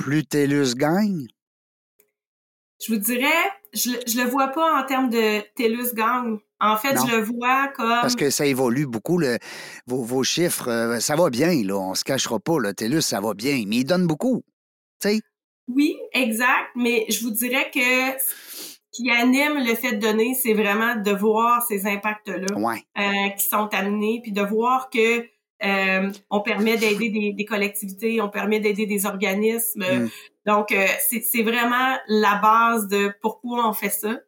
plus 0.00 0.24
TELUS 0.24 0.74
gagne? 0.76 1.26
Je 2.82 2.94
vous 2.94 2.98
dirais, 2.98 3.26
je, 3.74 3.90
je 4.06 4.18
le 4.18 4.28
vois 4.28 4.48
pas 4.48 4.80
en 4.80 4.86
termes 4.86 5.10
de 5.10 5.40
TELUS 5.54 5.94
gagne. 5.94 6.38
En 6.58 6.76
fait, 6.76 6.96
je 6.96 7.16
le 7.16 7.22
vois 7.22 7.68
comme. 7.68 8.00
Parce 8.00 8.16
que 8.16 8.30
ça 8.30 8.46
évolue 8.46 8.86
beaucoup, 8.86 9.18
le, 9.18 9.38
vos, 9.86 10.02
vos, 10.02 10.22
chiffres. 10.22 10.68
Euh, 10.68 11.00
ça 11.00 11.16
va 11.16 11.28
bien, 11.28 11.52
là. 11.64 11.76
On 11.76 11.94
se 11.94 12.04
cachera 12.04 12.38
pas, 12.38 12.58
là. 12.58 12.72
TELUS, 12.72 13.02
ça 13.02 13.20
va 13.20 13.34
bien. 13.34 13.62
Mais 13.66 13.76
il 13.76 13.84
donne 13.84 14.06
beaucoup. 14.06 14.42
Tu 15.00 15.10
sais? 15.10 15.20
Oui, 15.68 15.96
exact. 16.12 16.70
Mais 16.74 17.04
je 17.10 17.22
vous 17.22 17.30
dirais 17.30 17.70
que 17.72 17.80
ce 17.80 18.76
qui 18.92 19.10
anime 19.10 19.58
le 19.58 19.74
fait 19.74 19.92
de 19.92 20.00
donner, 20.00 20.34
c'est 20.34 20.54
vraiment 20.54 20.96
de 20.96 21.10
voir 21.12 21.62
ces 21.66 21.86
impacts-là 21.86 22.46
euh, 22.56 23.28
qui 23.36 23.44
sont 23.44 23.68
amenés, 23.72 24.20
puis 24.22 24.32
de 24.32 24.42
voir 24.42 24.88
que 24.90 25.26
euh, 25.62 26.10
on 26.30 26.40
permet 26.40 26.76
d'aider 26.76 27.10
des, 27.10 27.32
des, 27.32 27.44
collectivités, 27.44 28.20
on 28.20 28.28
permet 28.28 28.60
d'aider 28.60 28.86
des 28.86 29.06
organismes. 29.06 29.84
Mm. 29.84 30.08
Donc, 30.46 30.72
euh, 30.72 30.86
c'est 31.08 31.42
vraiment 31.42 31.96
la 32.08 32.36
base 32.36 32.88
de 32.88 33.12
pourquoi 33.20 33.68
on 33.68 33.72
fait 33.72 33.90
ça. 33.90 34.20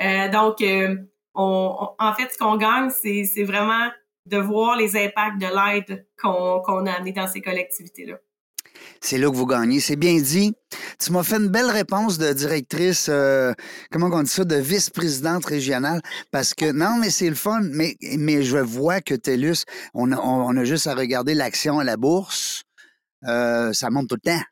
Euh, 0.00 0.28
donc, 0.28 0.60
euh, 0.60 0.96
on, 1.34 1.88
en 1.98 2.14
fait, 2.14 2.32
ce 2.32 2.38
qu'on 2.38 2.56
gagne, 2.56 2.90
c'est 2.90 3.44
vraiment 3.44 3.88
de 4.26 4.38
voir 4.38 4.76
les 4.76 4.96
impacts 4.96 5.40
de 5.40 5.46
l'aide 5.46 6.06
qu'on 6.20 6.86
a 6.86 6.92
amené 6.92 7.12
dans 7.12 7.28
ces 7.28 7.40
collectivités-là 7.40 8.18
c'est 9.00 9.18
là 9.18 9.30
que 9.30 9.36
vous 9.36 9.46
gagnez. 9.46 9.80
C'est 9.80 9.96
bien 9.96 10.20
dit. 10.20 10.52
Tu 10.98 11.12
m'as 11.12 11.22
fait 11.22 11.36
une 11.36 11.48
belle 11.48 11.70
réponse 11.70 12.18
de 12.18 12.32
directrice, 12.32 13.06
euh, 13.08 13.52
comment 13.90 14.08
on 14.12 14.22
dit 14.22 14.30
ça, 14.30 14.44
de 14.44 14.56
vice-présidente 14.56 15.44
régionale, 15.44 16.02
parce 16.30 16.54
que 16.54 16.72
non, 16.72 16.96
mais 16.98 17.10
c'est 17.10 17.28
le 17.28 17.34
fun. 17.36 17.60
Mais, 17.62 17.96
mais 18.18 18.42
je 18.42 18.58
vois 18.58 19.00
que 19.00 19.14
TELUS, 19.14 19.64
on 19.94 20.12
a, 20.12 20.16
on 20.16 20.56
a 20.56 20.64
juste 20.64 20.86
à 20.86 20.94
regarder 20.94 21.34
l'action 21.34 21.78
à 21.78 21.84
la 21.84 21.96
bourse. 21.96 22.62
Euh, 23.26 23.72
ça 23.72 23.90
monte 23.90 24.08
tout 24.08 24.16
le 24.22 24.30
temps. 24.30 24.44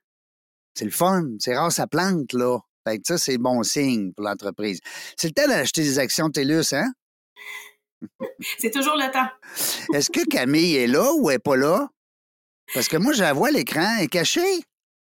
C'est 0.74 0.84
le 0.84 0.90
fun. 0.90 1.22
C'est 1.38 1.56
rare, 1.56 1.72
ça 1.72 1.86
plante, 1.86 2.32
là. 2.32 2.58
Fait 2.86 2.98
que 2.98 3.04
ça, 3.06 3.18
c'est 3.18 3.38
bon 3.38 3.62
signe 3.62 4.12
pour 4.12 4.24
l'entreprise. 4.26 4.80
C'est 5.16 5.28
le 5.28 5.32
temps 5.32 5.48
d'acheter 5.48 5.82
des 5.82 5.98
actions 5.98 6.30
TELUS, 6.30 6.72
hein? 6.72 6.92
C'est 8.58 8.70
toujours 8.70 8.96
le 8.96 9.10
temps. 9.10 9.28
Est-ce 9.94 10.10
que 10.10 10.24
Camille 10.28 10.76
est 10.76 10.86
là 10.86 11.10
ou 11.14 11.30
est 11.30 11.38
pas 11.38 11.56
là? 11.56 11.88
Parce 12.72 12.88
que 12.88 12.96
moi, 12.96 13.12
je 13.12 13.22
la 13.22 13.32
vois, 13.32 13.50
l'écran 13.50 13.98
est 13.98 14.08
caché. 14.08 14.64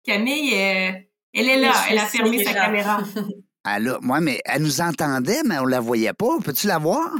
Camille, 0.05 0.55
euh, 0.55 0.93
elle 1.33 1.49
est 1.49 1.61
là. 1.61 1.73
Elle 1.91 1.99
a 1.99 2.07
fermé 2.07 2.45
sa 2.45 2.55
caméra. 2.55 3.03
Elle 3.67 3.97
moi, 4.03 4.21
mais 4.21 4.43
elle 4.45 4.61
nous 4.61 4.83
entendait, 4.83 5.43
mais 5.43 5.59
on 5.59 5.65
la 5.65 5.81
voyait 5.81 6.13
pas. 6.13 6.39
Peux-tu 6.45 6.67
la 6.67 6.77
voir? 6.77 7.11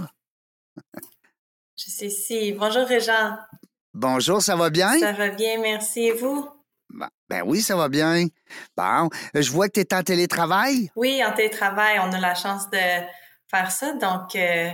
Je 1.75 1.91
suis 1.91 2.07
ici. 2.07 2.53
Bonjour, 2.53 2.87
Régent. 2.87 3.39
Bonjour, 3.95 4.43
ça 4.43 4.55
va 4.55 4.69
bien? 4.69 4.99
Ça 4.99 5.13
va 5.13 5.31
bien, 5.31 5.59
merci. 5.63 6.03
Et 6.03 6.13
vous? 6.13 6.47
Ben, 7.29 7.43
oui, 7.47 7.63
ça 7.63 7.77
va 7.77 7.89
bien. 7.89 8.27
Bon, 8.77 9.09
je 9.35 9.51
vois 9.51 9.69
que 9.69 9.73
tu 9.73 9.81
es 9.81 9.95
en 9.95 10.03
télétravail. 10.03 10.91
Oui, 10.95 11.25
en 11.25 11.33
télétravail, 11.33 11.99
on 12.01 12.13
a 12.13 12.21
la 12.21 12.35
chance 12.35 12.69
de 12.71 12.79
faire 13.51 13.71
ça. 13.71 13.95
Donc, 13.95 14.37
euh, 14.37 14.71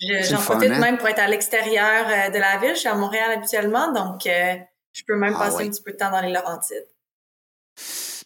J'en 0.00 0.40
profite 0.40 0.70
hein? 0.70 0.78
même 0.78 0.98
pour 0.98 1.08
être 1.08 1.18
à 1.18 1.28
l'extérieur 1.28 2.06
euh, 2.08 2.30
de 2.30 2.38
la 2.38 2.58
ville. 2.58 2.74
Je 2.74 2.80
suis 2.80 2.88
à 2.88 2.94
Montréal 2.94 3.32
habituellement, 3.32 3.92
donc 3.92 4.26
euh, 4.26 4.54
je 4.92 5.02
peux 5.06 5.16
même 5.16 5.34
ah 5.36 5.44
passer 5.44 5.64
un 5.64 5.68
petit 5.68 5.82
peu 5.82 5.92
de 5.92 5.96
temps 5.96 6.10
dans 6.10 6.20
les 6.20 6.32
Laurentides. 6.32 6.86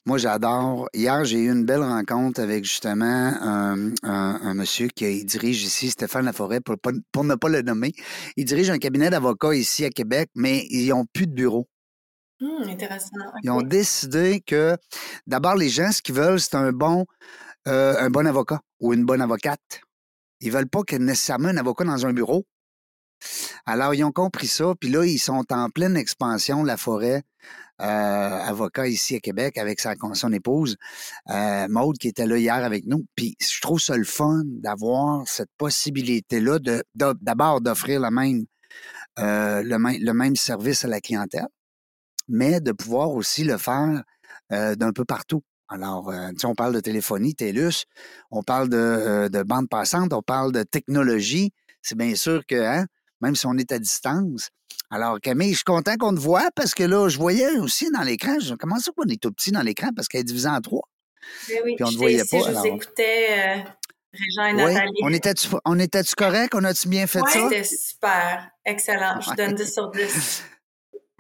Moi, 0.07 0.18
j'adore. 0.18 0.89
Hier, 0.93 1.25
j'ai 1.25 1.39
eu 1.39 1.51
une 1.51 1.64
belle 1.64 1.83
rencontre 1.83 2.41
avec 2.41 2.64
justement 2.64 3.33
un, 3.41 4.55
monsieur 4.55 4.89
qui 4.89 5.25
dirige 5.25 5.62
ici, 5.62 5.91
Stéphane 5.91 6.27
Laforêt, 6.27 6.61
pour, 6.61 6.77
pour 7.11 7.25
ne 7.25 7.35
pas 7.35 7.49
le 7.49 7.62
nommer. 7.62 7.93
Il 8.37 8.45
dirige 8.45 8.68
un 8.68 8.79
cabinet 8.79 9.09
d'avocats 9.09 9.55
ici 9.55 9.85
à 9.85 9.91
Québec, 9.91 10.29
mais 10.35 10.66
ils 10.68 10.91
n'ont 10.91 11.07
plus 11.11 11.27
de 11.27 11.33
bureau. 11.33 11.66
Hum, 12.43 12.68
intéressant. 12.68 13.16
Ils 13.43 13.51
ont 13.51 13.62
décidé 13.62 14.43
que, 14.47 14.77
d'abord, 15.27 15.55
les 15.55 15.70
gens, 15.70 15.91
ce 15.91 16.03
qu'ils 16.03 16.14
veulent, 16.14 16.41
c'est 16.41 16.57
un 16.57 16.72
bon, 16.72 17.07
euh, 17.66 17.95
un 17.99 18.11
bon 18.11 18.27
avocat 18.27 18.61
ou 18.81 18.93
une 18.93 19.07
bonne 19.07 19.22
avocate. 19.22 19.81
Ils 20.45 20.53
veulent 20.53 20.69
pas 20.69 20.83
ait 20.89 20.99
nécessairement 20.99 21.49
un 21.49 21.57
avocat 21.57 21.85
dans 21.85 22.05
un 22.07 22.13
bureau. 22.13 22.47
Alors, 23.65 23.95
ils 23.95 24.05
ont 24.05 24.13
compris 24.13 24.47
ça, 24.47 24.75
puis 24.79 24.91
là, 24.91 25.07
ils 25.07 25.19
sont 25.19 25.45
en 25.51 25.71
pleine 25.71 25.97
expansion, 25.97 26.63
la 26.63 26.77
forêt, 26.77 27.23
euh, 27.81 27.85
avocat 27.85 28.87
ici 28.87 29.17
à 29.17 29.21
Québec 29.21 29.57
avec 29.57 29.81
sa, 29.81 29.95
son 30.13 30.33
épouse, 30.35 30.77
euh, 31.31 31.67
Maude, 31.71 31.97
qui 31.97 32.09
était 32.09 32.27
là 32.27 32.37
hier 32.37 32.57
avec 32.57 32.85
nous. 32.85 33.07
Puis 33.17 33.37
je 33.41 33.61
trouve 33.63 33.81
ça 33.81 33.97
le 33.97 34.05
fun 34.05 34.43
d'avoir 34.45 35.27
cette 35.27 35.51
possibilité-là 35.57 36.59
de, 36.59 36.85
d'abord 36.95 37.63
d'offrir 37.63 38.01
le 38.01 38.11
même, 38.11 38.45
euh, 39.19 39.63
le 39.63 40.13
même 40.13 40.37
service 40.37 40.85
à 40.85 40.89
la 40.89 41.01
clientèle, 41.01 41.49
mais 42.29 42.61
de 42.61 42.73
pouvoir 42.73 43.13
aussi 43.13 43.45
le 43.45 43.57
faire 43.57 44.03
euh, 44.53 44.75
d'un 44.75 44.93
peu 44.93 45.07
partout. 45.07 45.43
Alors, 45.69 46.11
euh, 46.11 46.31
on 46.45 46.55
parle 46.55 46.75
de 46.75 46.81
téléphonie, 46.81 47.35
TELUS, 47.35 47.85
on 48.31 48.43
parle 48.43 48.69
de, 48.69 48.77
euh, 48.77 49.29
de 49.29 49.43
bande 49.43 49.69
passante, 49.69 50.12
on 50.12 50.23
parle 50.23 50.53
de 50.53 50.62
technologie. 50.62 51.53
C'est 51.83 51.97
bien 51.97 52.15
sûr 52.15 52.45
que, 52.47 52.55
hein, 52.55 52.87
même 53.21 53.35
si 53.35 53.47
on 53.47 53.55
est 53.55 53.73
à 53.73 53.79
distance. 53.79 54.51
Alors, 54.91 55.21
Camille, 55.21 55.51
je 55.51 55.57
suis 55.57 55.65
content 55.65 55.97
qu'on 55.97 56.15
te 56.15 56.21
voit 56.21 56.51
parce 56.55 56.75
que 56.75 56.85
là, 56.85 57.09
je 57.09 57.19
voyais 57.19 57.59
aussi 57.59 57.91
dans 57.91 58.03
l'écran, 58.03 58.39
je, 58.41 58.55
comment 58.55 58.79
ça 58.79 58.93
qu'on 58.97 59.09
est 59.09 59.21
tout 59.21 59.33
petit 59.33 59.51
dans 59.51 59.62
l'écran 59.62 59.89
parce 59.97 60.09
qu'elle 60.09 60.21
est 60.21 60.25
divisée 60.25 60.49
en 60.49 60.61
trois? 60.61 60.89
Ben 61.49 61.61
oui, 61.65 61.75
Puis 61.77 61.85
on 61.85 61.91
ne 61.91 61.97
voyait 61.97 62.25
pas. 62.25 62.39
Je 62.39 62.53
vous 62.53 62.67
écoutais, 62.67 63.27
euh, 63.31 63.62
Régent 64.12 64.45
et 64.47 64.53
Nathalie. 64.53 65.01
On 65.03 65.12
était-tu 65.12 65.49
était 65.81 66.03
correct? 66.17 66.55
On 66.55 66.65
a-tu 66.65 66.89
bien 66.89 67.07
fait 67.07 67.21
ça? 67.21 67.25
Oui, 67.35 67.41
c'était 67.51 67.65
super. 67.65 68.51
Excellent. 68.65 69.21
Je 69.21 69.35
donne 69.35 69.55
10 69.55 69.73
sur 69.73 69.91
10. 69.91 70.45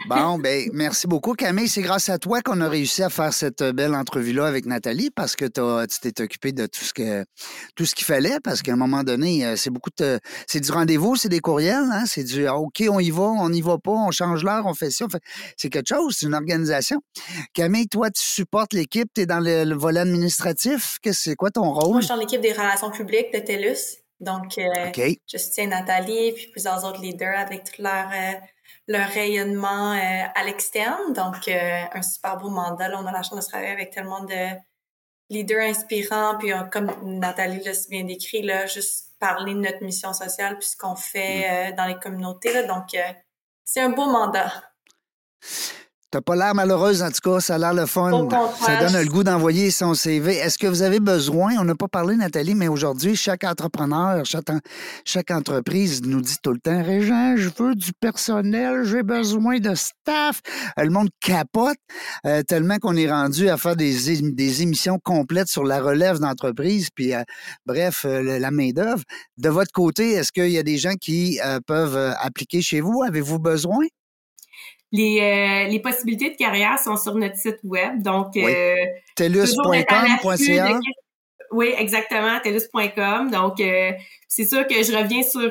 Bon, 0.06 0.38
ben 0.38 0.68
merci 0.74 1.06
beaucoup, 1.06 1.32
Camille. 1.32 1.66
C'est 1.66 1.80
grâce 1.80 2.10
à 2.10 2.18
toi 2.18 2.42
qu'on 2.42 2.60
a 2.60 2.68
réussi 2.68 3.02
à 3.02 3.08
faire 3.08 3.32
cette 3.32 3.62
euh, 3.62 3.72
belle 3.72 3.94
entrevue-là 3.94 4.46
avec 4.46 4.66
Nathalie 4.66 5.10
parce 5.10 5.34
que 5.34 5.46
tu 5.46 6.12
t'es 6.12 6.22
occupé 6.22 6.52
de 6.52 6.66
tout 6.66 6.84
ce 6.84 6.92
que 6.92 7.24
tout 7.74 7.86
ce 7.86 7.94
qu'il 7.94 8.04
fallait 8.04 8.38
parce 8.44 8.60
qu'à 8.60 8.74
un 8.74 8.76
moment 8.76 9.02
donné, 9.02 9.46
euh, 9.46 9.56
c'est 9.56 9.70
beaucoup 9.70 9.90
de 9.96 10.20
c'est 10.46 10.60
du 10.60 10.70
rendez-vous, 10.70 11.16
c'est 11.16 11.30
des 11.30 11.40
courriels, 11.40 11.88
hein? 11.90 12.04
c'est 12.06 12.24
du 12.24 12.46
ah, 12.46 12.56
OK, 12.56 12.84
on 12.90 13.00
y 13.00 13.10
va, 13.10 13.22
on 13.22 13.48
n'y 13.48 13.62
va 13.62 13.78
pas, 13.78 13.92
on 13.92 14.10
change 14.10 14.44
l'heure, 14.44 14.66
on 14.66 14.74
fait 14.74 14.90
ça, 14.90 15.06
fait... 15.10 15.22
c'est 15.56 15.70
quelque 15.70 15.88
chose, 15.88 16.16
c'est 16.18 16.26
une 16.26 16.34
organisation. 16.34 17.00
Camille, 17.54 17.88
toi, 17.88 18.10
tu 18.10 18.22
supportes 18.22 18.74
l'équipe, 18.74 19.08
tu 19.14 19.22
es 19.22 19.26
dans 19.26 19.40
le, 19.40 19.74
volet 19.74 20.00
administratif, 20.00 20.98
c'est 21.12 21.34
quoi 21.34 21.50
ton 21.50 21.72
rôle? 21.72 21.92
Moi, 21.92 22.00
je 22.00 22.06
suis 22.06 22.14
dans 22.14 22.20
l'équipe 22.20 22.42
des 22.42 22.52
relations 22.52 22.90
publiques 22.90 23.32
de 23.32 23.38
TELUS. 23.38 24.04
Donc, 24.20 24.58
euh, 24.58 24.90
je 25.26 25.38
soutiens 25.38 25.66
Nathalie 25.66 26.32
puis 26.32 26.48
plusieurs 26.52 26.84
autres 26.84 27.00
leaders 27.00 27.38
avec 27.38 27.64
toute 27.64 27.78
leur 27.78 28.08
leur 28.86 29.08
rayonnement 29.08 29.92
euh, 29.92 30.26
à 30.34 30.44
l'externe. 30.44 31.12
Donc, 31.12 31.48
euh, 31.48 31.82
un 31.92 32.02
super 32.02 32.36
beau 32.36 32.50
mandat. 32.50 32.88
Là, 32.88 33.00
on 33.00 33.06
a 33.06 33.12
la 33.12 33.22
chance 33.22 33.44
de 33.44 33.50
travailler 33.50 33.72
avec 33.72 33.90
tellement 33.90 34.24
de 34.24 34.56
leaders 35.30 35.62
inspirants. 35.62 36.36
Puis, 36.38 36.52
comme 36.70 36.90
Nathalie 37.18 37.62
l'a 37.64 37.72
bien 37.88 38.04
décrit, 38.04 38.42
là, 38.42 38.66
juste 38.66 39.12
parler 39.18 39.54
de 39.54 39.60
notre 39.60 39.82
mission 39.82 40.12
sociale 40.12 40.58
puis 40.58 40.68
ce 40.68 40.76
qu'on 40.76 40.96
fait 40.96 41.40
mm. 41.40 41.72
euh, 41.72 41.76
dans 41.76 41.86
les 41.86 41.98
communautés. 41.98 42.52
Là. 42.52 42.64
Donc, 42.64 42.96
c'est 43.64 43.80
un 43.80 43.90
beau 43.90 44.06
mandat. 44.06 44.52
T'as 46.14 46.20
pas 46.20 46.36
l'air 46.36 46.54
malheureuse, 46.54 47.02
en 47.02 47.10
tout 47.10 47.28
cas, 47.28 47.40
ça 47.40 47.56
a 47.56 47.58
l'air 47.58 47.74
le 47.74 47.86
fun. 47.86 48.28
Ça 48.64 48.76
donne 48.76 49.02
le 49.02 49.08
goût 49.08 49.24
d'envoyer 49.24 49.72
son 49.72 49.94
CV. 49.94 50.36
Est-ce 50.36 50.58
que 50.58 50.68
vous 50.68 50.82
avez 50.82 51.00
besoin, 51.00 51.56
on 51.58 51.64
n'a 51.64 51.74
pas 51.74 51.88
parlé, 51.88 52.14
Nathalie, 52.14 52.54
mais 52.54 52.68
aujourd'hui, 52.68 53.16
chaque 53.16 53.42
entrepreneur, 53.42 54.24
chaque, 54.24 54.44
chaque, 55.04 55.32
entreprise 55.32 56.02
nous 56.04 56.20
dit 56.20 56.36
tout 56.40 56.52
le 56.52 56.60
temps, 56.60 56.84
Régent, 56.84 57.34
je 57.36 57.50
veux 57.58 57.74
du 57.74 57.92
personnel, 57.94 58.84
j'ai 58.84 59.02
besoin 59.02 59.58
de 59.58 59.74
staff. 59.74 60.40
Le 60.76 60.88
monde 60.88 61.08
capote 61.20 61.78
euh, 62.26 62.44
tellement 62.44 62.78
qu'on 62.78 62.94
est 62.94 63.10
rendu 63.10 63.48
à 63.48 63.56
faire 63.56 63.74
des, 63.74 64.20
des, 64.20 64.62
émissions 64.62 65.00
complètes 65.02 65.48
sur 65.48 65.64
la 65.64 65.80
relève 65.80 66.20
d'entreprise, 66.20 66.90
puis 66.94 67.12
euh, 67.12 67.24
bref, 67.66 68.04
euh, 68.04 68.38
la 68.38 68.52
main-d'œuvre. 68.52 69.02
De 69.36 69.48
votre 69.48 69.72
côté, 69.72 70.12
est-ce 70.12 70.30
qu'il 70.30 70.52
y 70.52 70.58
a 70.58 70.62
des 70.62 70.78
gens 70.78 70.94
qui 70.94 71.40
peuvent 71.66 72.14
appliquer 72.20 72.62
chez 72.62 72.80
vous? 72.80 73.02
Avez-vous 73.02 73.40
besoin? 73.40 73.84
Les, 74.94 75.18
euh, 75.20 75.68
les 75.70 75.80
possibilités 75.80 76.30
de 76.30 76.36
carrière 76.36 76.78
sont 76.78 76.96
sur 76.96 77.16
notre 77.16 77.36
site 77.36 77.58
web. 77.64 78.00
Donc, 78.00 78.28
oui. 78.36 78.44
Euh, 78.46 78.76
telus.com.ca. 79.16 80.78
Oui, 81.50 81.74
exactement, 81.76 82.38
telus.com. 82.38 83.28
Donc, 83.28 83.58
euh, 83.58 83.90
c'est 84.28 84.44
sûr 84.44 84.64
que 84.68 84.84
je 84.84 84.96
reviens 84.96 85.24
sur, 85.24 85.50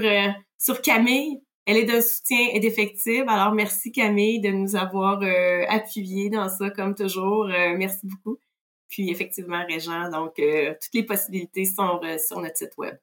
sur 0.58 0.82
Camille. 0.82 1.42
Elle 1.66 1.76
est 1.76 1.84
d'un 1.84 2.00
soutien 2.00 2.52
indéfectible. 2.56 3.28
Alors, 3.28 3.54
merci 3.54 3.92
Camille 3.92 4.40
de 4.40 4.48
nous 4.48 4.78
avoir 4.78 5.20
appuyés 5.68 6.30
dans 6.30 6.48
ça, 6.48 6.70
comme 6.70 6.96
toujours. 6.96 7.48
merci 7.48 8.00
beaucoup. 8.04 8.40
Puis, 8.88 9.12
effectivement, 9.12 9.66
Régent, 9.68 10.10
donc, 10.10 10.36
toutes 10.36 10.94
les 10.94 11.04
possibilités 11.04 11.66
sont 11.66 12.00
sur 12.26 12.40
notre 12.40 12.56
site 12.56 12.78
web. 12.78 12.96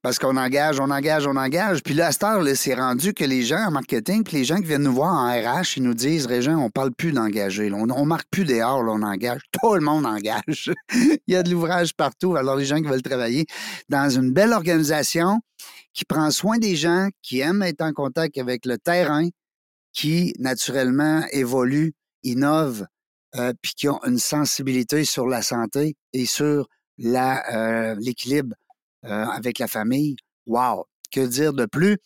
Parce 0.00 0.18
qu'on 0.18 0.36
engage, 0.36 0.80
on 0.80 0.90
engage, 0.90 1.26
on 1.26 1.36
engage. 1.36 1.82
Puis 1.82 1.94
là, 1.94 2.06
à 2.06 2.12
cette 2.12 2.24
heure, 2.24 2.42
c'est 2.56 2.74
rendu 2.74 3.14
que 3.14 3.24
les 3.24 3.42
gens 3.42 3.66
en 3.66 3.70
marketing, 3.70 4.24
puis 4.24 4.38
les 4.38 4.44
gens 4.44 4.56
qui 4.56 4.64
viennent 4.64 4.82
nous 4.82 4.92
voir 4.94 5.12
en 5.12 5.30
RH, 5.30 5.76
ils 5.76 5.82
nous 5.82 5.94
disent, 5.94 6.26
Régent, 6.26 6.56
on 6.56 6.70
parle 6.70 6.92
plus 6.92 7.12
d'engager. 7.12 7.70
On, 7.72 7.88
on 7.90 8.04
marque 8.04 8.28
plus 8.30 8.44
des 8.44 8.60
heures, 8.60 8.78
on 8.80 9.02
engage. 9.02 9.40
Tout 9.52 9.74
le 9.74 9.80
monde 9.80 10.06
engage. 10.06 10.72
Il 10.92 11.20
y 11.28 11.36
a 11.36 11.42
de 11.42 11.50
l'ouvrage 11.50 11.94
partout. 11.94 12.36
Alors, 12.36 12.56
les 12.56 12.64
gens 12.64 12.76
qui 12.76 12.88
veulent 12.88 13.02
travailler 13.02 13.46
dans 13.88 14.08
une 14.08 14.32
belle 14.32 14.52
organisation 14.52 15.40
qui 15.94 16.04
prend 16.04 16.30
soin 16.30 16.58
des 16.58 16.74
gens, 16.74 17.08
qui 17.22 17.40
aiment 17.40 17.62
être 17.62 17.82
en 17.82 17.92
contact 17.92 18.38
avec 18.38 18.66
le 18.66 18.78
terrain, 18.78 19.28
qui, 19.92 20.32
naturellement, 20.38 21.22
évolue, 21.32 21.92
innove, 22.22 22.86
euh, 23.36 23.52
puis 23.60 23.72
qui 23.74 23.88
ont 23.88 24.00
une 24.04 24.18
sensibilité 24.18 25.04
sur 25.04 25.26
la 25.26 25.42
santé 25.42 25.96
et 26.12 26.26
sur 26.26 26.68
euh, 27.04 27.94
l'équilibre 27.98 28.54
avec 29.04 29.58
la 29.58 29.68
famille. 29.68 30.16
Wow! 30.46 30.86
Que 31.12 31.20
dire 31.20 31.52
de 31.52 31.66
plus? 31.66 31.98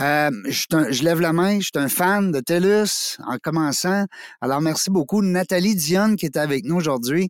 Euh, 0.00 0.30
je, 0.46 1.04
lève 1.04 1.20
la 1.20 1.32
main, 1.32 1.60
je 1.60 1.66
suis 1.66 1.72
un 1.76 1.88
fan 1.88 2.32
de 2.32 2.40
TELUS 2.40 3.18
en 3.24 3.38
commençant. 3.40 4.04
Alors, 4.40 4.60
merci 4.60 4.90
beaucoup. 4.90 5.22
Nathalie 5.22 5.76
Dionne 5.76 6.16
qui 6.16 6.26
est 6.26 6.36
avec 6.36 6.64
nous 6.64 6.74
aujourd'hui. 6.74 7.28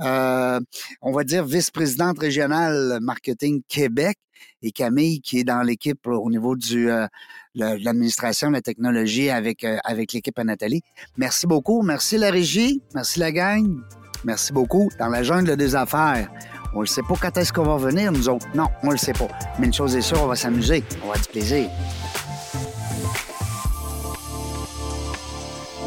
Euh, 0.00 0.60
on 1.02 1.10
va 1.10 1.24
dire 1.24 1.44
vice-présidente 1.44 2.20
régionale 2.20 2.98
marketing 3.02 3.62
Québec 3.68 4.18
et 4.62 4.70
Camille 4.70 5.20
qui 5.20 5.40
est 5.40 5.44
dans 5.44 5.62
l'équipe 5.62 6.06
au 6.06 6.30
niveau 6.30 6.54
du, 6.54 6.86
de 6.86 7.08
l'administration 7.56 8.50
la 8.50 8.62
technologie 8.62 9.30
avec, 9.30 9.64
avec 9.64 10.12
l'équipe 10.12 10.38
à 10.38 10.44
Nathalie. 10.44 10.82
Merci 11.16 11.48
beaucoup. 11.48 11.82
Merci 11.82 12.18
la 12.18 12.30
régie. 12.30 12.80
Merci 12.94 13.18
la 13.18 13.32
gang. 13.32 13.80
Merci 14.24 14.52
beaucoup. 14.52 14.88
Dans 14.98 15.08
la 15.08 15.22
jungle 15.22 15.56
des 15.56 15.74
affaires, 15.74 16.30
on 16.74 16.82
ne 16.82 16.86
sait 16.86 17.02
pas 17.02 17.14
quand 17.20 17.36
est-ce 17.36 17.52
qu'on 17.52 17.64
va 17.64 17.76
venir, 17.76 18.12
nous 18.12 18.28
autres. 18.28 18.46
Non, 18.54 18.66
on 18.82 18.88
ne 18.88 18.92
le 18.92 18.98
sait 18.98 19.12
pas. 19.12 19.28
Mais 19.58 19.66
une 19.66 19.72
chose 19.72 19.96
est 19.96 20.00
sûre, 20.00 20.22
on 20.22 20.26
va 20.26 20.36
s'amuser. 20.36 20.84
On 21.04 21.08
va 21.08 21.16
du 21.16 21.28
plaisir. 21.28 21.68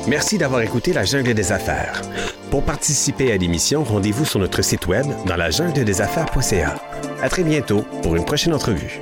Merci 0.07 0.37
d'avoir 0.37 0.61
écouté 0.61 0.93
La 0.93 1.05
Jungle 1.05 1.33
des 1.33 1.51
Affaires. 1.51 2.01
Pour 2.49 2.63
participer 2.63 3.31
à 3.31 3.37
l'émission, 3.37 3.83
rendez-vous 3.83 4.25
sur 4.25 4.39
notre 4.39 4.61
site 4.61 4.87
web 4.87 5.05
dans 5.25 5.37
la 5.37 5.51
jungle 5.51 5.83
des 5.83 6.01
affaires.ca. 6.01 6.75
À 7.21 7.29
très 7.29 7.43
bientôt 7.43 7.83
pour 8.01 8.15
une 8.15 8.25
prochaine 8.25 8.53
entrevue. 8.53 8.99